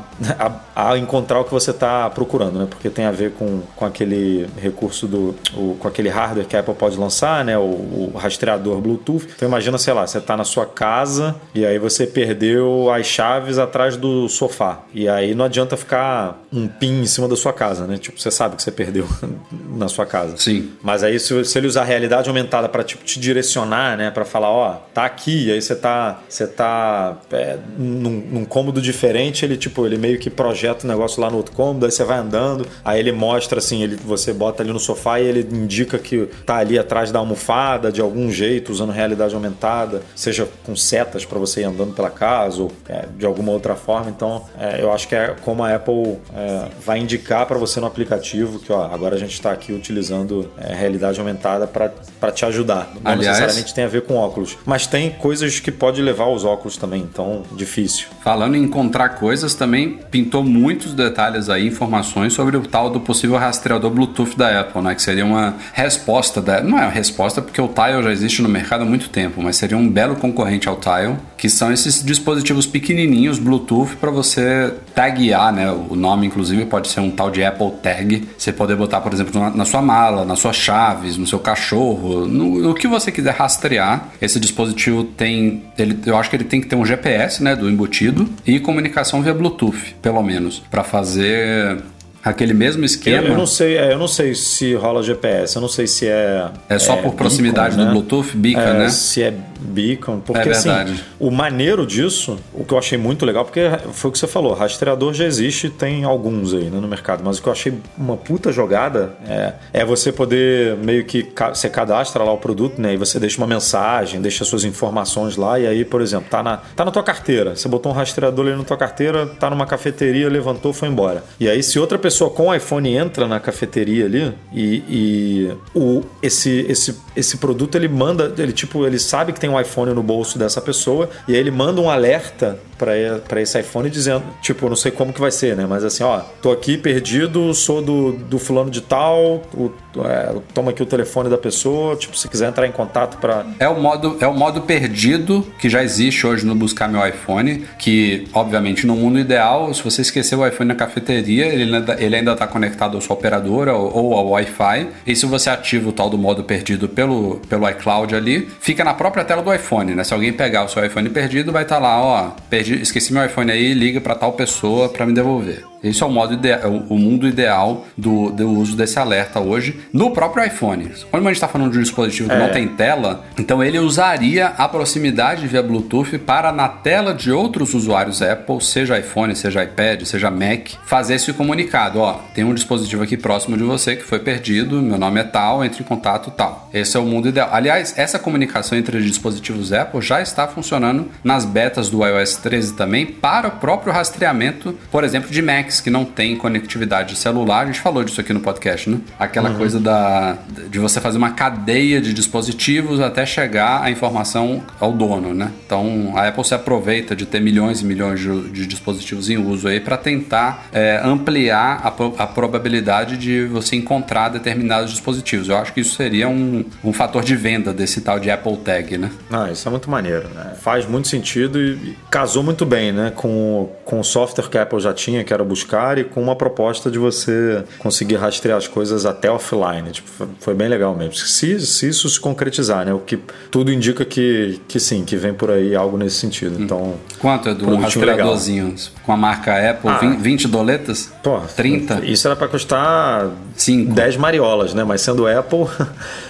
a, 0.75 0.91
a 0.91 0.99
encontrar 0.99 1.41
o 1.41 1.45
que 1.45 1.51
você 1.51 1.71
está 1.71 2.09
procurando, 2.11 2.59
né? 2.59 2.67
Porque 2.69 2.89
tem 2.91 3.05
a 3.05 3.11
ver 3.11 3.33
com, 3.33 3.61
com 3.77 3.85
aquele 3.85 4.47
recurso 4.61 5.07
do. 5.07 5.35
O, 5.55 5.77
com 5.79 5.89
aquele 5.89 6.09
hardware 6.09 6.47
que 6.47 6.57
a 6.57 6.61
Apple 6.61 6.75
pode 6.75 6.97
lançar, 6.97 7.45
né? 7.45 7.57
O, 7.59 7.63
o 7.63 8.13
rastreador 8.17 8.81
Bluetooth. 8.81 9.27
Então 9.35 9.49
imagina, 9.49 9.79
sei 9.79 9.93
lá, 9.93 10.07
você 10.07 10.19
está 10.19 10.37
na 10.37 10.45
sua 10.45 10.67
casa 10.67 11.37
e 11.55 11.65
aí 11.65 11.79
você 11.79 12.07
perdeu 12.07 12.91
as 12.91 13.07
chaves 13.07 13.59
atrás 13.59 13.97
do 13.97 14.29
sofá. 14.29 14.83
E 14.95 15.09
aí 15.09 15.35
não 15.35 15.45
adianta 15.45 15.77
ficar 15.77 16.41
um 16.53 16.69
pin 16.69 17.03
em 17.03 17.07
cima 17.07 17.29
da 17.29 17.37
sua 17.37 17.53
casa, 17.53 17.87
né? 17.87 17.97
Tipo, 17.99 18.21
você 18.21 18.31
sabe 18.31 18.57
que 18.57 18.63
você 18.63 18.71
perdeu 18.71 19.07
na 19.75 19.89
sua 19.89 20.07
casa. 20.07 20.37
Sim. 20.37 20.71
Mas 20.83 21.03
aí 21.03 21.19
se, 21.19 21.45
se 21.45 21.59
ele 21.59 21.67
usar 21.67 21.83
a 21.83 21.85
realidade 21.85 22.29
aumentada 22.29 22.69
para 22.69 22.85
tipo, 22.85 23.05
te 23.05 23.19
direcionar, 23.19 23.97
né? 23.97 24.11
Para 24.11 24.25
falar, 24.25 24.51
ó, 24.51 24.75
tá 24.93 25.05
aqui, 25.05 25.47
e 25.47 25.53
aí 25.53 25.63
você 25.63 25.75
tá, 25.75 26.21
você 26.29 26.47
tá 26.47 27.19
é, 27.33 27.59
num, 27.79 28.11
num 28.31 28.45
cômodo 28.45 28.81
diferente, 28.81 29.45
ele 29.45 29.57
tipo, 29.57 29.87
ele 29.87 29.97
meio 29.97 30.19
que 30.19 30.29
projeta 30.29 30.85
o 30.85 30.89
negócio 30.89 31.21
lá 31.21 31.31
no 31.31 31.37
outro 31.37 31.55
cômodo, 31.55 31.87
aí 31.87 31.93
você 31.93 32.05
vai 32.05 32.19
andando, 32.19 32.67
aí 32.85 33.01
ele 33.01 33.13
mostra 33.13 33.61
assim, 33.65 33.83
ele, 33.83 33.97
você 33.97 34.33
bota 34.33 34.63
ali 34.63 34.73
no 34.73 34.81
sofá 34.81 35.21
e 35.21 35.27
ele 35.27 35.49
indica 35.51 35.99
que 35.99 36.29
tá 36.45 36.57
ali 36.57 36.79
atrás 36.79 37.11
da 37.11 37.19
almofada 37.19 37.91
de 37.91 38.01
algum 38.01 38.31
jeito, 38.31 38.73
usando 38.73 38.91
realidade 38.91 39.35
aumentada, 39.35 40.03
seja 40.15 40.49
com 40.65 40.75
setas 40.77 41.25
para 41.25 41.39
você 41.39 41.63
ir 41.63 41.65
andando 41.65 41.95
pela 41.95 42.11
casa 42.11 42.63
ou 42.63 42.73
é, 42.89 43.07
de 43.17 43.27
alguma 43.27 43.53
outra 43.53 43.75
forma. 43.75 44.11
Então, 44.11 44.45
é, 44.59 44.83
eu 44.83 44.93
acho 44.93 45.09
que 45.09 45.15
é 45.15 45.35
como 45.43 45.63
a 45.65 45.75
Apple 45.75 46.19
é, 46.35 46.67
vai 46.85 46.99
indicar 46.99 47.47
para 47.47 47.59
você 47.59 47.81
no 47.81 47.87
aplicativo 47.87 48.59
que 48.59 48.73
ó, 48.73 48.85
agora 48.85 49.17
a 49.17 49.19
gente 49.19 49.33
está 49.33 49.53
aqui 49.53 49.73
utilizando 49.73 50.51
é, 50.59 50.75
realidade 50.75 51.19
aumentada 51.19 51.67
para 51.67 52.33
te 52.33 52.45
ajudar. 52.45 52.93
Não 52.95 53.13
Aliás, 53.13 53.39
necessariamente 53.39 53.75
tem 53.75 53.85
a 53.85 53.89
ver 53.89 54.03
com 54.03 54.15
óculos, 54.15 54.57
mas 54.65 54.87
tem 54.87 55.11
coisas 55.11 55.61
que 55.61 55.71
pode 55.71 56.01
levar 56.03 56.25
aos 56.25 56.45
óculos 56.45 56.77
também, 56.77 57.03
então 57.03 57.43
difícil. 57.53 58.09
Falando 58.23 58.57
em 58.57 58.63
encontrar 58.63 59.11
coisas, 59.11 59.55
também 59.55 59.99
pintou 60.11 60.43
muitos 60.43 60.95
detalhes 60.95 61.49
aí, 61.49 61.67
informações 61.67 62.33
sobre 62.33 62.57
o 62.57 62.63
tal 62.63 62.91
do 62.91 63.01
possível 63.01 63.37
rastreador 63.53 63.91
Bluetooth 63.91 64.37
da 64.37 64.61
Apple, 64.61 64.81
né? 64.81 64.95
Que 64.95 65.03
seria 65.03 65.25
uma 65.25 65.55
resposta 65.75 66.41
da. 66.41 66.63
Não 66.63 66.79
é 66.79 66.83
uma 66.83 66.91
resposta 66.91 67.43
porque 67.43 67.61
o 67.61 67.69
Tile 67.69 68.03
já 68.03 68.11
existe 68.11 68.41
no 68.41 68.49
mercado 68.49 68.83
há 68.83 68.87
muito 68.87 69.11
tempo, 69.11 69.43
mas 69.43 69.57
seria 69.57 69.77
um 69.77 69.89
belo 69.89 70.17
concorrente 70.17 70.69
ao 70.69 70.77
Tile, 70.77 71.17
que 71.37 71.51
são 71.51 71.71
esses 71.71 72.03
dispositivos 72.03 72.67
pequenininhos 72.67 73.39
Bluetooth 73.39 73.97
para 73.97 74.11
você 74.11 74.73
taguear, 74.95 75.53
né? 75.53 75.71
O 75.71 75.95
nome, 75.95 76.27
inclusive, 76.27 76.65
pode 76.65 76.89
ser 76.89 77.01
um 77.01 77.11
tal 77.11 77.31
de 77.31 77.45
Apple 77.45 77.71
Tag. 77.83 78.29
Você 78.37 78.53
poder 78.53 78.77
botar, 78.77 79.01
por 79.01 79.13
exemplo, 79.13 79.39
na, 79.39 79.51
na 79.51 79.65
sua 79.65 79.83
mala, 79.83 80.25
nas 80.25 80.39
suas 80.39 80.57
chaves, 80.57 81.17
no 81.19 81.27
seu 81.27 81.39
cachorro, 81.39 82.27
no, 82.27 82.59
no, 82.59 82.75
que 82.75 82.89
você 82.89 83.13
quiser 83.13 83.35
rastrear. 83.35 84.09
Esse 84.21 84.41
dispositivo 84.41 85.05
tem. 85.05 85.65
Ele, 85.79 85.99
eu 86.07 86.17
acho 86.17 86.31
que 86.31 86.37
ele 86.37 86.45
tem 86.45 86.61
que 86.61 86.67
ter 86.67 86.77
um 86.77 86.87
GPS, 86.87 87.43
né? 87.43 87.55
Do 87.55 87.69
embutido 87.69 88.29
e 88.47 88.59
comunicação 88.59 89.23
via 89.23 89.35
Bluetooth, 89.35 89.95
pelo 90.01 90.23
menos, 90.23 90.63
para 90.71 90.83
fazer 90.83 91.83
aquele 92.23 92.55
mesmo 92.55 92.85
esquema. 92.85 93.27
Eu, 93.27 93.33
eu 93.33 93.37
não 93.37 93.47
sei, 93.47 93.77
é, 93.77 93.93
eu 93.93 93.99
não 93.99 94.09
sei 94.09 94.35
se 94.35 94.75
rola 94.75 95.03
GPS, 95.03 95.57
eu 95.57 95.63
não 95.63 95.69
sei 95.69 95.87
se 95.87 96.07
é. 96.07 96.49
É 96.69 96.79
só 96.79 96.95
é, 96.95 97.03
por 97.03 97.15
proximidade 97.15 97.77
beacon, 97.77 97.83
do 97.83 97.87
né? 97.87 97.91
Bluetooth, 97.93 98.37
beacon, 98.37 98.61
é, 98.61 98.79
né? 98.79 98.89
Se 98.91 99.23
é 99.23 99.35
beacon, 99.61 100.21
porque 100.21 100.49
é 100.49 100.53
assim, 100.53 100.71
o 101.19 101.31
maneiro 101.31 101.87
disso, 101.87 102.39
o 102.53 102.65
que 102.65 102.75
eu 102.75 102.79
achei 102.79 102.99
muito 102.99 103.25
legal, 103.25 103.45
porque 103.45 103.61
foi 103.93 104.11
o 104.11 104.13
que 104.13 104.19
você 104.19 104.27
falou, 104.27 104.55
rastreador 104.55 105.15
já 105.15 105.25
existe, 105.25 105.71
tem 105.71 106.05
alguns 106.05 106.53
aí 106.53 106.65
né, 106.65 106.81
no 106.81 106.89
mercado, 106.89 107.23
mas 107.25 107.39
o 107.39 107.43
que 107.43 107.49
eu 107.49 107.53
achei 107.53 107.73
uma 107.97 108.17
puta 108.17 108.51
jogada 108.51 109.15
é, 109.27 109.53
é 109.73 109.85
você 109.85 110.13
poder 110.13 110.77
meio 110.77 111.05
que 111.05 111.29
você 111.53 111.69
cadastra 111.69 112.25
lá 112.25 112.33
o 112.33 112.39
produto, 112.39 112.81
né? 112.81 112.95
E 112.95 112.97
você 112.97 113.19
deixa 113.19 113.39
uma 113.39 113.47
mensagem, 113.47 114.21
deixa 114.21 114.45
suas 114.45 114.65
informações 114.65 115.37
lá, 115.37 115.59
e 115.59 115.67
aí, 115.67 115.85
por 115.85 116.01
exemplo, 116.01 116.29
tá 116.29 116.43
na, 116.43 116.57
tá 116.57 116.85
na 116.85 116.91
tua 116.91 117.03
carteira, 117.03 117.57
você 117.57 117.69
botou 117.69 117.93
um 117.93 117.95
rastreador 117.95 118.47
ali 118.47 118.57
na 118.57 118.65
tua 118.65 118.77
carteira, 118.77 119.27
tá 119.27 119.49
numa 119.49 119.67
cafeteria, 119.67 120.29
levantou, 120.29 120.73
foi 120.73 120.89
embora. 120.89 121.25
E 121.39 121.49
aí, 121.49 121.63
se 121.63 121.79
outra 121.79 121.99
pessoa 121.99 122.12
pessoa 122.13 122.29
com 122.29 122.55
iPhone 122.55 122.95
entra 122.95 123.27
na 123.27 123.41
cafeteria 123.41 124.05
ali 124.05 124.35
e, 124.53 124.85
e 124.89 125.53
o, 125.75 126.03
esse, 126.23 126.67
esse, 126.69 126.95
esse 127.17 127.39
produto 127.39 127.75
ele 127.75 127.89
manda, 127.89 128.35
ele 128.37 128.53
tipo, 128.53 128.87
ele 128.87 128.99
sabe 128.99 129.33
que 129.33 129.41
tem 129.41 129.49
um 129.49 129.59
iPhone 129.59 129.95
no 129.95 130.03
bolso 130.03 130.39
dessa 130.39 130.61
pessoa 130.61 131.09
e 131.27 131.33
aí 131.33 131.39
ele 131.39 131.51
manda 131.51 131.81
um 131.81 131.89
alerta 131.89 132.61
para 132.77 133.41
esse 133.41 133.59
iPhone 133.61 133.89
dizendo, 133.89 134.25
tipo, 134.41 134.69
não 134.69 134.75
sei 134.75 134.91
como 134.91 135.13
que 135.13 135.21
vai 135.21 135.31
ser, 135.31 135.57
né? 135.57 135.67
Mas 135.69 135.85
assim, 135.85 136.03
ó, 136.03 136.21
tô 136.41 136.51
aqui 136.51 136.77
perdido, 136.77 137.55
sou 137.55 137.81
do, 137.81 138.13
do 138.13 138.39
fulano 138.41 138.71
de 138.71 138.81
tal, 138.81 139.43
o, 139.55 139.71
é, 140.05 140.35
toma 140.53 140.73
aqui 140.73 140.83
o 140.83 140.87
telefone 140.87 141.31
da 141.31 141.39
pessoa, 141.39 141.95
tipo, 141.95 142.17
se 142.17 142.29
quiser 142.29 142.49
entrar 142.49 142.67
em 142.67 142.73
contato 142.73 143.19
para 143.19 143.47
É 143.61 143.69
o 143.69 143.81
modo 143.81 144.17
é 144.21 144.27
o 144.27 144.35
modo 144.35 144.63
perdido 144.63 145.47
que 145.59 145.69
já 145.69 145.83
existe 145.83 146.27
hoje 146.27 146.45
no 146.45 146.55
buscar 146.55 146.89
meu 146.89 147.07
iPhone, 147.07 147.65
que 147.79 148.27
obviamente 148.33 148.85
no 148.85 148.97
mundo 148.97 149.19
ideal, 149.19 149.73
se 149.73 149.83
você 149.83 150.03
esquecer 150.03 150.35
o 150.35 150.45
iPhone 150.45 150.69
na 150.69 150.75
cafeteria, 150.75 151.47
ele 151.47 151.73
ainda, 151.77 152.02
ele 152.05 152.17
ainda 152.17 152.35
tá 152.35 152.47
conectado 152.47 152.97
à 152.97 153.01
sua 153.01 153.15
operadora 153.15 153.75
ou, 153.75 154.15
ao 154.15 154.31
Wi-Fi, 154.31 154.89
e 155.07 155.17
se 155.17 155.27
você 155.27 155.51
ativa 155.51 155.89
o 155.89 155.93
tal 155.93 156.11
do 156.11 156.19
modo 156.19 156.45
perdido 156.45 156.89
pelo 156.89 157.41
pelo 157.49 157.69
iCloud 157.69 158.15
ali, 158.15 158.49
fica 158.61 158.85
na 158.85 158.95
própria 158.95 159.25
tela 159.25 159.43
do 159.43 159.53
iPhone, 159.53 159.95
né? 159.95 160.05
Se 160.05 160.15
alguém 160.15 160.33
pegar 160.33 160.65
o 160.65 160.69
seu 160.69 160.85
iPhone 160.85 161.09
perdido, 161.11 161.53
vai 161.53 161.63
estar 161.63 161.77
tá 161.77 161.83
lá, 161.83 162.01
ó, 162.01 162.31
perdi, 162.49 162.81
esqueci 162.81 163.13
meu 163.13 163.25
iPhone 163.25 163.51
aí, 163.51 163.75
liga 163.75 164.01
para 164.01 164.15
tal 164.15 164.33
pessoa 164.33 164.89
para 164.89 165.07
me 165.07 165.13
devolver. 165.13 165.72
Esse 165.83 166.03
é 166.03 166.07
o 166.07 166.11
modo 166.11 166.35
ideal, 166.35 166.61
o 166.89 166.97
mundo 166.97 167.27
ideal 167.27 167.87
do, 167.97 168.31
do 168.31 168.49
uso 168.51 168.77
desse 168.77 168.99
alerta 168.99 169.41
hoje 169.41 169.81
no 169.93 170.11
próprio 170.13 170.45
iPhone. 170.45 170.91
Quando 171.11 171.25
a 171.25 171.29
gente 171.29 171.37
está 171.37 171.49
falando 171.49 171.73
de 171.73 171.79
um 171.79 171.83
dispositivo 171.83 172.29
que 172.29 172.35
é. 172.35 172.39
não 172.39 172.51
tem 172.51 172.69
tela, 172.69 173.25
então 173.39 173.63
ele 173.63 173.79
usaria 173.79 174.47
a 174.47 174.69
proximidade 174.69 175.47
via 175.47 175.63
Bluetooth 175.63 176.19
para 176.19 176.53
na 176.53 176.69
tela 176.69 177.15
de 177.15 177.33
outros 177.33 177.75
usuários 177.75 178.23
Apple, 178.23 178.63
seja 178.63 178.99
iPhone, 178.99 179.35
seja 179.35 179.65
iPad, 179.65 180.03
seja 180.05 180.31
Mac, 180.31 180.71
fazer 180.85 181.15
esse 181.15 181.33
comunicado. 181.33 181.99
Ó, 181.99 182.21
tem 182.35 182.45
um 182.45 182.55
dispositivo 182.55 183.03
aqui 183.03 183.17
próximo 183.17 183.57
de 183.57 183.65
você 183.65 183.97
que 183.97 184.05
foi 184.05 184.19
perdido, 184.19 184.81
meu 184.81 184.99
nome 184.99 185.21
é 185.21 185.25
tal, 185.25 185.65
entre 185.65 185.83
em 185.83 185.87
contato 185.87 186.31
tal. 186.31 186.69
Esse 186.73 186.97
é 186.97 187.01
o 187.01 187.05
mundo 187.05 187.29
ideal. 187.29 187.49
Aliás, 187.53 187.95
essa 187.97 188.19
comunicação 188.19 188.79
entre 188.79 189.03
dispositivos 189.03 189.73
Apple 189.73 190.01
já 190.01 190.23
está 190.23 190.47
funcionando 190.47 191.11
nas 191.25 191.45
betas 191.45 191.91
do 191.91 192.05
iOS 192.07 192.37
13 192.37 192.75
também 192.75 193.07
para 193.07 193.49
o 193.49 193.53
próprio 193.53 193.93
rastreamento, 193.93 194.79
por 194.91 195.05
exemplo, 195.05 195.31
de 195.31 195.43
Que 195.81 195.91
não 195.91 196.05
tem 196.05 196.37
conectividade 196.37 197.17
celular, 197.17 197.63
a 197.63 197.67
gente 197.67 197.81
falou 197.81 198.05
disso 198.05 198.21
aqui 198.21 198.33
no 198.33 198.41
podcast, 198.41 198.91
né? 198.91 198.99
Aquela 199.19 199.51
uhum. 199.51 199.57
coisa 199.57 199.81
da, 199.81 200.37
de 200.69 200.79
você 200.79 201.01
fazer 201.01 201.19
uma 201.19 201.31
cadeia 201.31 202.01
de 202.01 202.13
dispositivos 202.13 203.01
até 203.01 203.25
chegar 203.25 203.83
a 203.83 203.91
informação 203.91 204.63
ao 204.81 204.93
dono, 204.93 205.35
né? 205.35 205.51
Então 205.65 206.13
a 206.17 206.29
Apple 206.29 206.45
se 206.45 206.55
aproveita 206.55 207.15
de 207.15 207.27
ter 207.27 207.41
milhões 207.41 207.81
e 207.81 207.85
milhões 207.85 208.21
de, 208.21 208.51
de 208.51 208.67
dispositivos 208.67 209.31
em 209.31 209.39
uso 209.39 209.69
aí 209.69 209.81
para 209.81 209.97
tentar 209.97 210.67
é, 210.73 211.01
ampliar 211.03 211.81
a, 211.83 212.23
a, 212.23 212.27
probabilidade 212.27 213.17
de 213.17 213.45
você 213.47 213.77
encontrar 213.77 214.29
determinados 214.29 214.91
dispositivos. 214.91 215.49
Eu 215.49 215.57
acho 215.57 215.73
que 215.73 215.81
isso 215.81 215.95
seria 215.95 216.29
um, 216.29 216.65
um 216.85 216.93
fator 216.93 217.23
de 217.23 217.37
venda 217.37 217.73
desse 217.73 218.01
tal 218.01 218.19
de 218.19 218.31
Apple 218.31 218.57
Tag, 218.59 218.99
né? 218.99 219.11
Ah, 219.31 219.51
isso 219.51 219.67
é 219.67 219.71
muito 219.71 219.91
maneiro, 219.91 220.29
né? 220.29 220.55
Faz 220.61 220.87
muito 220.87 221.09
sentido 221.09 221.61
e 221.61 221.97
casou 222.11 222.43
muito 222.43 222.65
bem, 222.65 222.93
né? 222.93 223.13
Com, 223.15 223.71
com 223.85 224.01
o 224.01 224.05
software 224.05 224.49
que 224.49 224.59
a 224.59 224.63
Apple 224.63 224.81
já 224.81 224.93
tinha, 224.93 225.25
que 225.25 225.33
era 225.33 225.43
o 225.43 225.47
buscar 225.63 225.99
e 225.99 226.05
com 226.05 226.21
uma 226.21 226.35
proposta 226.35 226.91
de 226.91 226.99
você 226.99 227.65
conseguir 227.79 228.17
rastrear 228.17 228.59
as 228.59 228.67
coisas 228.67 229.07
até 229.07 229.31
offline. 229.31 229.91
Tipo, 229.91 230.29
foi 230.41 230.55
bem 230.55 230.69
legal 230.69 230.95
mesmo. 230.95 231.15
Se, 231.15 231.61
se 231.61 231.89
isso 231.89 232.09
se 232.09 232.21
concretizar, 232.21 232.85
né? 232.85 232.93
O 232.93 232.99
que 232.99 233.19
tudo 233.51 233.73
indica 233.73 234.05
que, 234.05 234.61
que 234.67 234.81
sim, 234.81 235.05
que 235.05 235.17
vem 235.17 235.33
por 235.33 235.51
aí 235.51 235.75
algo 235.75 235.97
nesse 235.97 236.17
sentido. 236.17 236.59
Hum. 236.59 236.63
Então, 236.63 236.95
Quanto 237.19 237.49
é 237.49 237.55
do 237.55 237.69
um 237.69 237.77
rastreadorzinho 237.77 238.67
legal. 238.67 238.85
com 239.05 239.13
a 239.13 239.17
marca 239.17 239.71
Apple? 239.71 239.91
Ah, 239.91 240.17
20 240.19 240.49
doletas? 240.49 241.13
Pô, 241.23 241.41
30? 241.41 242.05
Isso 242.05 242.27
era 242.27 242.37
para 242.37 242.49
custar 242.49 243.31
Cinco. 243.57 243.93
10 243.93 244.17
mariolas, 244.17 244.75
né? 244.75 244.85
Mas 244.85 245.03
sendo 245.03 245.27
Apple, 245.27 245.67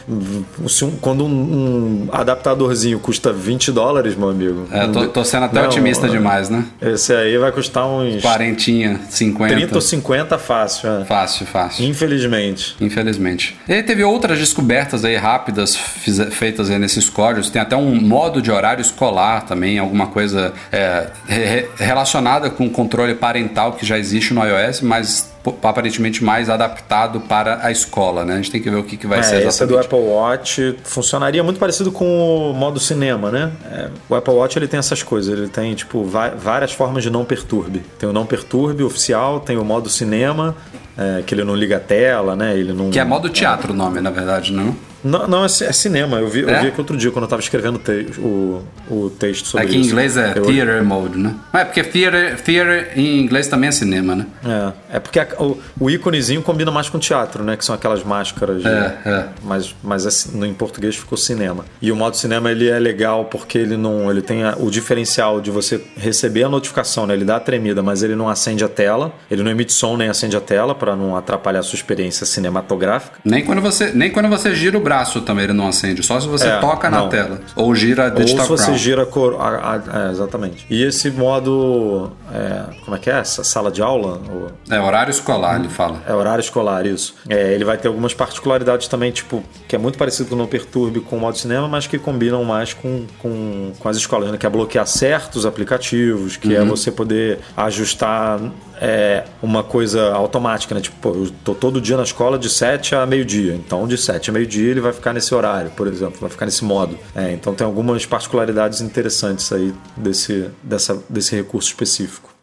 quando 1.00 1.24
um, 1.24 1.28
um, 1.28 2.08
adaptadorzinho 2.12 2.98
custa 2.98 3.32
20 3.32 3.72
dólares, 3.72 4.14
meu 4.14 4.28
amigo. 4.28 4.66
É, 4.70 4.86
tô, 4.86 5.06
tô 5.08 5.24
sendo 5.24 5.44
até 5.44 5.60
não, 5.60 5.68
otimista 5.68 6.08
demais, 6.08 6.48
né? 6.50 6.64
Esse 6.80 7.14
aí 7.14 7.36
vai 7.38 7.52
custar 7.52 7.86
uns. 7.86 8.22
Quarentinha, 8.22 9.00
50. 9.24 9.54
30 9.54 9.74
ou 9.74 9.80
50 9.80 10.38
fácil, 10.38 10.90
é. 10.90 11.04
Fácil, 11.04 11.46
fácil. 11.46 11.84
Infelizmente. 11.84 12.76
Infelizmente. 12.80 13.56
E 13.68 13.72
aí 13.72 13.82
teve 13.82 14.04
outras 14.04 14.38
descobertas 14.38 15.04
aí 15.04 15.16
rápidas 15.16 15.76
feitas 15.76 16.70
aí 16.70 16.78
nesses 16.78 17.08
códigos. 17.08 17.50
Tem 17.50 17.60
até 17.60 17.76
um 17.76 17.94
modo 18.00 18.40
de 18.40 18.50
horário 18.50 18.82
escolar 18.82 19.42
também, 19.42 19.78
alguma 19.78 20.06
coisa 20.06 20.52
é, 20.70 21.08
re 21.26 21.66
relacionada 21.78 22.50
com 22.50 22.66
o 22.66 22.70
controle 22.70 23.14
parental 23.14 23.72
que 23.72 23.86
já 23.86 23.98
existe 23.98 24.34
no 24.34 24.44
iOS, 24.44 24.80
mas 24.80 25.31
aparentemente 25.62 26.22
mais 26.22 26.48
adaptado 26.48 27.20
para 27.20 27.64
a 27.64 27.70
escola, 27.70 28.24
né? 28.24 28.34
A 28.34 28.36
gente 28.36 28.50
tem 28.50 28.62
que 28.62 28.70
ver 28.70 28.76
o 28.76 28.84
que, 28.84 28.96
que 28.96 29.06
vai 29.06 29.20
é, 29.20 29.22
ser. 29.22 29.46
Esse 29.46 29.66
do 29.66 29.78
Apple 29.78 29.98
Watch 29.98 30.76
funcionaria 30.84 31.42
muito 31.42 31.58
parecido 31.58 31.90
com 31.90 32.50
o 32.50 32.54
modo 32.54 32.78
cinema, 32.78 33.30
né? 33.30 33.52
É, 33.70 33.90
o 34.08 34.14
Apple 34.14 34.34
Watch 34.34 34.58
ele 34.58 34.68
tem 34.68 34.78
essas 34.78 35.02
coisas, 35.02 35.36
ele 35.36 35.48
tem 35.48 35.74
tipo 35.74 36.04
várias 36.04 36.72
formas 36.72 37.02
de 37.02 37.10
não 37.10 37.24
perturbe. 37.24 37.82
Tem 37.98 38.08
o 38.08 38.12
não 38.12 38.26
perturbe 38.26 38.82
oficial, 38.82 39.40
tem 39.40 39.56
o 39.56 39.64
modo 39.64 39.88
cinema, 39.88 40.56
é, 40.96 41.22
que 41.26 41.34
ele 41.34 41.44
não 41.44 41.56
liga 41.56 41.76
a 41.76 41.80
tela, 41.80 42.36
né? 42.36 42.56
Ele 42.56 42.72
não, 42.72 42.90
que 42.90 42.98
é 42.98 43.04
modo 43.04 43.28
teatro 43.28 43.72
o 43.72 43.76
nome, 43.76 44.00
na 44.00 44.10
verdade, 44.10 44.52
não? 44.52 44.74
Não, 45.04 45.26
não 45.26 45.42
é, 45.42 45.46
é 45.46 45.72
cinema. 45.72 46.18
Eu 46.18 46.28
vi, 46.28 46.40
é? 46.40 46.42
eu 46.42 46.60
vi 46.62 46.68
aqui 46.68 46.80
outro 46.80 46.96
dia 46.96 47.10
quando 47.10 47.24
eu 47.24 47.26
estava 47.26 47.42
escrevendo 47.42 47.78
te, 47.78 48.06
o, 48.20 48.62
o 48.88 49.10
texto 49.10 49.46
sobre 49.46 49.66
aqui 49.66 49.80
isso. 49.80 49.80
Aqui 49.80 49.88
em 49.88 49.90
inglês 49.90 50.16
é 50.16 50.32
eu... 50.36 50.42
theater 50.46 50.84
mode, 50.84 51.18
né? 51.18 51.34
Mas 51.52 51.62
é 51.62 51.64
porque 51.64 51.82
theater, 51.82 52.40
theater 52.40 52.92
em 52.96 53.20
inglês 53.20 53.48
também 53.48 53.68
é 53.68 53.72
cinema, 53.72 54.14
né? 54.14 54.26
É, 54.44 54.96
é 54.96 55.00
porque 55.00 55.18
a, 55.18 55.26
o, 55.38 55.58
o 55.80 55.90
íconezinho 55.90 56.42
combina 56.42 56.70
mais 56.70 56.88
com 56.88 56.98
teatro, 56.98 57.42
né? 57.42 57.56
Que 57.56 57.64
são 57.64 57.74
aquelas 57.74 58.04
máscaras. 58.04 58.64
É, 58.64 58.98
é. 59.04 59.24
Mas, 59.42 59.74
mas 59.82 60.06
é, 60.06 60.36
no, 60.36 60.46
em 60.46 60.54
português 60.54 60.96
ficou 60.96 61.18
cinema. 61.18 61.64
E 61.80 61.90
o 61.90 61.96
modo 61.96 62.16
cinema 62.16 62.50
ele 62.50 62.68
é 62.68 62.78
legal 62.78 63.24
porque 63.24 63.58
ele 63.58 63.76
não. 63.76 64.10
Ele 64.10 64.22
tem 64.22 64.44
a, 64.44 64.56
o 64.58 64.70
diferencial 64.70 65.40
de 65.40 65.50
você 65.50 65.82
receber 65.96 66.44
a 66.44 66.48
notificação, 66.48 67.06
né? 67.06 67.14
Ele 67.14 67.24
dá 67.24 67.36
a 67.36 67.40
tremida, 67.40 67.82
mas 67.82 68.02
ele 68.02 68.14
não 68.14 68.28
acende 68.28 68.64
a 68.64 68.68
tela. 68.68 69.12
Ele 69.30 69.42
não 69.42 69.50
emite 69.50 69.72
som 69.72 69.96
nem 69.96 70.08
acende 70.08 70.36
a 70.36 70.40
tela 70.40 70.74
para 70.74 70.94
não 70.94 71.16
atrapalhar 71.16 71.60
a 71.60 71.62
sua 71.62 71.76
experiência 71.76 72.24
cinematográfica. 72.24 73.18
Nem 73.24 73.44
quando 73.44 73.60
você, 73.60 73.90
nem 73.92 74.10
quando 74.10 74.28
você 74.28 74.54
gira 74.54 74.78
o 74.78 74.80
braço 74.80 74.91
braço 74.92 75.22
também 75.22 75.44
ele 75.44 75.52
não 75.54 75.68
acende, 75.68 76.02
só 76.02 76.20
se 76.20 76.28
você 76.28 76.46
É, 76.48 76.58
toca 76.60 76.90
na 76.90 76.98
não. 76.98 77.08
tela. 77.08 77.40
Ou 77.56 77.74
gira 77.74 78.04
Ou 78.04 78.10
Digital 78.10 78.44
se 78.44 78.50
você 78.50 78.64
Crown. 78.66 78.78
gira 78.78 79.02
a 79.02 79.06
cor. 79.06 79.36
a- 79.40 79.74
a- 79.76 80.08
é, 80.08 80.10
exatamente. 80.10 80.66
E 80.68 80.82
esse 80.84 81.10
modo. 81.10 82.10
é, 82.34 82.62
como 82.84 82.96
é 82.96 82.98
que 83.00 83.10
é? 83.10 83.18
Essa 83.18 83.42
sala 83.44 83.70
de 83.70 83.82
aula? 83.82 84.20
Ou- 84.30 84.50
É 84.70 84.80
horário 84.80 85.10
escolar, 85.10 85.58
ele 85.58 85.68
fala. 85.68 86.02
É 86.06 86.12
horário 86.14 86.40
escolar, 86.40 86.86
isso. 86.86 87.14
É, 87.28 87.52
ele 87.54 87.64
vai 87.64 87.76
ter 87.76 87.88
algumas 87.88 88.12
particularidades 88.14 88.88
também, 88.88 89.10
tipo, 89.12 89.42
que 89.68 89.74
é 89.76 89.78
muito 89.78 89.98
parecido 89.98 90.28
com 90.30 90.34
o 90.34 90.38
No 90.38 90.46
Perturbe 90.48 91.00
com 91.00 91.16
o 91.16 91.20
modo 91.20 91.36
cinema, 91.38 91.68
mas 91.68 91.86
que 91.86 91.98
combinam 91.98 92.42
mais 92.44 92.72
com, 92.74 93.04
com, 93.18 93.72
com 93.78 93.88
as 93.88 93.96
escolas, 93.96 94.30
né? 94.30 94.38
Que 94.38 94.46
é 94.46 94.50
bloquear 94.50 94.86
certos 94.86 95.44
aplicativos, 95.46 96.36
que 96.36 96.54
é 96.54 96.64
você 96.64 96.90
poder 96.90 97.38
ajustar 97.56 98.40
é, 98.84 99.22
uma 99.40 99.62
coisa 99.62 100.12
automática, 100.12 100.74
né? 100.74 100.80
Tipo, 100.80 101.10
eu 101.10 101.30
tô 101.44 101.54
todo 101.54 101.80
dia 101.80 101.96
na 101.96 102.02
escola 102.02 102.36
de 102.36 102.50
7 102.50 102.96
a 102.96 103.06
meio-dia. 103.06 103.54
Então, 103.54 103.86
de 103.86 103.96
7 103.96 104.30
a 104.30 104.32
meio-dia 104.32 104.72
ele 104.72 104.80
vai 104.80 104.92
ficar 104.92 105.12
nesse 105.12 105.32
horário, 105.32 105.70
por 105.70 105.86
exemplo, 105.86 106.18
vai 106.20 106.28
ficar 106.28 106.46
nesse 106.46 106.64
modo. 106.64 106.98
É, 107.14 107.30
então 107.30 107.54
tem 107.54 107.64
algumas 107.64 108.04
particularidades 108.04 108.80
interessantes 108.80 109.52
aí 109.52 109.72
desse, 109.96 110.50
dessa, 110.64 111.00
desse 111.08 111.36
recurso 111.36 111.68
específico. 111.68 112.34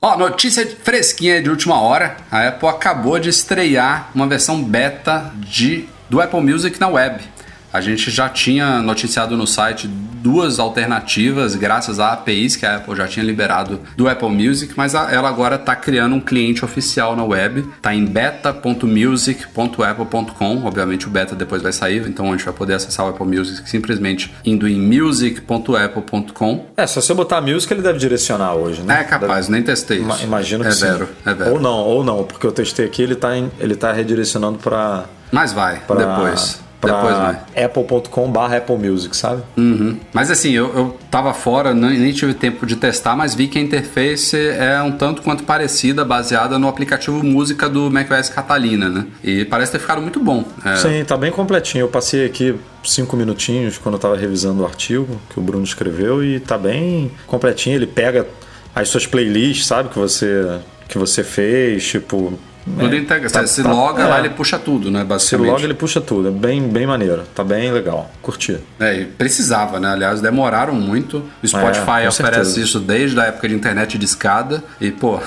Ó, 0.00 0.16
notícia 0.16 0.64
fresquinha 0.64 1.42
de 1.42 1.50
última 1.50 1.80
hora. 1.80 2.18
A 2.30 2.46
Apple 2.46 2.68
acabou 2.68 3.18
de 3.18 3.28
estrear 3.28 4.10
uma 4.14 4.28
versão 4.28 4.62
beta 4.62 5.32
de, 5.38 5.88
do 6.08 6.20
Apple 6.20 6.40
Music 6.40 6.78
na 6.78 6.86
web. 6.86 7.20
A 7.72 7.80
gente 7.80 8.10
já 8.10 8.28
tinha 8.28 8.80
noticiado 8.82 9.34
no 9.36 9.46
site 9.46 9.88
duas 9.88 10.58
alternativas, 10.60 11.54
graças 11.56 11.98
a 11.98 12.12
APIs 12.12 12.54
que 12.54 12.64
a 12.66 12.76
Apple 12.76 12.94
já 12.94 13.08
tinha 13.08 13.24
liberado 13.24 13.80
do 13.96 14.06
Apple 14.08 14.28
Music, 14.28 14.74
mas 14.76 14.94
ela 14.94 15.28
agora 15.28 15.56
está 15.56 15.74
criando 15.74 16.14
um 16.14 16.20
cliente 16.20 16.64
oficial 16.64 17.16
na 17.16 17.24
web. 17.24 17.64
Está 17.76 17.92
em 17.94 18.04
beta.music.apple.com. 18.04 20.64
Obviamente 20.64 21.06
o 21.06 21.10
beta 21.10 21.34
depois 21.34 21.62
vai 21.62 21.72
sair, 21.72 22.06
então 22.08 22.28
a 22.28 22.32
gente 22.36 22.44
vai 22.44 22.54
poder 22.54 22.74
acessar 22.74 23.06
o 23.06 23.08
Apple 23.08 23.26
Music 23.26 23.68
simplesmente 23.68 24.32
indo 24.44 24.68
em 24.68 24.78
music.apple.com. 24.80 26.66
É, 26.76 26.86
se 26.86 26.96
você 26.96 27.14
botar 27.14 27.40
music, 27.40 27.72
ele 27.72 27.82
deve 27.82 27.98
direcionar 27.98 28.54
hoje, 28.54 28.82
né? 28.82 29.00
É 29.00 29.04
capaz, 29.04 29.48
nem 29.48 29.62
testei 29.62 29.98
isso. 29.98 30.06
Ima- 30.06 30.18
Imagino 30.22 30.62
que 30.62 30.68
é 30.70 30.72
sim. 30.72 30.84
vero, 30.86 31.08
é 31.24 31.34
vero. 31.34 31.52
Ou 31.52 31.60
não, 31.60 31.78
ou 31.78 32.04
não, 32.04 32.24
porque 32.24 32.46
eu 32.46 32.52
testei 32.52 32.86
aqui, 32.86 33.02
ele 33.02 33.16
tá, 33.16 33.36
em- 33.36 33.50
ele 33.58 33.74
tá 33.74 33.92
redirecionando 33.92 34.58
para 34.58 35.04
Mas 35.30 35.52
vai, 35.52 35.76
depois. 35.80 35.98
Depois 35.98 36.60
vai. 36.90 37.64
apple.com 37.64 38.30
barra 38.30 38.56
Apple 38.56 38.76
Music, 38.76 39.16
sabe? 39.16 39.42
Uhum. 39.56 39.98
Mas 40.12 40.30
assim, 40.30 40.50
eu, 40.50 40.74
eu 40.74 40.96
tava 41.10 41.32
fora, 41.32 41.72
nem, 41.72 41.98
nem 41.98 42.12
tive 42.12 42.34
tempo 42.34 42.66
de 42.66 42.76
testar, 42.76 43.16
mas 43.16 43.34
vi 43.34 43.46
que 43.48 43.58
a 43.58 43.62
interface 43.62 44.36
é 44.36 44.82
um 44.82 44.92
tanto 44.92 45.22
quanto 45.22 45.44
parecida, 45.44 46.04
baseada 46.04 46.58
no 46.58 46.68
aplicativo 46.68 47.22
música 47.22 47.68
do 47.68 47.90
macOS 47.90 48.28
Catalina, 48.28 48.88
né? 48.88 49.06
E 49.22 49.44
parece 49.44 49.72
ter 49.72 49.78
ficado 49.78 50.02
muito 50.02 50.18
bom. 50.18 50.44
É, 50.64 50.76
Sim, 50.76 51.04
tá 51.04 51.16
bem 51.16 51.30
completinho. 51.30 51.82
Eu 51.82 51.88
passei 51.88 52.26
aqui 52.26 52.54
cinco 52.84 53.16
minutinhos 53.16 53.78
quando 53.78 53.94
eu 53.94 54.00
tava 54.00 54.16
revisando 54.16 54.62
o 54.62 54.66
artigo 54.66 55.20
que 55.30 55.38
o 55.38 55.42
Bruno 55.42 55.64
escreveu 55.64 56.24
e 56.24 56.40
tá 56.40 56.58
bem 56.58 57.12
completinho. 57.26 57.76
Ele 57.76 57.86
pega 57.86 58.26
as 58.74 58.88
suas 58.88 59.06
playlists, 59.06 59.66
sabe, 59.66 59.88
que 59.90 59.98
você, 59.98 60.58
que 60.88 60.98
você 60.98 61.22
fez, 61.22 61.86
tipo... 61.86 62.38
Tudo 62.64 62.94
é, 62.94 62.98
integra. 62.98 63.28
tá- 63.30 63.46
se 63.46 63.62
tá- 63.62 63.70
loga 63.72 64.02
é. 64.02 64.06
lá, 64.06 64.18
ele 64.18 64.30
puxa 64.30 64.58
tudo, 64.58 64.90
né? 64.90 65.00
Se 65.00 65.04
Basicamente. 65.06 65.48
logo 65.50 65.60
ele 65.64 65.74
puxa 65.74 66.00
tudo, 66.00 66.28
é 66.28 66.30
bem, 66.30 66.62
bem 66.68 66.86
maneiro, 66.86 67.22
tá 67.34 67.42
bem 67.42 67.70
legal, 67.72 68.10
curti. 68.22 68.58
É, 68.78 69.00
e 69.00 69.04
precisava, 69.04 69.80
né? 69.80 69.90
Aliás, 69.92 70.20
demoraram 70.20 70.74
muito. 70.74 71.24
O 71.42 71.46
Spotify 71.48 72.02
É, 72.04 72.08
oferece 72.08 72.14
certeza. 72.52 72.60
isso 72.60 72.80
desde 72.80 73.18
a 73.20 73.24
época 73.24 73.48
de 73.48 73.54
internet 73.54 73.98
de 73.98 74.04
escada. 74.04 74.62
E, 74.80 74.90
pô, 74.90 75.18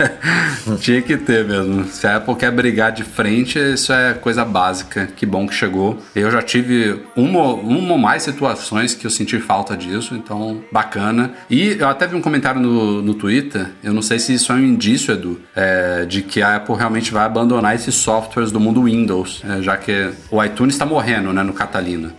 tinha 0.80 1.02
que 1.02 1.16
ter 1.16 1.44
mesmo. 1.44 1.84
Se 1.84 2.06
a 2.06 2.16
Apple 2.16 2.34
quer 2.36 2.50
brigar 2.50 2.92
de 2.92 3.04
frente, 3.04 3.58
isso 3.58 3.92
é 3.92 4.14
coisa 4.14 4.44
básica. 4.44 5.08
Que 5.16 5.26
bom 5.26 5.46
que 5.46 5.54
chegou. 5.54 5.98
Eu 6.14 6.30
já 6.30 6.42
tive 6.42 7.00
uma, 7.16 7.52
uma 7.54 7.92
ou 7.92 7.98
mais 7.98 8.22
situações 8.22 8.94
que 8.94 9.06
eu 9.06 9.10
senti 9.10 9.38
falta 9.40 9.76
disso, 9.76 10.14
então 10.14 10.62
bacana. 10.70 11.32
E 11.50 11.76
eu 11.78 11.88
até 11.88 12.06
vi 12.06 12.14
um 12.16 12.20
comentário 12.22 12.60
no, 12.60 13.02
no 13.02 13.14
Twitter, 13.14 13.66
eu 13.82 13.92
não 13.92 14.02
sei 14.02 14.18
se 14.18 14.32
isso 14.34 14.52
é 14.52 14.54
um 14.54 14.58
indício, 14.60 15.12
Edu, 15.12 15.40
é, 15.54 16.04
de 16.06 16.22
que 16.22 16.40
a 16.42 16.56
Apple 16.56 16.61
realmente 16.74 17.12
vai 17.12 17.24
abandonar 17.24 17.74
esses 17.74 17.94
softwares 17.94 18.52
do 18.52 18.60
mundo 18.60 18.82
Windows, 18.84 19.42
é, 19.44 19.62
já 19.62 19.76
que 19.76 20.10
o 20.30 20.42
iTunes 20.42 20.74
está 20.74 20.86
morrendo, 20.86 21.32
né, 21.32 21.42
no 21.42 21.52
Catalina. 21.52 22.14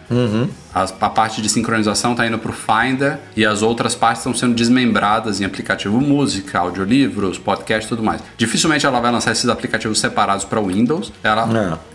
As- 0.74 0.94
a 1.02 1.10
parte 1.10 1.42
de 1.42 1.50
sincronização 1.50 2.12
está 2.12 2.26
indo 2.26 2.38
para 2.38 2.52
o 2.52 2.54
Finder 2.54 3.20
e 3.36 3.46
as 3.46 3.62
outras 3.62 3.94
partes 3.96 4.20
estão 4.22 4.34
sendo 4.34 4.54
desmembradas 4.56 5.40
em 5.42 5.46
aplicativo 5.46 6.00
música, 6.02 6.60
audiolivros, 6.60 7.38
podcast 7.38 7.86
e 7.86 7.90
tudo 7.90 8.04
mais. 8.04 8.22
Dificilmente 8.38 8.86
ela 8.86 9.00
vai 9.00 9.12
lançar 9.12 9.32
esses 9.32 9.48
aplicativos 9.50 10.00
separados 10.00 10.46
para 10.46 10.60
o 10.60 10.68
Windows. 10.68 11.12
Ela 11.24 11.46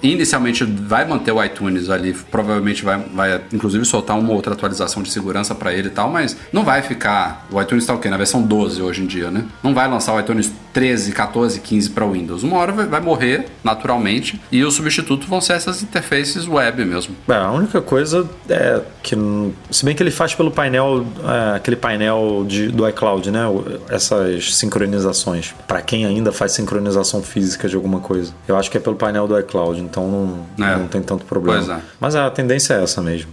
inicialmente 0.03 0.65
vai 0.65 1.07
manter 1.07 1.33
o 1.33 1.43
iTunes 1.43 1.91
ali, 1.91 2.13
provavelmente 2.13 2.85
vai, 2.85 2.99
vai 3.15 3.41
inclusive 3.53 3.85
soltar 3.85 4.19
uma 4.19 4.33
outra 4.33 4.53
atualização 4.55 5.03
de 5.03 5.11
segurança 5.11 5.55
para 5.55 5.73
ele 5.73 5.89
e 5.89 5.91
tal, 5.91 6.11
mas 6.11 6.37
não 6.53 6.65
vai 6.65 6.83
ficar. 6.83 7.47
O 7.51 7.61
iTunes 7.61 7.85
está 7.85 7.95
o 7.95 7.99
quê? 7.99 8.09
Na 8.09 8.17
versão 8.17 8.43
12 8.43 8.83
hoje 8.83 9.03
em 9.03 9.07
dia, 9.07 9.31
né? 9.31 9.45
Não 9.63 9.75
vai 9.75 9.89
lançar 9.89 10.15
o 10.15 10.21
iTunes 10.21 10.53
13, 10.73 11.13
14, 11.13 11.61
15 11.61 11.91
para 11.91 12.05
o 12.05 12.13
Windows. 12.13 12.43
Uma 12.43 12.57
hora 12.59 12.73
vai, 12.73 12.87
vai 12.87 13.01
morrer 13.01 13.47
naturalmente 13.65 14.41
e 14.53 14.63
o 14.65 14.71
substituto 14.71 15.27
vão 15.27 15.41
ser 15.41 15.55
essas 15.55 15.83
interfaces 15.83 16.47
web 16.47 16.85
mesmo. 16.85 17.15
É, 17.29 17.35
a 17.35 17.51
única 17.51 17.81
coisa 17.81 18.29
é 18.49 18.68
que, 19.03 19.17
se 19.71 19.85
bem 19.85 19.95
que 19.95 20.03
ele 20.03 20.11
faz 20.11 20.35
pelo 20.35 20.51
painel, 20.51 21.05
é, 21.53 21.57
aquele 21.57 21.77
painel 21.77 22.45
de- 22.47 22.69
do 22.69 22.89
iCloud, 22.89 23.31
né? 23.31 23.41
Essas 23.91 24.55
sincronizações. 24.55 25.55
Pra 25.67 25.81
quem 25.83 26.05
ainda 26.07 26.33
faz 26.33 26.53
sincronização 26.53 27.23
física 27.23 27.69
de 27.69 27.77
alguma 27.77 28.01
coisa. 28.01 28.33
Eu 28.47 28.57
acho 28.57 28.71
que 28.71 28.77
é 28.77 28.81
pelo 28.81 28.97
painel 28.97 29.27
do 29.27 29.39
iCloud, 29.39 29.81
então 29.81 30.47
não, 30.57 30.67
É. 30.67 30.77
não 30.77 30.89
tem 30.89 31.03
tanto 31.03 31.25
problema. 31.25 31.75
É. 31.75 31.81
Mas 32.01 32.15
a 32.15 32.31
tendência 32.31 32.75
é 32.75 32.83
essa 32.83 33.01
mesmo. 33.03 33.31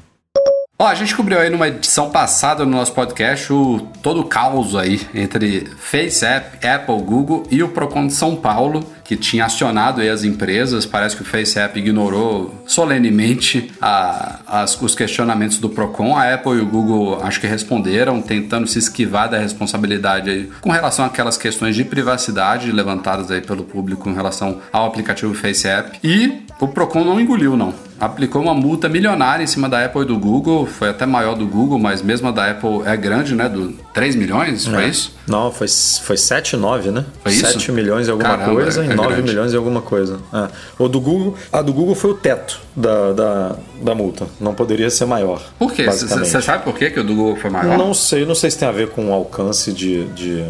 Ó, 0.78 0.86
a 0.88 0.94
gente 0.94 1.16
cobriu 1.16 1.40
aí 1.40 1.50
numa 1.50 1.70
edição 1.70 2.10
passada 2.10 2.66
no 2.66 2.72
nosso 2.72 2.92
podcast 2.92 3.52
o 3.54 3.88
todo 4.04 4.20
o 4.20 4.26
caos 4.26 4.76
aí 4.76 5.00
entre 5.14 5.70
FaceApp, 5.78 6.68
Apple, 6.68 7.02
Google 7.02 7.44
e 7.50 7.64
o 7.64 7.70
Procon 7.70 8.08
de 8.08 8.14
São 8.14 8.36
Paulo, 8.36 8.84
que 9.06 9.16
tinha 9.16 9.46
acionado 9.46 10.02
as 10.02 10.24
empresas. 10.24 10.86
Parece 10.86 11.16
que 11.16 11.22
o 11.22 11.26
FaceApp 11.26 11.78
ignorou 11.80 12.54
solenemente 12.66 13.72
a- 13.82 14.40
as- 14.48 14.80
os 14.82 14.96
questionamentos 14.96 15.58
do 15.60 15.70
Procon. 15.70 16.16
A 16.16 16.34
Apple 16.34 16.54
e 16.58 16.62
o 16.62 16.66
Google 16.66 17.20
acho 17.24 17.40
que 17.40 17.48
responderam, 17.48 18.22
tentando 18.22 18.68
se 18.68 18.80
esquivar 18.80 19.30
da 19.30 19.38
responsabilidade 19.38 20.30
aí 20.30 20.50
com 20.62 20.72
relação 20.72 21.06
àquelas 21.06 21.38
questões 21.38 21.76
de 21.76 21.84
privacidade 21.84 22.72
levantadas 22.72 23.30
aí 23.32 23.42
pelo 23.42 23.64
público 23.64 24.10
em 24.10 24.14
relação 24.16 24.60
ao 24.72 24.88
aplicativo 24.88 25.34
FaceApp. 25.34 26.00
E 26.04 26.42
o 26.60 26.68
Procon 26.68 27.04
não 27.04 27.20
engoliu, 27.20 27.56
não. 27.56 27.74
Aplicou 27.98 28.42
uma 28.42 28.54
multa 28.54 28.90
milionária 28.90 29.42
em 29.42 29.48
cima 29.48 29.70
da 29.70 29.86
Apple 29.86 30.02
e 30.02 30.06
do 30.06 30.20
Google, 30.20 30.66
foi 30.66 30.90
até 30.90 31.06
maior 31.06 31.34
do 31.34 31.48
Google, 31.48 31.80
mas 31.80 32.02
mesmo 32.02 32.28
a 32.28 32.32
da 32.32 32.52
Apple 32.52 32.82
é 32.86 32.96
grande, 32.98 33.34
né? 33.34 33.48
Do 33.48 33.70
3 33.94 34.18
milhões, 34.18 34.68
foi 34.68 34.84
É. 34.84 34.88
isso? 34.90 35.16
Não, 35.26 35.50
foi, 35.50 35.68
foi 36.04 36.18
7,9, 36.18 36.92
né? 36.92 37.06
Foi 37.24 37.32
isso? 37.32 37.46
7 37.48 37.72
milhões 37.72 38.08
e 38.08 38.12
alguma 38.12 38.30
Caramba, 38.38 38.54
coisa 38.54 38.84
é 38.84 38.95
e 38.96 38.98
9 38.98 39.14
grande. 39.14 39.30
milhões 39.30 39.54
e 39.54 39.56
alguma 39.56 39.82
coisa. 39.82 40.20
É. 40.34 40.48
O 40.78 40.88
do 40.88 41.00
Google, 41.00 41.36
a 41.52 41.62
do 41.62 41.74
Google 41.74 41.96
foi 41.96 42.12
o 42.12 42.16
teto 42.16 42.60
da, 42.76 43.14
da, 43.14 43.56
da 43.82 43.96
multa. 43.96 44.28
Não 44.40 44.54
poderia 44.54 44.90
ser 44.90 45.06
maior. 45.06 45.42
Por 45.60 45.72
quê? 45.72 45.86
Você 45.86 46.42
sabe 46.42 46.64
por 46.64 46.76
quê 46.78 46.90
que 46.90 47.00
o 47.00 47.04
do 47.04 47.16
Google 47.16 47.36
foi 47.36 47.50
maior? 47.50 47.78
Não 47.78 47.94
sei, 47.94 48.26
não 48.26 48.36
sei 48.36 48.52
se 48.52 48.58
tem 48.58 48.68
a 48.68 48.72
ver 48.72 48.90
com 48.90 49.10
o 49.10 49.14
alcance 49.14 49.72
de, 49.72 50.06
de, 50.10 50.44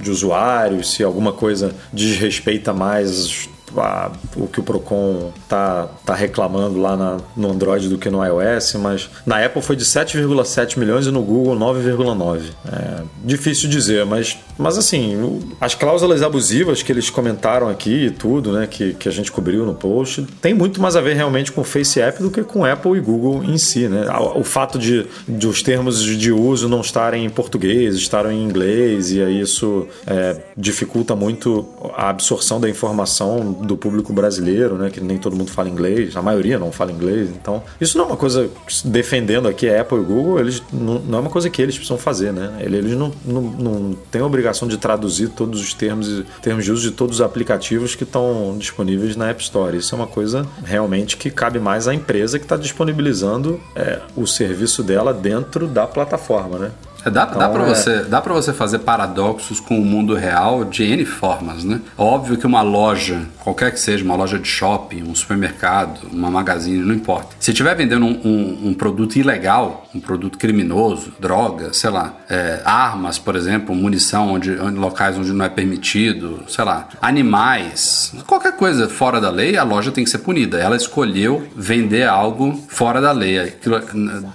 de 0.00 0.10
usuários, 0.10 0.92
se 0.92 1.02
alguma 1.02 1.32
coisa 1.32 1.72
desrespeita 1.92 2.72
mais 2.72 3.48
a- 3.76 4.10
o 4.36 4.46
que 4.46 4.60
o 4.60 4.62
Procon 4.62 5.32
tá, 5.48 5.88
tá 6.04 6.14
reclamando 6.14 6.80
lá 6.80 6.96
na- 6.96 7.16
no 7.36 7.50
Android 7.50 7.88
do 7.88 7.98
que 7.98 8.08
no 8.10 8.24
iOS, 8.24 8.74
mas 8.74 9.10
na 9.26 9.44
Apple 9.44 9.62
foi 9.62 9.76
de 9.76 9.84
7,7 9.84 10.78
milhões 10.78 11.06
e 11.06 11.10
no 11.10 11.22
Google 11.22 11.54
9,9. 11.56 12.50
É 12.70 13.02
difícil 13.24 13.68
dizer, 13.68 14.04
mas, 14.06 14.36
mas 14.56 14.78
assim, 14.78 15.16
o- 15.16 15.40
as 15.60 15.74
cláusulas 15.74 16.22
abusivas 16.22 16.82
que 16.82 16.92
eles 16.92 17.10
comentaram 17.10 17.68
aqui 17.68 18.06
e 18.06 18.10
tudo, 18.10 18.52
né, 18.52 18.66
que, 18.66 18.94
que 18.94 19.08
a 19.08 19.12
gente 19.12 19.30
cobriu 19.30 19.64
no 19.66 19.74
post, 19.74 20.22
tem 20.40 20.54
muito 20.54 20.80
mais 20.80 20.96
a 20.96 21.00
ver 21.00 21.14
realmente 21.14 21.52
com 21.52 21.60
o 21.60 21.64
Face 21.64 22.00
App 22.00 22.22
do 22.22 22.30
que 22.30 22.42
com 22.42 22.64
Apple 22.64 22.96
e 22.96 23.00
Google 23.00 23.42
em 23.44 23.58
si, 23.58 23.88
né? 23.88 24.04
O 24.34 24.44
fato 24.44 24.78
de, 24.78 25.06
de 25.28 25.46
os 25.46 25.62
termos 25.62 26.02
de 26.02 26.32
uso 26.32 26.68
não 26.68 26.80
estarem 26.80 27.24
em 27.24 27.30
português, 27.30 27.94
estarem 27.96 28.38
em 28.40 28.44
inglês, 28.44 29.12
e 29.12 29.22
aí 29.22 29.40
isso 29.40 29.86
é, 30.06 30.36
dificulta 30.56 31.14
muito 31.14 31.66
a 31.96 32.08
absorção 32.10 32.60
da 32.60 32.68
informação 32.68 33.52
do 33.68 33.76
público 33.76 34.12
brasileiro, 34.12 34.76
né? 34.76 34.90
Que 34.90 35.00
nem 35.00 35.18
todo 35.18 35.36
mundo 35.36 35.50
fala 35.50 35.68
inglês, 35.68 36.16
a 36.16 36.22
maioria 36.22 36.58
não 36.58 36.72
fala 36.72 36.90
inglês. 36.90 37.28
Então, 37.30 37.62
isso 37.80 37.96
não 37.96 38.04
é 38.04 38.08
uma 38.08 38.16
coisa 38.16 38.50
defendendo 38.84 39.46
aqui 39.46 39.68
a 39.68 39.80
Apple 39.80 39.98
e 39.98 40.02
Google, 40.02 40.40
eles 40.40 40.62
não, 40.72 40.98
não 40.98 41.18
é 41.18 41.20
uma 41.20 41.30
coisa 41.30 41.48
que 41.48 41.62
eles 41.62 41.76
precisam 41.76 41.98
fazer, 41.98 42.32
né? 42.32 42.56
Eles 42.60 42.96
não, 42.96 43.12
não, 43.24 43.42
não 43.42 43.96
têm 44.10 44.20
a 44.20 44.26
obrigação 44.26 44.66
de 44.66 44.76
traduzir 44.76 45.28
todos 45.28 45.60
os 45.60 45.74
termos, 45.74 46.24
termos 46.42 46.64
de 46.64 46.72
uso 46.72 46.90
de 46.90 46.96
todos 46.96 47.16
os 47.16 47.20
aplicativos 47.20 47.94
que 47.94 48.04
estão 48.04 48.56
disponíveis 48.58 49.14
na 49.14 49.28
App 49.28 49.42
Store. 49.42 49.76
Isso 49.76 49.94
é 49.94 49.96
uma 49.98 50.06
coisa 50.06 50.46
realmente 50.64 51.16
que 51.16 51.30
cabe 51.30 51.58
mais 51.58 51.86
à 51.86 51.94
empresa 51.94 52.38
que 52.38 52.44
está 52.44 52.56
disponibilizando 52.56 53.60
é, 53.76 54.00
o 54.16 54.26
serviço 54.26 54.82
dela 54.82 55.12
dentro 55.12 55.66
da 55.66 55.86
plataforma, 55.86 56.58
né? 56.58 56.70
Dá, 57.10 57.24
então, 57.24 57.38
dá 57.38 57.48
para 57.48 57.62
é... 57.62 57.66
você, 57.66 58.02
dá 58.04 58.20
pra 58.20 58.34
você 58.34 58.52
fazer 58.52 58.80
paradoxos 58.80 59.60
com 59.60 59.80
o 59.80 59.84
mundo 59.84 60.14
real 60.14 60.64
de 60.64 60.84
N 60.84 61.04
formas, 61.04 61.64
né? 61.64 61.80
Óbvio 61.96 62.36
que 62.36 62.46
uma 62.46 62.62
loja, 62.62 63.22
qualquer 63.42 63.72
que 63.72 63.80
seja, 63.80 64.04
uma 64.04 64.16
loja 64.16 64.38
de 64.38 64.48
shopping, 64.48 65.02
um 65.02 65.14
supermercado, 65.14 66.00
uma 66.12 66.30
magazine, 66.30 66.78
não 66.78 66.94
importa. 66.94 67.36
Se 67.38 67.50
estiver 67.50 67.74
vendendo 67.74 68.04
um, 68.04 68.20
um, 68.24 68.68
um, 68.68 68.74
produto 68.74 69.16
ilegal, 69.16 69.86
um 69.94 70.00
produto 70.00 70.38
criminoso, 70.38 71.12
droga, 71.18 71.72
sei 71.72 71.90
lá, 71.90 72.14
é, 72.28 72.60
armas, 72.64 73.18
por 73.18 73.36
exemplo, 73.36 73.74
munição 73.74 74.32
onde, 74.32 74.52
onde, 74.58 74.78
locais 74.78 75.16
onde 75.16 75.32
não 75.32 75.44
é 75.44 75.48
permitido, 75.48 76.44
sei 76.48 76.64
lá, 76.64 76.88
animais, 77.00 78.12
qualquer 78.26 78.52
coisa 78.52 78.88
fora 78.88 79.20
da 79.20 79.30
lei, 79.30 79.56
a 79.56 79.64
loja 79.64 79.90
tem 79.90 80.04
que 80.04 80.10
ser 80.10 80.18
punida. 80.18 80.58
Ela 80.58 80.76
escolheu 80.76 81.46
vender 81.56 82.06
algo 82.08 82.58
fora 82.68 83.00
da 83.00 83.12
lei, 83.12 83.54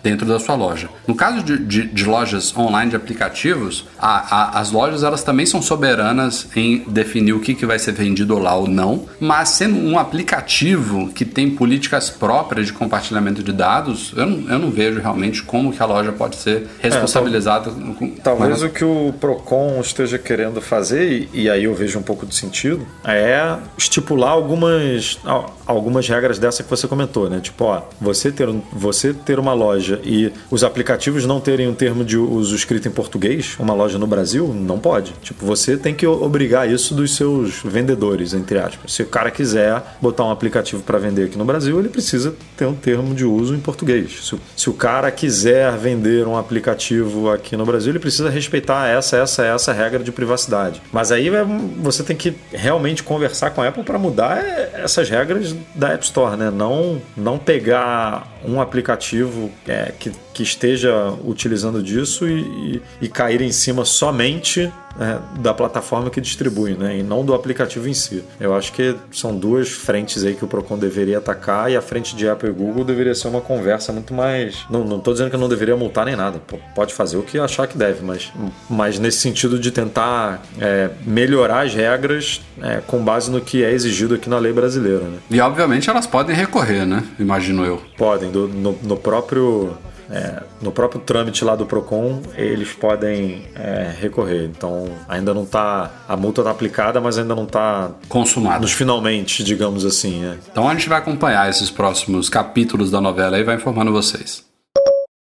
dentro 0.02 0.26
da 0.26 0.40
sua 0.40 0.56
loja. 0.56 0.90
No 1.08 1.16
caso 1.16 1.44
de, 1.44 1.58
de, 1.58 1.88
de 1.88 2.06
lojas 2.06 2.52
online 2.64 2.90
de 2.90 2.96
aplicativos, 2.96 3.86
a, 3.98 4.58
a, 4.58 4.60
as 4.60 4.72
lojas 4.72 5.04
elas 5.04 5.24
também 5.24 5.46
são 5.46 5.62
soberanas 5.62 6.48
em 6.56 6.84
definir 6.88 7.34
o 7.34 7.40
que, 7.40 7.54
que 7.54 7.66
vai 7.66 7.80
ser 7.80 7.94
vendido 7.94 8.38
lá 8.40 8.56
ou 8.56 8.68
não, 8.68 9.06
mas 9.20 9.50
sendo 9.50 9.78
um 9.78 9.98
aplicativo 9.98 11.12
que 11.14 11.26
tem 11.26 11.50
políticas 11.50 12.10
próprias 12.10 12.68
de 12.68 12.74
compartilhamento 12.74 13.44
de 13.44 13.52
dados, 13.52 14.14
eu 14.16 14.26
não, 14.26 14.52
eu 14.52 14.60
não 14.60 14.72
vejo 14.72 15.00
realmente 15.00 15.44
como 15.44 15.72
que 15.72 15.82
a 15.82 15.86
loja 15.86 16.12
pode 16.12 16.36
ser 16.36 16.68
responsabilizada. 16.80 17.70
É, 17.70 17.94
com, 17.94 18.10
talvez 18.10 18.60
com... 18.60 18.66
o 18.66 18.70
que 18.70 18.86
o 18.86 19.14
Procon 19.20 19.80
esteja 19.82 20.18
querendo 20.18 20.62
fazer, 20.62 21.30
e, 21.34 21.44
e 21.44 21.50
aí 21.50 21.64
eu 21.66 21.74
vejo 21.74 22.00
um 22.00 22.04
pouco 22.04 22.26
de 22.26 22.36
sentido, 22.36 22.86
é 23.04 23.58
estipular 23.78 24.32
algumas, 24.32 25.20
algumas 25.66 26.08
regras 26.08 26.40
dessa 26.40 26.64
que 26.64 26.70
você 26.70 26.88
comentou, 26.88 27.30
né? 27.30 27.40
Tipo, 27.40 27.66
ó, 27.66 27.84
você 28.00 28.32
ter, 28.32 28.48
você 28.72 29.14
ter 29.14 29.40
uma 29.40 29.54
loja 29.54 30.00
e 30.04 30.32
os 30.50 30.64
aplicativos 30.64 31.26
não 31.26 31.40
terem 31.40 31.68
um 31.68 31.74
termo 31.74 32.04
de 32.04 32.18
uso 32.18 32.53
escrito 32.56 32.88
em 32.88 32.92
português, 32.92 33.56
uma 33.60 33.74
loja 33.74 33.98
no 33.98 34.08
Brasil, 34.08 34.54
não 34.54 34.80
pode. 34.80 35.14
Tipo, 35.22 35.46
você 35.46 35.78
tem 35.78 35.94
que 35.94 36.06
obrigar 36.06 36.70
isso 36.70 36.94
dos 36.94 37.16
seus 37.16 37.62
vendedores, 37.64 38.34
entre 38.34 38.60
aspas. 38.60 38.92
Se 38.94 39.04
o 39.04 39.08
cara 39.08 39.32
quiser 39.32 39.82
botar 40.02 40.26
um 40.26 40.32
aplicativo 40.32 40.82
para 40.84 40.98
vender 40.98 41.26
aqui 41.26 41.38
no 41.38 41.46
Brasil, 41.46 41.80
ele 41.80 41.90
precisa 41.90 42.36
ter 42.58 42.66
um 42.66 42.76
termo 42.76 43.14
de 43.14 43.26
uso 43.26 43.56
em 43.56 43.60
português. 43.60 44.28
Se, 44.28 44.36
se 44.56 44.70
o 44.70 44.74
cara 44.74 45.12
quiser 45.12 45.76
vender 45.78 46.28
um 46.28 46.38
aplicativo 46.38 47.30
aqui 47.30 47.56
no 47.56 47.66
Brasil, 47.66 47.92
ele 47.92 48.00
precisa 48.00 48.30
respeitar 48.30 48.88
essa, 48.88 49.18
essa, 49.18 49.46
essa 49.46 49.74
regra 49.74 50.04
de 50.04 50.12
privacidade. 50.12 50.82
Mas 50.92 51.12
aí 51.12 51.28
é, 51.30 51.46
você 51.78 52.04
tem 52.04 52.16
que 52.16 52.36
realmente 52.52 53.04
conversar 53.04 53.52
com 53.52 53.62
a 53.62 53.68
Apple 53.68 53.84
para 53.84 54.00
mudar 54.00 54.38
é, 54.38 54.82
essas 54.84 55.10
regras 55.10 55.56
da 55.76 55.90
App 55.90 56.04
Store, 56.04 56.38
né? 56.38 56.52
Não, 56.52 57.02
não 57.16 57.38
pegar 57.38 58.33
um 58.46 58.62
aplicativo 58.62 59.52
é, 59.68 59.94
que, 59.98 60.12
que 60.34 60.44
esteja 60.44 61.14
utilizando 61.24 61.82
disso 61.82 62.28
e, 62.28 62.42
e, 62.42 62.82
e 63.02 63.08
cair 63.08 63.42
em 63.42 63.52
cima 63.52 63.86
somente 63.86 64.72
é, 65.00 65.18
da 65.40 65.54
plataforma 65.54 66.10
que 66.10 66.22
distribui, 66.22 66.76
né? 66.76 66.98
E 66.98 67.04
não 67.04 67.26
do 67.26 67.34
aplicativo 67.34 67.88
em 67.88 67.94
si. 67.94 68.24
Eu 68.40 68.56
acho 68.56 68.72
que 68.74 68.96
são 69.12 69.36
duas 69.36 69.70
frentes 69.70 70.24
aí 70.24 70.36
que 70.36 70.46
o 70.46 70.48
Procon 70.48 70.78
deveria 70.78 71.18
atacar 71.18 71.72
e 71.72 71.76
a 71.76 71.82
frente 71.82 72.16
de 72.16 72.28
Apple 72.28 72.50
e 72.50 72.54
Google 72.54 72.84
deveria 72.84 73.16
ser 73.16 73.28
uma 73.28 73.42
conversa 73.42 73.92
muito 73.92 74.14
mais. 74.14 74.66
Não, 74.70 74.84
não 74.84 75.00
tô 75.00 75.12
dizendo 75.12 75.30
que 75.30 75.36
eu 75.36 75.40
não 75.40 75.50
deveria 75.50 75.76
multar 75.76 76.06
nem 76.06 76.16
nada. 76.16 76.40
Pô, 76.40 76.58
pode 76.76 76.94
fazer 76.94 77.18
o 77.18 77.24
que 77.24 77.40
achar 77.40 77.68
que 77.68 77.78
deve, 77.78 78.04
mas, 78.04 78.32
mas 78.70 79.00
nesse 79.00 79.18
sentido 79.18 79.58
de 79.60 79.72
tentar 79.72 80.42
é, 80.60 80.90
melhorar 81.06 81.66
as 81.66 81.74
regras 81.74 82.42
é, 82.62 82.82
com 82.86 83.04
base 83.04 83.32
no 83.32 83.42
que 83.42 83.64
é 83.64 83.72
exigido 83.72 84.16
aqui 84.16 84.30
na 84.30 84.38
lei 84.38 84.54
brasileira. 84.54 85.04
Né? 85.04 85.18
E 85.30 85.40
obviamente 85.40 85.90
elas 85.90 86.06
podem 86.06 86.36
recorrer, 86.36 86.86
né? 86.86 87.04
Imagino 87.20 87.66
eu. 87.66 87.82
Podem, 87.98 88.32
do, 88.32 88.48
no, 88.48 88.78
no 88.84 88.98
próprio 88.98 89.76
é, 90.14 90.44
no 90.62 90.72
próprio 90.72 91.02
trâmite 91.02 91.44
lá 91.44 91.56
do 91.56 91.66
Procon, 91.66 92.22
eles 92.36 92.72
podem 92.72 93.48
é, 93.56 93.92
recorrer. 94.00 94.46
Então, 94.46 94.88
ainda 95.10 95.34
não 95.34 95.42
está. 95.42 95.90
A 96.08 96.16
multa 96.16 96.42
está 96.42 96.52
aplicada, 96.52 97.02
mas 97.02 97.18
ainda 97.18 97.34
não 97.34 97.46
está. 97.46 97.90
Consumada. 98.08 98.60
Nos 98.60 98.72
finalmente, 98.72 99.44
digamos 99.44 99.84
assim. 99.84 100.24
É. 100.24 100.38
Então, 100.52 100.70
a 100.70 100.74
gente 100.74 100.88
vai 100.88 101.00
acompanhar 101.00 101.50
esses 101.50 101.72
próximos 101.72 102.30
capítulos 102.30 102.92
da 102.92 103.02
novela 103.02 103.40
e 103.40 103.44
vai 103.44 103.56
informando 103.56 103.92
vocês. 103.92 104.53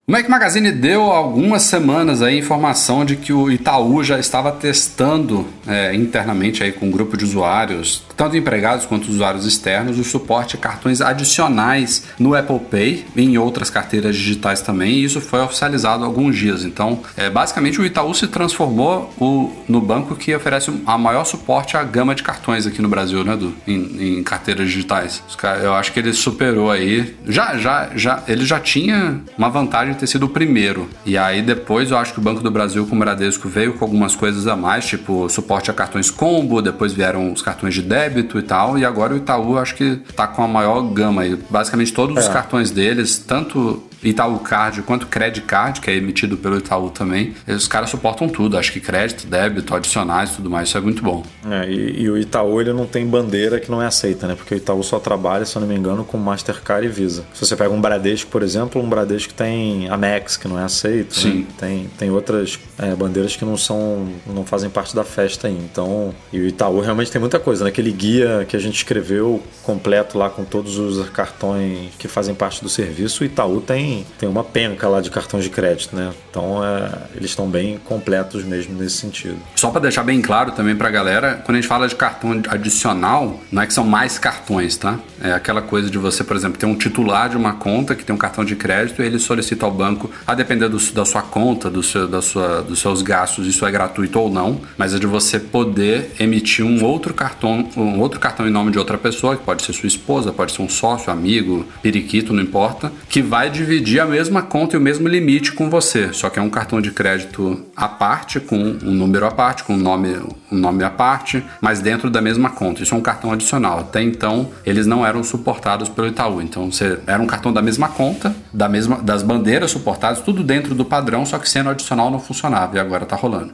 O 0.07 0.11
Mac 0.11 0.29
Magazine 0.29 0.71
deu 0.71 1.01
algumas 1.01 1.63
semanas 1.63 2.21
aí 2.21 2.37
informação 2.37 3.03
de 3.03 3.15
que 3.15 3.33
o 3.33 3.49
Itaú 3.49 4.03
já 4.03 4.19
estava 4.19 4.51
testando 4.51 5.47
é, 5.65 5.95
internamente 5.95 6.61
aí 6.61 6.71
com 6.71 6.85
um 6.85 6.91
grupo 6.91 7.17
de 7.17 7.25
usuários, 7.25 8.03
tanto 8.15 8.37
empregados 8.37 8.85
quanto 8.85 9.09
usuários 9.09 9.47
externos, 9.47 9.97
o 9.97 10.03
suporte 10.03 10.57
a 10.57 10.59
cartões 10.59 11.01
adicionais 11.01 12.03
no 12.19 12.35
Apple 12.35 12.59
Pay 12.59 13.05
e 13.15 13.23
em 13.23 13.39
outras 13.39 13.71
carteiras 13.71 14.15
digitais 14.15 14.61
também, 14.61 14.91
e 14.91 15.05
isso 15.05 15.19
foi 15.19 15.39
oficializado 15.39 16.03
há 16.03 16.05
alguns 16.05 16.37
dias. 16.37 16.63
Então, 16.63 16.99
é, 17.17 17.27
basicamente, 17.27 17.81
o 17.81 17.85
Itaú 17.85 18.13
se 18.13 18.27
transformou 18.27 19.11
o, 19.19 19.51
no 19.67 19.81
banco 19.81 20.15
que 20.15 20.35
oferece 20.35 20.71
a 20.85 20.99
maior 20.99 21.25
suporte 21.25 21.77
à 21.77 21.83
gama 21.83 22.13
de 22.13 22.21
cartões 22.21 22.67
aqui 22.67 22.79
no 22.79 22.87
Brasil, 22.87 23.23
né, 23.23 23.33
Edu? 23.33 23.55
Em, 23.65 24.19
em 24.19 24.23
carteiras 24.23 24.67
digitais. 24.67 25.23
Eu 25.63 25.73
acho 25.73 25.91
que 25.91 25.99
ele 25.99 26.13
superou 26.13 26.69
aí. 26.69 27.15
Já, 27.27 27.57
já, 27.57 27.89
já, 27.95 28.23
ele 28.27 28.45
já 28.45 28.59
tinha 28.59 29.19
uma 29.35 29.49
vantagem 29.49 29.94
ter 29.95 30.07
sido 30.07 30.25
o 30.25 30.29
primeiro. 30.29 30.89
E 31.05 31.17
aí 31.17 31.41
depois 31.41 31.91
eu 31.91 31.97
acho 31.97 32.13
que 32.13 32.19
o 32.19 32.21
Banco 32.21 32.41
do 32.41 32.51
Brasil 32.51 32.85
com 32.85 32.95
o 32.95 32.99
Bradesco 32.99 33.47
veio 33.47 33.73
com 33.73 33.85
algumas 33.85 34.15
coisas 34.15 34.47
a 34.47 34.55
mais, 34.55 34.85
tipo 34.85 35.29
suporte 35.29 35.71
a 35.71 35.73
cartões 35.73 36.09
combo, 36.09 36.61
depois 36.61 36.93
vieram 36.93 37.31
os 37.31 37.41
cartões 37.41 37.73
de 37.73 37.81
débito 37.81 38.37
e 38.39 38.41
tal, 38.41 38.77
e 38.77 38.85
agora 38.85 39.13
o 39.13 39.17
Itaú 39.17 39.57
acho 39.57 39.75
que 39.75 39.97
tá 40.15 40.27
com 40.27 40.43
a 40.43 40.47
maior 40.47 40.81
gama 40.81 41.23
aí. 41.23 41.37
Basicamente 41.49 41.93
todos 41.93 42.17
é. 42.17 42.19
os 42.19 42.27
cartões 42.27 42.71
deles, 42.71 43.17
tanto 43.17 43.83
Itaú 44.09 44.39
Card 44.39 44.81
quanto 44.83 45.07
Credit 45.07 45.45
Card, 45.45 45.81
que 45.81 45.89
é 45.89 45.95
emitido 45.95 46.37
pelo 46.37 46.57
Itaú 46.57 46.89
também, 46.89 47.33
os 47.47 47.67
caras 47.67 47.89
suportam 47.89 48.27
tudo. 48.27 48.57
Acho 48.57 48.71
que 48.71 48.79
crédito, 48.79 49.27
débito, 49.27 49.73
adicionais 49.75 50.31
tudo 50.35 50.49
mais, 50.49 50.69
isso 50.69 50.77
é 50.77 50.81
muito 50.81 51.01
bom. 51.01 51.23
É, 51.49 51.69
e, 51.69 52.03
e, 52.03 52.09
o 52.09 52.17
Itaú 52.17 52.61
ele 52.61 52.73
não 52.73 52.85
tem 52.85 53.05
bandeira 53.05 53.59
que 53.59 53.69
não 53.69 53.81
é 53.81 53.85
aceita, 53.85 54.27
né? 54.27 54.35
Porque 54.35 54.53
o 54.53 54.57
Itaú 54.57 54.83
só 54.83 54.99
trabalha, 54.99 55.45
se 55.45 55.55
eu 55.55 55.61
não 55.61 55.67
me 55.67 55.75
engano, 55.75 56.03
com 56.03 56.17
Mastercard 56.17 56.85
e 56.85 56.89
Visa. 56.89 57.25
Se 57.33 57.45
você 57.45 57.55
pega 57.55 57.73
um 57.73 57.81
Bradesco, 57.81 58.29
por 58.29 58.43
exemplo, 58.43 58.81
um 58.81 58.89
Bradesco 58.89 59.33
tem 59.33 59.87
Amex, 59.89 60.37
que 60.37 60.47
não 60.47 60.59
é 60.59 60.63
aceito. 60.63 61.15
Né? 61.15 61.21
Sim. 61.21 61.39
Né? 61.39 61.45
Tem, 61.57 61.89
tem 61.97 62.11
outras 62.11 62.59
é, 62.77 62.95
bandeiras 62.95 63.35
que 63.35 63.45
não 63.45 63.57
são 63.57 64.07
não 64.25 64.45
fazem 64.45 64.69
parte 64.69 64.95
da 64.95 65.03
festa 65.03 65.47
aí. 65.47 65.57
Então, 65.57 66.13
e 66.31 66.39
o 66.39 66.47
Itaú 66.47 66.79
realmente 66.81 67.11
tem 67.11 67.19
muita 67.19 67.39
coisa, 67.39 67.63
né? 67.63 67.69
Aquele 67.69 67.91
guia 67.91 68.45
que 68.47 68.55
a 68.55 68.59
gente 68.59 68.75
escreveu 68.75 69.41
completo 69.63 70.17
lá 70.17 70.29
com 70.29 70.43
todos 70.43 70.77
os 70.77 71.09
cartões 71.09 71.91
que 71.97 72.07
fazem 72.07 72.35
parte 72.35 72.61
do 72.61 72.69
serviço, 72.69 73.23
o 73.23 73.25
Itaú 73.25 73.61
tem 73.61 73.94
tem, 74.17 74.27
uma 74.27 74.43
penca 74.43 74.87
lá 74.87 75.01
de 75.01 75.09
cartões 75.09 75.43
de 75.43 75.49
crédito, 75.49 75.95
né? 75.95 76.11
Então 76.29 76.63
é, 76.63 76.91
eles 77.15 77.31
estão 77.31 77.47
bem 77.47 77.77
completos 77.77 78.43
mesmo 78.43 78.77
nesse 78.77 78.97
sentido. 78.97 79.37
Só 79.55 79.69
para 79.69 79.81
deixar 79.81 80.03
bem 80.03 80.21
claro 80.21 80.51
também 80.51 80.75
para 80.75 80.87
a 80.87 80.91
galera, 80.91 81.41
quando 81.45 81.57
a 81.57 81.61
gente 81.61 81.67
fala 81.67 81.87
de 81.87 81.95
cartão 81.95 82.41
adicional, 82.49 83.39
não 83.51 83.61
é 83.61 83.67
que 83.67 83.73
são 83.73 83.85
mais 83.85 84.17
cartões, 84.17 84.75
tá? 84.77 84.99
É 85.21 85.31
aquela 85.31 85.61
coisa 85.61 85.89
de 85.89 85.97
você, 85.97 86.23
por 86.23 86.35
exemplo, 86.35 86.57
ter 86.57 86.65
um 86.65 86.75
titular 86.75 87.29
de 87.29 87.37
uma 87.37 87.53
conta 87.53 87.95
que 87.95 88.03
tem 88.03 88.13
um 88.13 88.17
cartão 88.17 88.43
de 88.43 88.55
crédito 88.55 89.01
e 89.01 89.05
ele 89.05 89.19
solicita 89.19 89.65
ao 89.65 89.71
banco, 89.71 90.09
a 90.25 90.33
depender 90.33 90.67
do, 90.67 90.77
da 90.91 91.05
sua 91.05 91.21
conta, 91.21 91.69
do 91.69 91.81
seu, 91.83 92.07
da 92.07 92.21
sua, 92.21 92.61
dos 92.61 92.79
seus 92.79 93.01
gastos, 93.01 93.47
isso 93.47 93.65
é 93.65 93.71
gratuito 93.71 94.19
ou 94.19 94.29
não, 94.29 94.59
mas 94.77 94.93
é 94.93 94.99
de 94.99 95.07
você 95.07 95.39
poder 95.39 96.11
emitir 96.19 96.65
um 96.65 96.83
outro 96.83 97.13
cartão, 97.13 97.69
um 97.77 97.99
outro 97.99 98.19
cartão 98.19 98.47
em 98.47 98.51
nome 98.51 98.71
de 98.71 98.79
outra 98.79 98.97
pessoa, 98.97 99.35
que 99.35 99.43
pode 99.43 99.63
ser 99.63 99.73
sua 99.73 99.87
esposa, 99.87 100.33
pode 100.33 100.51
ser 100.51 100.61
um 100.61 100.69
sócio, 100.69 101.11
amigo, 101.11 101.65
periquito, 101.81 102.33
não 102.33 102.43
importa, 102.43 102.91
que 103.09 103.21
vai 103.21 103.49
dividir 103.49 103.84
dividir 103.85 103.99
a 103.99 104.05
mesma 104.05 104.41
conta 104.41 104.75
e 104.75 104.79
o 104.79 104.81
mesmo 104.81 105.07
limite 105.07 105.53
com 105.53 105.69
você, 105.69 106.11
só 106.11 106.29
que 106.29 106.39
é 106.39 106.41
um 106.41 106.49
cartão 106.49 106.81
de 106.81 106.91
crédito 106.91 107.63
à 107.75 107.87
parte, 107.87 108.39
com 108.39 108.57
um 108.57 108.91
número 108.91 109.27
à 109.27 109.31
parte, 109.31 109.63
com 109.63 109.75
um 109.75 109.77
nome, 109.77 110.17
um 110.51 110.57
nome 110.57 110.83
à 110.83 110.89
parte, 110.89 111.45
mas 111.61 111.79
dentro 111.79 112.09
da 112.09 112.19
mesma 112.19 112.49
conta. 112.49 112.81
Isso 112.81 112.95
é 112.95 112.97
um 112.97 113.01
cartão 113.01 113.31
adicional. 113.31 113.79
Até 113.79 114.01
então, 114.01 114.49
eles 114.65 114.87
não 114.87 115.05
eram 115.05 115.23
suportados 115.23 115.87
pelo 115.87 116.07
Itaú. 116.07 116.41
Então, 116.41 116.71
você 116.71 116.99
era 117.05 117.21
um 117.21 117.27
cartão 117.27 117.53
da 117.53 117.61
mesma 117.61 117.87
conta, 117.87 118.35
da 118.51 118.67
mesma, 118.67 118.97
das 118.97 119.21
bandeiras 119.21 119.69
suportadas, 119.71 120.21
tudo 120.21 120.43
dentro 120.43 120.73
do 120.73 120.83
padrão, 120.83 121.25
só 121.25 121.37
que 121.37 121.47
sendo 121.47 121.69
adicional 121.69 122.09
não 122.09 122.19
funcionava 122.19 122.75
e 122.75 122.79
agora 122.79 123.03
está 123.03 123.15
rolando. 123.15 123.53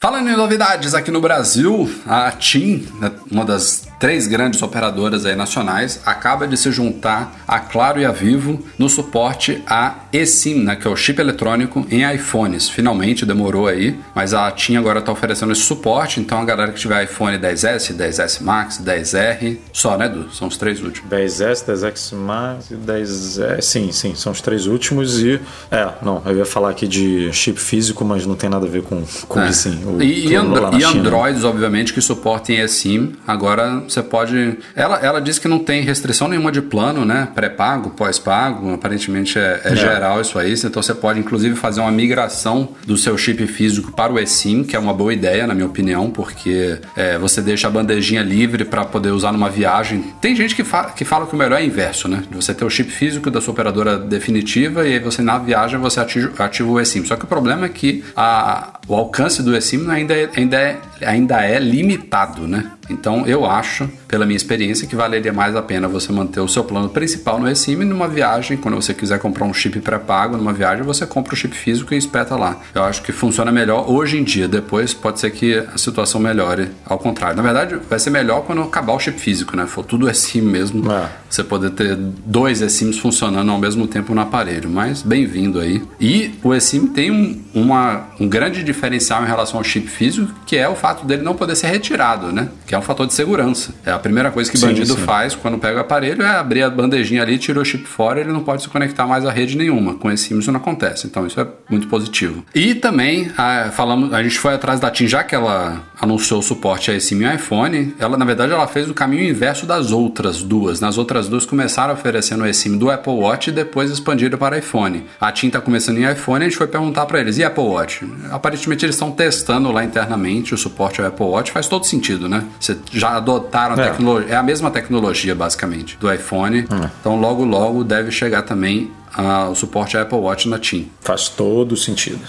Falando 0.00 0.28
em 0.28 0.36
novidades 0.36 0.94
aqui 0.94 1.10
no 1.10 1.20
Brasil, 1.20 1.90
a 2.06 2.30
TIM, 2.30 2.86
né, 3.00 3.10
uma 3.32 3.44
das 3.44 3.88
três 3.98 4.26
grandes 4.26 4.62
operadoras 4.62 5.26
aí 5.26 5.34
nacionais, 5.34 6.00
acaba 6.06 6.46
de 6.46 6.56
se 6.56 6.70
juntar 6.70 7.36
a 7.46 7.58
Claro 7.58 8.00
e 8.00 8.04
a 8.04 8.12
Vivo 8.12 8.62
no 8.78 8.88
suporte 8.88 9.62
a 9.66 9.94
eSIM, 10.12 10.64
né, 10.64 10.76
que 10.76 10.86
é 10.86 10.90
o 10.90 10.96
chip 10.96 11.20
eletrônico 11.20 11.86
em 11.90 12.08
iPhones. 12.14 12.68
Finalmente 12.68 13.26
demorou 13.26 13.66
aí, 13.66 13.98
mas 14.14 14.34
a 14.34 14.50
TIM 14.50 14.76
agora 14.76 15.00
está 15.00 15.10
oferecendo 15.10 15.52
esse 15.52 15.62
suporte, 15.62 16.20
então 16.20 16.40
a 16.40 16.44
galera 16.44 16.72
que 16.72 16.78
tiver 16.78 17.04
iPhone 17.04 17.36
10S, 17.38 17.94
10S 17.94 18.42
Max, 18.42 18.80
10R, 18.80 19.58
só, 19.72 19.96
né, 19.96 20.06
Edu? 20.06 20.30
São 20.32 20.48
os 20.48 20.56
três 20.56 20.82
últimos. 20.82 21.10
10S, 21.10 21.64
10X 21.64 22.14
Max 22.14 22.70
e 22.70 22.74
10S. 22.74 23.60
Sim, 23.62 23.92
sim, 23.92 24.14
são 24.14 24.32
os 24.32 24.40
três 24.40 24.66
últimos 24.66 25.20
e. 25.20 25.40
É, 25.70 25.88
não, 26.02 26.22
eu 26.24 26.36
ia 26.36 26.46
falar 26.46 26.70
aqui 26.70 26.86
de 26.86 27.32
chip 27.32 27.60
físico, 27.60 28.04
mas 28.04 28.26
não 28.26 28.36
tem 28.36 28.48
nada 28.48 28.66
a 28.66 28.68
ver 28.68 28.82
com, 28.82 29.02
com 29.26 29.40
é. 29.40 29.48
eSIM. 29.48 29.78
e, 30.00 30.28
e, 30.28 30.34
Andro 30.34 30.78
e 30.78 30.84
Androids, 30.84 31.44
obviamente, 31.44 31.92
que 31.92 32.00
suportem 32.00 32.60
eSIM, 32.60 33.14
agora 33.26 33.82
você 33.92 34.02
pode. 34.02 34.58
Ela, 34.74 34.98
ela 34.98 35.20
diz 35.20 35.38
que 35.38 35.48
não 35.48 35.58
tem 35.58 35.82
restrição 35.82 36.28
nenhuma 36.28 36.52
de 36.52 36.62
plano, 36.62 37.04
né? 37.04 37.28
Pré-pago, 37.34 37.90
pós-pago. 37.90 38.72
Aparentemente 38.72 39.38
é, 39.38 39.60
é, 39.64 39.72
é, 39.72 39.76
geral 39.76 40.20
isso 40.20 40.38
aí. 40.38 40.52
Então 40.52 40.82
você 40.82 40.94
pode, 40.94 41.18
inclusive, 41.20 41.54
fazer 41.54 41.80
uma 41.80 41.90
migração 41.90 42.70
do 42.86 42.96
seu 42.96 43.16
chip 43.16 43.46
físico 43.46 43.92
para 43.92 44.12
o 44.12 44.18
eSIM, 44.18 44.64
que 44.64 44.74
é 44.74 44.78
uma 44.78 44.94
boa 44.94 45.12
ideia, 45.12 45.46
na 45.46 45.54
minha 45.54 45.66
opinião, 45.66 46.10
porque 46.10 46.78
é, 46.96 47.18
você 47.18 47.40
deixa 47.40 47.68
a 47.68 47.70
bandejinha 47.70 48.22
livre 48.22 48.64
para 48.64 48.84
poder 48.84 49.10
usar 49.10 49.32
numa 49.32 49.50
viagem. 49.50 50.04
Tem 50.20 50.34
gente 50.34 50.54
que, 50.54 50.64
fa 50.64 50.84
que 50.84 51.04
fala 51.04 51.26
que 51.26 51.34
o 51.34 51.38
melhor 51.38 51.60
é 51.60 51.64
inverso, 51.64 52.08
né? 52.08 52.22
Você 52.32 52.54
ter 52.54 52.64
o 52.64 52.70
chip 52.70 52.90
físico 52.90 53.30
da 53.30 53.40
sua 53.40 53.52
operadora 53.52 53.98
definitiva 53.98 54.86
e 54.86 54.94
aí 54.94 54.98
você 54.98 55.22
na 55.22 55.38
viagem 55.38 55.78
você 55.78 56.00
ativa, 56.00 56.44
ativa 56.44 56.68
o 56.68 56.80
eSIM. 56.80 57.04
Só 57.04 57.16
que 57.16 57.24
o 57.24 57.28
problema 57.28 57.66
é 57.66 57.68
que 57.68 58.04
a, 58.16 58.78
o 58.86 58.94
alcance 58.94 59.42
do 59.42 59.56
eSIM 59.56 59.88
ainda 59.90 60.14
é, 60.14 60.28
ainda 60.36 60.56
é, 60.60 60.78
ainda 61.02 61.44
é 61.44 61.58
limitado, 61.58 62.46
né? 62.46 62.72
Então 62.88 63.26
eu 63.26 63.44
acho, 63.44 63.88
pela 64.06 64.24
minha 64.24 64.36
experiência, 64.36 64.86
que 64.86 64.96
valeria 64.96 65.32
mais 65.32 65.54
a 65.54 65.62
pena 65.62 65.88
você 65.88 66.12
manter 66.12 66.40
o 66.40 66.48
seu 66.48 66.64
plano 66.64 66.88
principal 66.88 67.38
no 67.38 67.48
eSIM 67.48 67.76
numa 67.76 68.08
viagem, 68.08 68.56
quando 68.56 68.74
você 68.74 68.94
quiser 68.94 69.18
comprar 69.18 69.44
um 69.44 69.52
chip 69.52 69.80
pré-pago 69.80 70.36
numa 70.36 70.52
viagem, 70.52 70.84
você 70.84 71.06
compra 71.06 71.34
o 71.34 71.36
chip 71.36 71.54
físico 71.54 71.94
e 71.94 71.96
espeta 71.96 72.36
lá. 72.36 72.60
Eu 72.74 72.82
acho 72.82 73.02
que 73.02 73.12
funciona 73.12 73.52
melhor 73.52 73.90
hoje 73.90 74.18
em 74.18 74.24
dia, 74.24 74.48
depois 74.48 74.94
pode 74.94 75.20
ser 75.20 75.30
que 75.30 75.54
a 75.54 75.78
situação 75.78 76.20
melhore 76.20 76.70
ao 76.84 76.98
contrário. 76.98 77.36
Na 77.36 77.42
verdade, 77.42 77.78
vai 77.88 77.98
ser 77.98 78.10
melhor 78.10 78.42
quando 78.42 78.62
acabar 78.62 78.94
o 78.94 78.98
chip 78.98 79.18
físico, 79.18 79.56
né? 79.56 79.66
For 79.66 79.84
tudo 79.84 80.08
eSIM 80.08 80.42
mesmo, 80.42 80.90
é. 80.90 81.08
Você 81.28 81.44
poder 81.44 81.70
ter 81.70 81.96
dois 81.96 82.60
eSIMs 82.60 82.98
funcionando 82.98 83.50
ao 83.50 83.58
mesmo 83.58 83.86
tempo 83.86 84.14
no 84.14 84.20
aparelho, 84.20 84.68
mas 84.68 85.02
bem-vindo 85.02 85.60
aí. 85.60 85.82
E 86.00 86.32
o 86.42 86.54
eSIM 86.54 86.86
tem 86.86 87.10
um, 87.10 87.42
uma, 87.54 88.06
um 88.18 88.28
grande 88.28 88.62
diferencial 88.62 89.22
em 89.22 89.26
relação 89.26 89.58
ao 89.58 89.64
chip 89.64 89.88
físico, 89.88 90.32
que 90.46 90.56
é 90.56 90.68
o 90.68 90.74
fato 90.74 91.06
dele 91.06 91.22
não 91.22 91.34
poder 91.34 91.56
ser 91.56 91.68
retirado, 91.68 92.32
né? 92.32 92.48
Que 92.66 92.74
é 92.74 92.78
um 92.78 92.82
fator 92.82 93.06
de 93.06 93.12
segurança. 93.12 93.74
É 93.84 93.90
a 93.90 93.98
primeira 93.98 94.30
coisa 94.30 94.50
que 94.50 94.56
o 94.56 94.60
bandido 94.60 94.94
sim. 94.94 95.02
faz 95.02 95.34
quando 95.34 95.58
pega 95.58 95.78
o 95.78 95.80
aparelho 95.80 96.22
é 96.22 96.36
abrir 96.36 96.62
a 96.62 96.70
bandejinha 96.70 97.22
ali, 97.22 97.38
tirou 97.38 97.62
o 97.62 97.64
chip 97.64 97.84
fora, 97.84 98.20
ele 98.20 98.32
não 98.32 98.42
pode 98.42 98.62
se 98.62 98.68
conectar 98.68 99.06
mais 99.06 99.24
a 99.24 99.30
rede 99.30 99.56
nenhuma. 99.56 99.94
Com 99.94 100.10
esse 100.10 100.28
SIM 100.28 100.38
isso 100.38 100.52
não 100.52 100.60
acontece. 100.60 101.06
Então 101.06 101.26
isso 101.26 101.40
é 101.40 101.46
muito 101.68 101.88
positivo. 101.88 102.44
E 102.54 102.74
também 102.74 103.30
a, 103.36 103.70
falamos, 103.70 104.12
a 104.12 104.22
gente 104.22 104.38
foi 104.38 104.54
atrás 104.54 104.80
da 104.80 104.90
TIM, 104.90 105.06
já 105.06 105.24
que 105.24 105.34
ela 105.34 105.82
anunciou 106.00 106.40
o 106.40 106.42
suporte 106.42 106.90
a 106.90 106.94
eSIM 106.94 107.22
e 107.22 107.34
iPhone, 107.34 107.94
ela 107.98 108.16
na 108.16 108.24
verdade 108.24 108.52
ela 108.52 108.66
fez 108.66 108.88
o 108.88 108.94
caminho 108.94 109.28
inverso 109.28 109.66
das 109.66 109.90
outras 109.90 110.42
duas. 110.42 110.80
Nas 110.80 110.98
outras 110.98 111.17
duas 111.26 111.46
começaram 111.46 111.94
oferecendo 111.94 112.44
o 112.44 112.46
eSIM 112.46 112.76
do 112.76 112.90
Apple 112.90 113.14
Watch 113.14 113.48
e 113.48 113.52
depois 113.52 113.90
expandiram 113.90 114.36
para 114.36 114.58
iPhone. 114.58 115.06
A 115.18 115.32
TIM 115.32 115.46
está 115.46 115.60
começando 115.60 115.98
em 115.98 116.10
iPhone, 116.10 116.44
a 116.44 116.48
gente 116.48 116.58
foi 116.58 116.66
perguntar 116.66 117.06
para 117.06 117.20
eles, 117.20 117.38
e 117.38 117.44
Apple 117.44 117.64
Watch? 117.64 118.06
Aparentemente 118.30 118.84
eles 118.84 118.94
estão 118.94 119.10
testando 119.10 119.72
lá 119.72 119.82
internamente 119.82 120.54
o 120.54 120.58
suporte 120.58 121.00
ao 121.00 121.08
Apple 121.08 121.26
Watch, 121.26 121.50
faz 121.50 121.66
todo 121.66 121.84
sentido, 121.84 122.28
né? 122.28 122.44
Você 122.60 122.76
já 122.92 123.16
adotaram 123.16 123.74
a 123.74 123.80
é. 123.80 123.90
tecnologia, 123.90 124.34
é 124.34 124.36
a 124.36 124.42
mesma 124.42 124.70
tecnologia 124.70 125.34
basicamente 125.34 125.96
do 125.98 126.12
iPhone. 126.12 126.58
É. 126.60 126.90
Então 127.00 127.18
logo 127.18 127.44
logo 127.44 127.82
deve 127.82 128.10
chegar 128.10 128.42
também 128.42 128.90
uh, 129.16 129.50
o 129.50 129.54
suporte 129.54 129.96
a 129.96 130.02
Apple 130.02 130.18
Watch 130.18 130.48
na 130.48 130.58
TIM. 130.58 130.90
Faz 131.00 131.28
todo 131.28 131.76
sentido. 131.76 132.20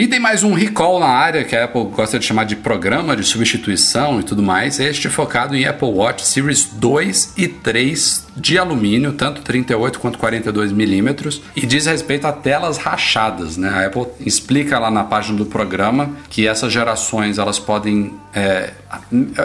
E 0.00 0.08
tem 0.08 0.18
mais 0.18 0.42
um 0.42 0.54
recall 0.54 0.98
na 0.98 1.08
área 1.08 1.44
que 1.44 1.54
a 1.54 1.64
Apple 1.64 1.84
gosta 1.94 2.18
de 2.18 2.24
chamar 2.24 2.44
de 2.44 2.56
programa 2.56 3.14
de 3.14 3.22
substituição 3.22 4.18
e 4.18 4.22
tudo 4.22 4.42
mais. 4.42 4.80
Este 4.80 5.10
focado 5.10 5.54
em 5.54 5.66
Apple 5.66 5.90
Watch 5.90 6.26
Series 6.26 6.70
2 6.72 7.34
e 7.36 7.46
3 7.46 8.28
de 8.34 8.56
alumínio, 8.56 9.12
tanto 9.12 9.42
38 9.42 9.98
quanto 9.98 10.18
42 10.18 10.72
milímetros, 10.72 11.42
e 11.54 11.66
diz 11.66 11.84
respeito 11.84 12.26
a 12.26 12.32
telas 12.32 12.78
rachadas. 12.78 13.58
Né? 13.58 13.68
A 13.68 13.88
Apple 13.88 14.06
explica 14.24 14.78
lá 14.78 14.90
na 14.90 15.04
página 15.04 15.36
do 15.36 15.44
programa 15.44 16.08
que 16.30 16.48
essas 16.48 16.72
gerações 16.72 17.36
elas 17.36 17.58
podem. 17.58 18.14
É, 18.32 18.70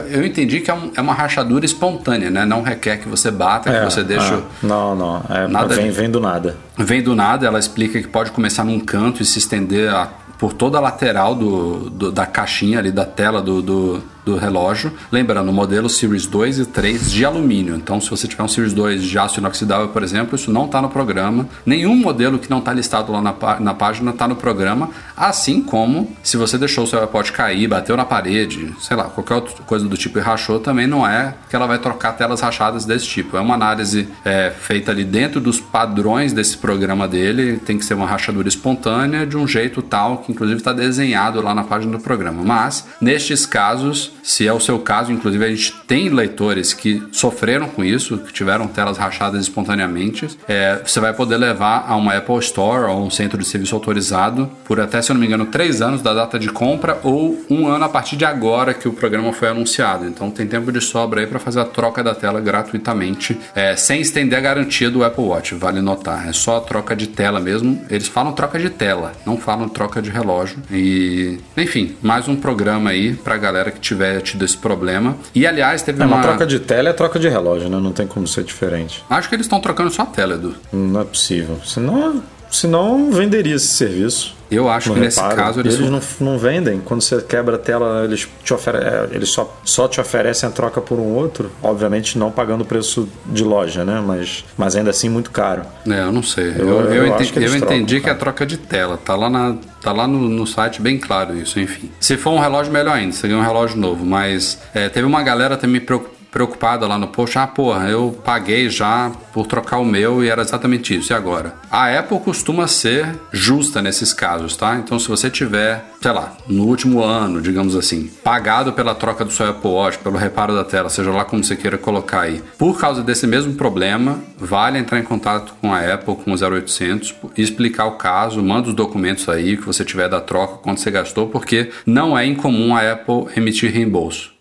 eu 0.09 0.25
entendi 0.25 0.61
que 0.61 0.71
é, 0.71 0.73
um, 0.73 0.89
é, 0.95 1.01
uma 1.01 1.13
rachadura 1.13 1.65
espontânea, 1.65 2.29
né? 2.29 2.45
não 2.45 2.61
requer 2.61 2.95
que 2.95 3.09
você 3.09 3.29
bata, 3.29 3.69
é, 3.69 3.79
que 3.79 3.91
você 3.91 4.05
deixe. 4.05 4.33
É. 4.33 4.39
Não, 4.63 4.95
não. 4.95 5.21
É, 5.29 5.49
nada 5.49 5.75
vem, 5.75 5.91
vem 5.91 6.09
do 6.09 6.21
nada. 6.21 6.55
Vem 6.77 7.01
do 7.03 7.13
nada, 7.13 7.45
ela 7.45 7.59
explica 7.59 8.01
que 8.01 8.07
pode 8.07 8.31
começar 8.31 8.63
num 8.63 8.79
canto 8.79 9.21
e 9.21 9.25
se 9.25 9.37
estender 9.37 9.93
a 9.93 10.09
por 10.45 10.53
toda 10.53 10.77
a 10.77 10.81
lateral 10.81 11.33
do, 11.33 11.89
do, 11.89 12.11
da 12.11 12.27
caixinha 12.27 12.77
ali 12.77 12.91
da 12.91 13.03
tela 13.03 13.41
do, 13.41 13.63
do, 13.63 14.03
do 14.25 14.35
relógio. 14.35 14.91
Lembrando, 15.11 15.53
modelo 15.53 15.87
Series 15.87 16.25
2 16.25 16.59
e 16.59 16.65
3 16.65 17.11
de 17.11 17.23
alumínio. 17.23 17.75
Então, 17.75 18.01
se 18.01 18.09
você 18.09 18.27
tiver 18.27 18.43
um 18.43 18.47
Series 18.47 18.73
2 18.73 19.03
de 19.03 19.17
aço 19.19 19.39
inoxidável, 19.39 19.89
por 19.89 20.01
exemplo, 20.01 20.35
isso 20.35 20.51
não 20.51 20.65
está 20.65 20.81
no 20.81 20.89
programa. 20.89 21.47
Nenhum 21.65 21.95
modelo 21.95 22.39
que 22.39 22.49
não 22.49 22.59
está 22.59 22.73
listado 22.73 23.11
lá 23.11 23.21
na, 23.21 23.59
na 23.59 23.73
página 23.73 24.11
está 24.11 24.27
no 24.27 24.35
programa. 24.35 24.89
Assim 25.15 25.61
como 25.61 26.11
se 26.23 26.35
você 26.35 26.57
deixou 26.57 26.83
o 26.83 26.87
seu 26.87 26.99
iPod 27.01 27.31
cair, 27.31 27.67
bateu 27.67 27.95
na 27.95 28.03
parede, 28.03 28.73
sei 28.81 28.97
lá, 28.97 29.05
qualquer 29.05 29.35
outra 29.35 29.63
coisa 29.63 29.87
do 29.87 29.95
tipo 29.95 30.17
e 30.17 30.21
rachou, 30.21 30.59
também 30.59 30.87
não 30.87 31.07
é 31.07 31.35
que 31.49 31.55
ela 31.55 31.67
vai 31.67 31.77
trocar 31.77 32.13
telas 32.13 32.41
rachadas 32.41 32.85
desse 32.85 33.05
tipo. 33.05 33.37
É 33.37 33.39
uma 33.39 33.53
análise 33.53 34.07
é, 34.23 34.49
feita 34.49 34.91
ali 34.91 35.03
dentro 35.03 35.39
dos 35.39 35.59
padrões 35.59 36.33
desse 36.33 36.57
programa 36.57 37.07
dele. 37.07 37.57
Tem 37.57 37.77
que 37.77 37.85
ser 37.85 37.93
uma 37.93 38.07
rachadura 38.07 38.47
espontânea 38.47 39.25
de 39.25 39.37
um 39.37 39.47
jeito 39.47 39.81
tal 39.81 40.17
que, 40.17 40.31
inclusive, 40.31 40.57
está 40.57 40.73
desenhado 40.73 41.41
lá 41.41 41.53
na 41.53 41.63
página 41.63 41.91
do 41.91 42.03
programa. 42.03 42.43
Mas, 42.43 42.87
nestes 42.99 43.45
casos, 43.45 44.14
se 44.25 44.47
é 44.47 44.51
o 44.51 44.59
seu 44.59 44.79
caso, 44.79 45.11
inclusive 45.11 45.45
a 45.45 45.49
gente 45.49 45.71
tem 45.87 46.09
leitores 46.09 46.73
que 46.73 47.01
sofreram 47.11 47.67
com 47.67 47.83
isso, 47.83 48.17
que 48.17 48.33
tiveram 48.33 48.67
telas 48.67 48.97
rachadas 48.97 49.39
espontaneamente, 49.39 50.27
é, 50.47 50.81
você 50.83 50.99
vai 50.99 51.13
poder 51.13 51.37
levar 51.37 51.85
a 51.87 51.95
uma 51.95 52.17
Apple 52.17 52.39
Store 52.39 52.91
ou 52.91 53.05
um 53.05 53.11
centro 53.11 53.37
de 53.37 53.45
serviço 53.45 53.75
autorizado 53.75 54.49
por 54.65 54.79
até, 54.79 54.99
se 54.99 55.11
eu 55.11 55.13
não 55.13 55.21
me 55.21 55.27
engano, 55.27 55.45
três 55.45 55.79
anos 55.79 56.01
da 56.01 56.11
data 56.11 56.39
de 56.39 56.49
compra 56.49 56.99
ou 57.03 57.39
um 57.51 57.67
ano 57.67 57.85
a 57.85 57.89
partir 57.89 58.15
de 58.15 58.25
agora 58.25 58.73
que 58.73 58.87
o 58.87 58.93
programa 58.93 59.31
foi 59.31 59.47
anunciado. 59.49 60.07
Então 60.07 60.31
tem 60.31 60.47
tempo 60.47 60.71
de 60.71 60.81
sobra 60.81 61.21
aí 61.21 61.27
para 61.27 61.37
fazer 61.37 61.59
a 61.59 61.65
troca 61.65 62.03
da 62.03 62.15
tela 62.15 62.41
gratuitamente, 62.41 63.39
é, 63.53 63.75
sem 63.75 64.01
estender 64.01 64.39
a 64.39 64.41
garantia 64.41 64.89
do 64.89 65.03
Apple 65.03 65.23
Watch, 65.23 65.53
vale 65.53 65.81
notar. 65.81 66.27
É 66.27 66.33
só 66.33 66.57
a 66.57 66.61
troca 66.61 66.95
de 66.95 67.07
tela 67.07 67.39
mesmo. 67.39 67.85
Eles 67.91 68.07
falam 68.07 68.33
troca 68.33 68.57
de 68.57 68.71
tela, 68.71 69.11
não 69.23 69.37
falam 69.37 69.69
troca 69.69 70.01
de 70.01 70.09
relógio. 70.09 70.57
E, 70.71 71.37
enfim, 71.55 71.95
mais 72.01 72.27
um 72.27 72.35
programa 72.35 72.89
aí 72.89 73.13
para 73.13 73.37
galera 73.37 73.69
que 73.69 73.79
tiver 73.79 74.14
tido 74.21 74.43
esse 74.45 74.57
problema. 74.57 75.17
E 75.33 75.45
aliás, 75.45 75.81
teve 75.81 76.01
é, 76.01 76.05
uma. 76.05 76.15
Uma 76.15 76.23
troca 76.23 76.45
de 76.45 76.59
tela 76.59 76.89
é 76.89 76.93
troca 76.93 77.19
de 77.19 77.27
relógio, 77.27 77.69
né? 77.69 77.77
Não 77.77 77.91
tem 77.91 78.07
como 78.07 78.27
ser 78.27 78.43
diferente. 78.43 79.03
Acho 79.09 79.29
que 79.29 79.35
eles 79.35 79.45
estão 79.45 79.59
trocando 79.59 79.89
só 79.89 80.03
a 80.03 80.05
tela, 80.05 80.35
Edu. 80.35 80.55
Não 80.71 81.01
é 81.01 81.03
possível. 81.03 81.59
Senão, 81.63 82.23
senão 82.49 83.11
venderia 83.11 83.55
esse 83.55 83.67
serviço. 83.67 84.35
Eu 84.49 84.69
acho 84.69 84.93
que 84.93 84.99
nesse 84.99 85.19
caso 85.19 85.59
eles, 85.59 85.75
eles 85.75 85.89
não, 85.89 86.01
não 86.19 86.37
vendem. 86.37 86.79
Quando 86.79 87.01
você 87.01 87.21
quebra 87.21 87.55
a 87.55 87.59
tela, 87.59 88.03
eles, 88.03 88.27
te 88.43 88.53
ofere... 88.53 88.77
É, 88.77 89.09
eles 89.11 89.29
só, 89.29 89.55
só 89.63 89.87
te 89.87 89.99
oferecem 89.99 90.47
a 90.47 90.51
troca 90.51 90.79
por 90.79 90.99
um 90.99 91.15
outro. 91.15 91.51
Obviamente 91.63 92.17
não 92.17 92.31
pagando 92.31 92.61
o 92.61 92.65
preço 92.65 93.09
de 93.25 93.43
loja, 93.43 93.83
né? 93.83 94.01
Mas, 94.05 94.45
mas 94.57 94.75
ainda 94.75 94.91
assim 94.91 95.09
muito 95.09 95.31
caro. 95.31 95.63
É, 95.87 96.01
eu 96.01 96.11
não 96.11 96.21
sei. 96.21 96.53
Eu, 96.57 96.69
eu, 96.69 96.93
eu, 96.93 97.07
entendi, 97.07 97.31
que, 97.31 97.39
eu 97.39 97.55
entendi 97.55 98.01
que 98.01 98.09
é 98.09 98.11
a 98.11 98.15
troca 98.15 98.45
de 98.45 98.57
tela. 98.57 98.97
Tá 98.97 99.15
lá, 99.15 99.29
na, 99.29 99.55
tá 99.81 99.91
lá 99.91 100.07
no, 100.07 100.19
no, 100.19 100.45
site 100.45 100.81
bem 100.81 100.99
claro 100.99 101.35
isso, 101.35 101.59
enfim. 101.59 101.89
Se 101.99 102.15
for 102.15 102.31
um 102.31 102.39
relógio, 102.39 102.71
melhor 102.71 102.95
ainda. 102.95 103.13
Seria 103.13 103.35
um 103.35 103.41
relógio 103.41 103.77
novo. 103.77 104.05
Mas 104.05 104.59
é, 104.73 104.89
teve 104.89 105.07
uma 105.07 105.23
galera 105.23 105.57
também 105.57 105.81
preocupada 105.81 106.14
preocupada 106.35 106.85
lá 106.85 106.97
no 106.97 107.07
post, 107.07 107.37
ah, 107.37 107.47
porra, 107.47 107.87
eu 107.87 108.19
paguei 108.25 108.69
já 108.69 109.09
por 109.33 109.47
trocar 109.47 109.77
o 109.77 109.85
meu 109.85 110.21
e 110.21 110.27
era 110.27 110.41
exatamente 110.41 110.93
isso, 110.93 111.13
e 111.13 111.15
agora? 111.15 111.53
A 111.71 111.97
Apple 111.97 112.19
costuma 112.19 112.67
ser 112.67 113.07
justa 113.31 113.81
nesses 113.81 114.11
casos, 114.11 114.57
tá? 114.57 114.75
Então 114.75 114.99
se 114.99 115.07
você 115.07 115.29
tiver, 115.29 115.85
sei 116.01 116.11
lá, 116.11 116.35
no 116.45 116.65
último 116.65 117.01
ano, 117.01 117.41
digamos 117.41 117.73
assim, 117.73 118.11
pagado 118.21 118.73
pela 118.73 118.93
troca 118.93 119.23
do 119.23 119.31
seu 119.31 119.49
Apple 119.49 119.69
Watch, 119.69 119.99
pelo 119.99 120.17
reparo 120.17 120.53
da 120.53 120.65
tela, 120.65 120.89
seja 120.89 121.09
lá 121.09 121.23
como 121.23 121.41
você 121.41 121.55
queira 121.55 121.77
colocar 121.77 122.21
aí, 122.21 122.43
por 122.57 122.77
causa 122.77 123.01
desse 123.01 123.25
mesmo 123.25 123.53
problema, 123.53 124.19
vale 124.37 124.77
entrar 124.77 124.99
em 124.99 125.03
contato 125.03 125.53
com 125.61 125.73
a 125.73 125.79
Apple, 125.79 126.17
com 126.17 126.33
o 126.33 126.35
0800 126.35 127.15
e 127.37 127.41
explicar 127.41 127.85
o 127.85 127.93
caso, 127.93 128.43
manda 128.43 128.67
os 128.67 128.75
documentos 128.75 129.29
aí 129.29 129.55
que 129.55 129.65
você 129.65 129.85
tiver 129.85 130.09
da 130.09 130.19
troca, 130.19 130.57
quanto 130.57 130.81
você 130.81 130.91
gastou, 130.91 131.29
porque 131.29 131.71
não 131.85 132.17
é 132.17 132.25
incomum 132.25 132.75
a 132.75 132.91
Apple 132.91 133.27
emitir 133.37 133.71
reembolso. 133.71 134.35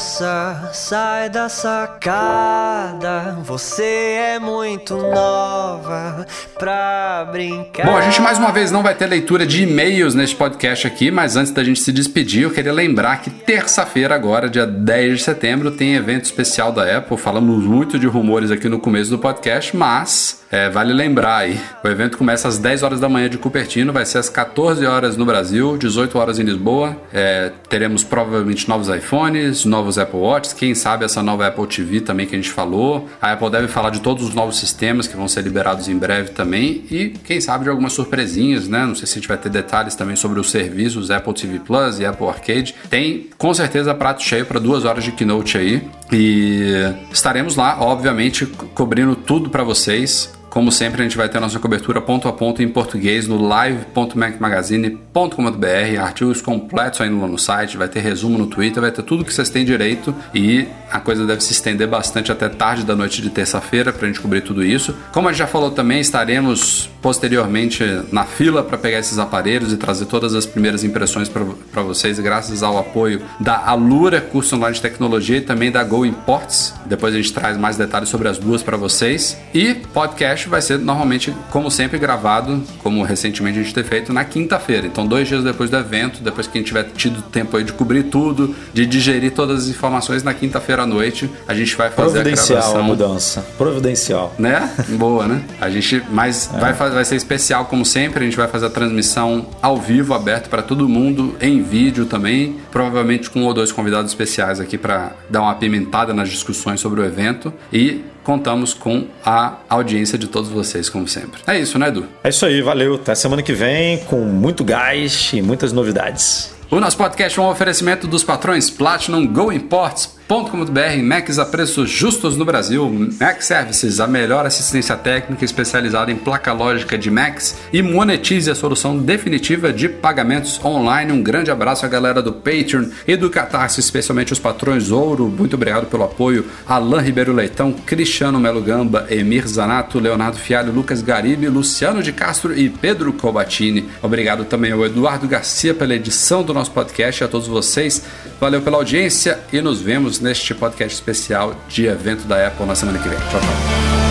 Moça, 0.00 0.70
sai 0.72 1.28
da 1.28 1.50
sacada. 1.50 3.36
Você 3.44 3.82
é 3.82 4.38
muito 4.38 4.96
nova 4.96 6.26
pra 6.58 7.28
brincar. 7.30 7.84
Bom, 7.84 7.98
a 7.98 8.00
gente 8.00 8.18
mais 8.22 8.38
uma 8.38 8.50
vez 8.50 8.70
não 8.70 8.82
vai 8.82 8.94
ter 8.94 9.04
leitura 9.04 9.46
de 9.46 9.62
e-mails 9.62 10.14
neste 10.14 10.34
podcast 10.34 10.86
aqui, 10.86 11.10
mas 11.10 11.36
antes 11.36 11.52
da 11.52 11.62
gente 11.62 11.80
se 11.80 11.92
despedir, 11.92 12.44
eu 12.44 12.50
queria 12.50 12.72
lembrar 12.72 13.20
que 13.20 13.28
terça-feira, 13.28 14.14
agora, 14.14 14.48
dia 14.48 14.66
10 14.66 15.18
de 15.18 15.22
setembro, 15.22 15.70
tem 15.70 15.96
evento 15.96 16.24
especial 16.24 16.72
da 16.72 16.96
Apple. 16.96 17.18
Falamos 17.18 17.62
muito 17.64 17.98
de 17.98 18.06
rumores 18.06 18.50
aqui 18.50 18.70
no 18.70 18.78
começo 18.78 19.10
do 19.10 19.18
podcast, 19.18 19.76
mas 19.76 20.39
É, 20.50 20.68
vale 20.68 20.92
lembrar 20.92 21.36
aí, 21.36 21.60
o 21.84 21.86
evento 21.86 22.18
começa 22.18 22.48
às 22.48 22.58
10 22.58 22.82
horas 22.82 22.98
da 22.98 23.08
manhã 23.08 23.30
de 23.30 23.38
Cupertino, 23.38 23.92
vai 23.92 24.04
ser 24.04 24.18
às 24.18 24.28
14 24.28 24.84
horas 24.84 25.16
no 25.16 25.24
Brasil, 25.24 25.76
18 25.78 26.18
horas 26.18 26.40
em 26.40 26.42
Lisboa. 26.42 27.00
É, 27.12 27.52
teremos 27.68 28.02
provavelmente 28.02 28.68
novos 28.68 28.88
iPhones, 28.88 29.64
novos 29.64 29.96
Apple 29.96 30.18
Watches, 30.18 30.52
quem 30.52 30.74
sabe 30.74 31.04
essa 31.04 31.22
nova 31.22 31.46
Apple 31.46 31.68
TV 31.68 32.00
também 32.00 32.26
que 32.26 32.34
a 32.34 32.38
gente 32.38 32.50
falou. 32.50 33.08
A 33.22 33.30
Apple 33.30 33.48
deve 33.48 33.68
falar 33.68 33.90
de 33.90 34.00
todos 34.00 34.24
os 34.24 34.34
novos 34.34 34.58
sistemas 34.58 35.06
que 35.06 35.16
vão 35.16 35.28
ser 35.28 35.42
liberados 35.42 35.88
em 35.88 35.96
breve 35.96 36.30
também 36.30 36.84
e 36.90 37.10
quem 37.24 37.40
sabe 37.40 37.62
de 37.62 37.70
algumas 37.70 37.92
surpresinhas, 37.92 38.66
né? 38.66 38.84
Não 38.84 38.96
sei 38.96 39.06
se 39.06 39.12
a 39.12 39.20
gente 39.20 39.28
vai 39.28 39.38
ter 39.38 39.50
detalhes 39.50 39.94
também 39.94 40.16
sobre 40.16 40.40
os 40.40 40.50
serviços 40.50 41.12
Apple 41.12 41.32
TV 41.32 41.60
Plus 41.60 42.00
e 42.00 42.04
Apple 42.04 42.26
Arcade. 42.26 42.74
Tem 42.90 43.28
com 43.38 43.54
certeza 43.54 43.94
prato 43.94 44.20
cheio 44.20 44.44
para 44.44 44.58
duas 44.58 44.84
horas 44.84 45.04
de 45.04 45.12
keynote 45.12 45.56
aí 45.56 45.88
e 46.12 46.72
estaremos 47.12 47.54
lá, 47.54 47.80
obviamente, 47.80 48.46
cobrindo 48.46 49.14
tudo 49.14 49.48
para 49.48 49.62
vocês. 49.62 50.39
Como 50.50 50.70
sempre, 50.72 51.00
a 51.00 51.04
gente 51.04 51.16
vai 51.16 51.28
ter 51.28 51.38
a 51.38 51.40
nossa 51.40 51.60
cobertura 51.60 52.00
ponto 52.00 52.26
a 52.26 52.32
ponto 52.32 52.60
em 52.60 52.68
português 52.68 53.28
no 53.28 53.40
live.macmagazine.com.br, 53.40 56.00
artigos 56.00 56.42
completos 56.42 57.00
ainda 57.00 57.24
no 57.24 57.38
site, 57.38 57.76
vai 57.76 57.86
ter 57.86 58.00
resumo 58.00 58.36
no 58.36 58.48
Twitter, 58.48 58.82
vai 58.82 58.90
ter 58.90 59.04
tudo 59.04 59.24
que 59.24 59.32
vocês 59.32 59.48
têm 59.48 59.64
direito 59.64 60.12
e 60.34 60.66
a 60.90 60.98
coisa 60.98 61.24
deve 61.24 61.40
se 61.40 61.52
estender 61.52 61.86
bastante 61.86 62.32
até 62.32 62.48
tarde 62.48 62.84
da 62.84 62.96
noite 62.96 63.22
de 63.22 63.30
terça-feira 63.30 63.92
para 63.92 64.06
a 64.06 64.08
gente 64.08 64.20
cobrir 64.20 64.40
tudo 64.40 64.64
isso. 64.64 64.92
Como 65.12 65.28
a 65.28 65.32
gente 65.32 65.38
já 65.38 65.46
falou 65.46 65.70
também, 65.70 66.00
estaremos 66.00 66.90
posteriormente 67.00 67.84
na 68.12 68.24
fila 68.24 68.62
para 68.62 68.78
pegar 68.78 68.98
esses 68.98 69.18
aparelhos 69.18 69.72
e 69.72 69.76
trazer 69.76 70.06
todas 70.06 70.34
as 70.34 70.46
primeiras 70.46 70.84
impressões 70.84 71.28
para 71.28 71.82
vocês, 71.82 72.18
graças 72.18 72.62
ao 72.62 72.78
apoio 72.78 73.22
da 73.38 73.56
Alura, 73.66 74.20
curso 74.20 74.56
online 74.56 74.74
de 74.74 74.82
tecnologia, 74.82 75.38
e 75.38 75.40
também 75.40 75.70
da 75.70 75.82
Go 75.82 76.04
Imports. 76.04 76.74
Depois 76.86 77.14
a 77.14 77.16
gente 77.16 77.32
traz 77.32 77.56
mais 77.56 77.76
detalhes 77.76 78.08
sobre 78.08 78.28
as 78.28 78.38
duas 78.38 78.62
para 78.62 78.76
vocês. 78.76 79.36
E 79.54 79.74
podcast 79.74 80.48
vai 80.48 80.60
ser 80.60 80.78
normalmente, 80.78 81.34
como 81.50 81.70
sempre, 81.70 81.98
gravado, 81.98 82.62
como 82.82 83.02
recentemente 83.02 83.58
a 83.58 83.62
gente 83.62 83.74
tem 83.74 83.84
feito, 83.84 84.12
na 84.12 84.24
quinta-feira. 84.24 84.86
Então, 84.86 85.06
dois 85.06 85.28
dias 85.28 85.42
depois 85.42 85.70
do 85.70 85.76
evento, 85.76 86.22
depois 86.22 86.46
que 86.46 86.58
a 86.58 86.60
gente 86.60 86.68
tiver 86.68 86.84
tido 86.96 87.22
tempo 87.22 87.56
aí 87.56 87.64
de 87.64 87.72
cobrir 87.72 88.04
tudo, 88.04 88.54
de 88.72 88.86
digerir 88.86 89.32
todas 89.32 89.64
as 89.64 89.68
informações, 89.68 90.22
na 90.22 90.34
quinta-feira 90.34 90.82
à 90.82 90.86
noite 90.86 91.30
a 91.46 91.54
gente 91.54 91.74
vai 91.76 91.90
fazer 91.90 92.20
a 92.20 92.22
gravação. 92.22 92.78
a 92.78 92.82
mudança. 92.82 93.44
Providencial. 93.56 94.34
Né? 94.38 94.70
Boa, 94.90 95.26
né? 95.26 95.42
A 95.60 95.70
gente, 95.70 96.02
mas 96.10 96.50
é. 96.52 96.58
vai, 96.58 96.72
vai 96.94 97.04
ser 97.04 97.16
especial 97.16 97.66
como 97.66 97.84
sempre, 97.84 98.20
a 98.20 98.24
gente 98.24 98.36
vai 98.36 98.48
fazer 98.48 98.66
a 98.66 98.70
transmissão 98.70 99.46
ao 99.60 99.76
vivo, 99.76 100.14
aberto 100.14 100.48
para 100.48 100.62
todo 100.62 100.88
mundo, 100.88 101.36
em 101.40 101.62
vídeo 101.62 102.06
também, 102.06 102.56
provavelmente 102.70 103.30
com 103.30 103.40
um 103.40 103.44
ou 103.46 103.54
dois 103.54 103.72
convidados 103.72 104.10
especiais 104.10 104.60
aqui 104.60 104.78
para 104.78 105.12
dar 105.28 105.42
uma 105.42 105.52
apimentada 105.52 106.12
nas 106.14 106.28
discussões 106.28 106.80
sobre 106.80 107.00
o 107.00 107.04
evento 107.04 107.52
e 107.72 108.02
contamos 108.22 108.74
com 108.74 109.06
a 109.24 109.56
audiência 109.68 110.18
de 110.18 110.26
todos 110.26 110.50
vocês, 110.50 110.88
como 110.88 111.08
sempre. 111.08 111.40
É 111.46 111.58
isso, 111.58 111.78
né, 111.78 111.88
Edu? 111.88 112.06
É 112.22 112.28
isso 112.28 112.44
aí, 112.46 112.62
valeu. 112.62 112.94
Até 112.94 113.14
semana 113.14 113.42
que 113.42 113.52
vem 113.52 113.98
com 114.04 114.20
muito 114.20 114.62
gás 114.64 115.30
e 115.32 115.42
muitas 115.42 115.72
novidades. 115.72 116.54
O 116.70 116.78
nosso 116.78 116.96
podcast 116.96 117.38
é 117.38 117.42
um 117.42 117.48
oferecimento 117.48 118.06
dos 118.06 118.22
patrões 118.22 118.70
Platinum 118.70 119.26
Go 119.26 119.50
Imports 119.50 120.19
Mac.com.br, 120.30 121.02
Macs 121.02 121.40
a 121.40 121.44
preços 121.44 121.90
justos 121.90 122.36
no 122.36 122.44
Brasil, 122.44 122.88
Mac 123.20 123.42
Services, 123.42 123.98
a 123.98 124.06
melhor 124.06 124.46
assistência 124.46 124.96
técnica 124.96 125.44
especializada 125.44 126.12
em 126.12 126.16
placa 126.16 126.52
lógica 126.52 126.96
de 126.96 127.10
Macs 127.10 127.56
e 127.72 127.82
monetize 127.82 128.48
a 128.48 128.54
solução 128.54 128.96
definitiva 128.96 129.72
de 129.72 129.88
pagamentos 129.88 130.64
online. 130.64 131.10
Um 131.10 131.20
grande 131.20 131.50
abraço 131.50 131.84
à 131.84 131.88
galera 131.88 132.22
do 132.22 132.32
Patreon 132.32 132.84
e 133.08 133.16
do 133.16 133.28
Catarse, 133.28 133.80
especialmente 133.80 134.32
os 134.32 134.38
patrões 134.38 134.92
Ouro. 134.92 135.26
Muito 135.26 135.54
obrigado 135.54 135.86
pelo 135.86 136.04
apoio. 136.04 136.46
Alain 136.64 137.02
Ribeiro 137.02 137.32
Leitão, 137.32 137.72
Cristiano 137.72 138.38
Melo 138.38 138.62
Gamba, 138.62 139.08
Emir 139.10 139.48
Zanato, 139.48 139.98
Leonardo 139.98 140.38
Fialho, 140.38 140.72
Lucas 140.72 141.02
Garibe, 141.02 141.48
Luciano 141.48 142.04
de 142.04 142.12
Castro 142.12 142.56
e 142.56 142.68
Pedro 142.70 143.12
Cobatini. 143.12 143.88
Obrigado 144.00 144.44
também 144.44 144.70
ao 144.70 144.86
Eduardo 144.86 145.26
Garcia 145.26 145.74
pela 145.74 145.96
edição 145.96 146.44
do 146.44 146.54
nosso 146.54 146.70
podcast 146.70 147.24
a 147.24 147.28
todos 147.28 147.48
vocês. 147.48 148.04
Valeu 148.40 148.62
pela 148.62 148.76
audiência 148.76 149.40
e 149.52 149.60
nos 149.60 149.82
vemos 149.82 150.19
neste 150.20 150.54
podcast 150.54 150.94
especial 150.94 151.54
de 151.68 151.86
evento 151.86 152.24
da 152.24 152.46
Apple 152.46 152.66
na 152.66 152.74
semana 152.74 152.98
que 152.98 153.08
vem. 153.08 153.18
Tchau, 153.18 153.40
tchau. 153.40 154.09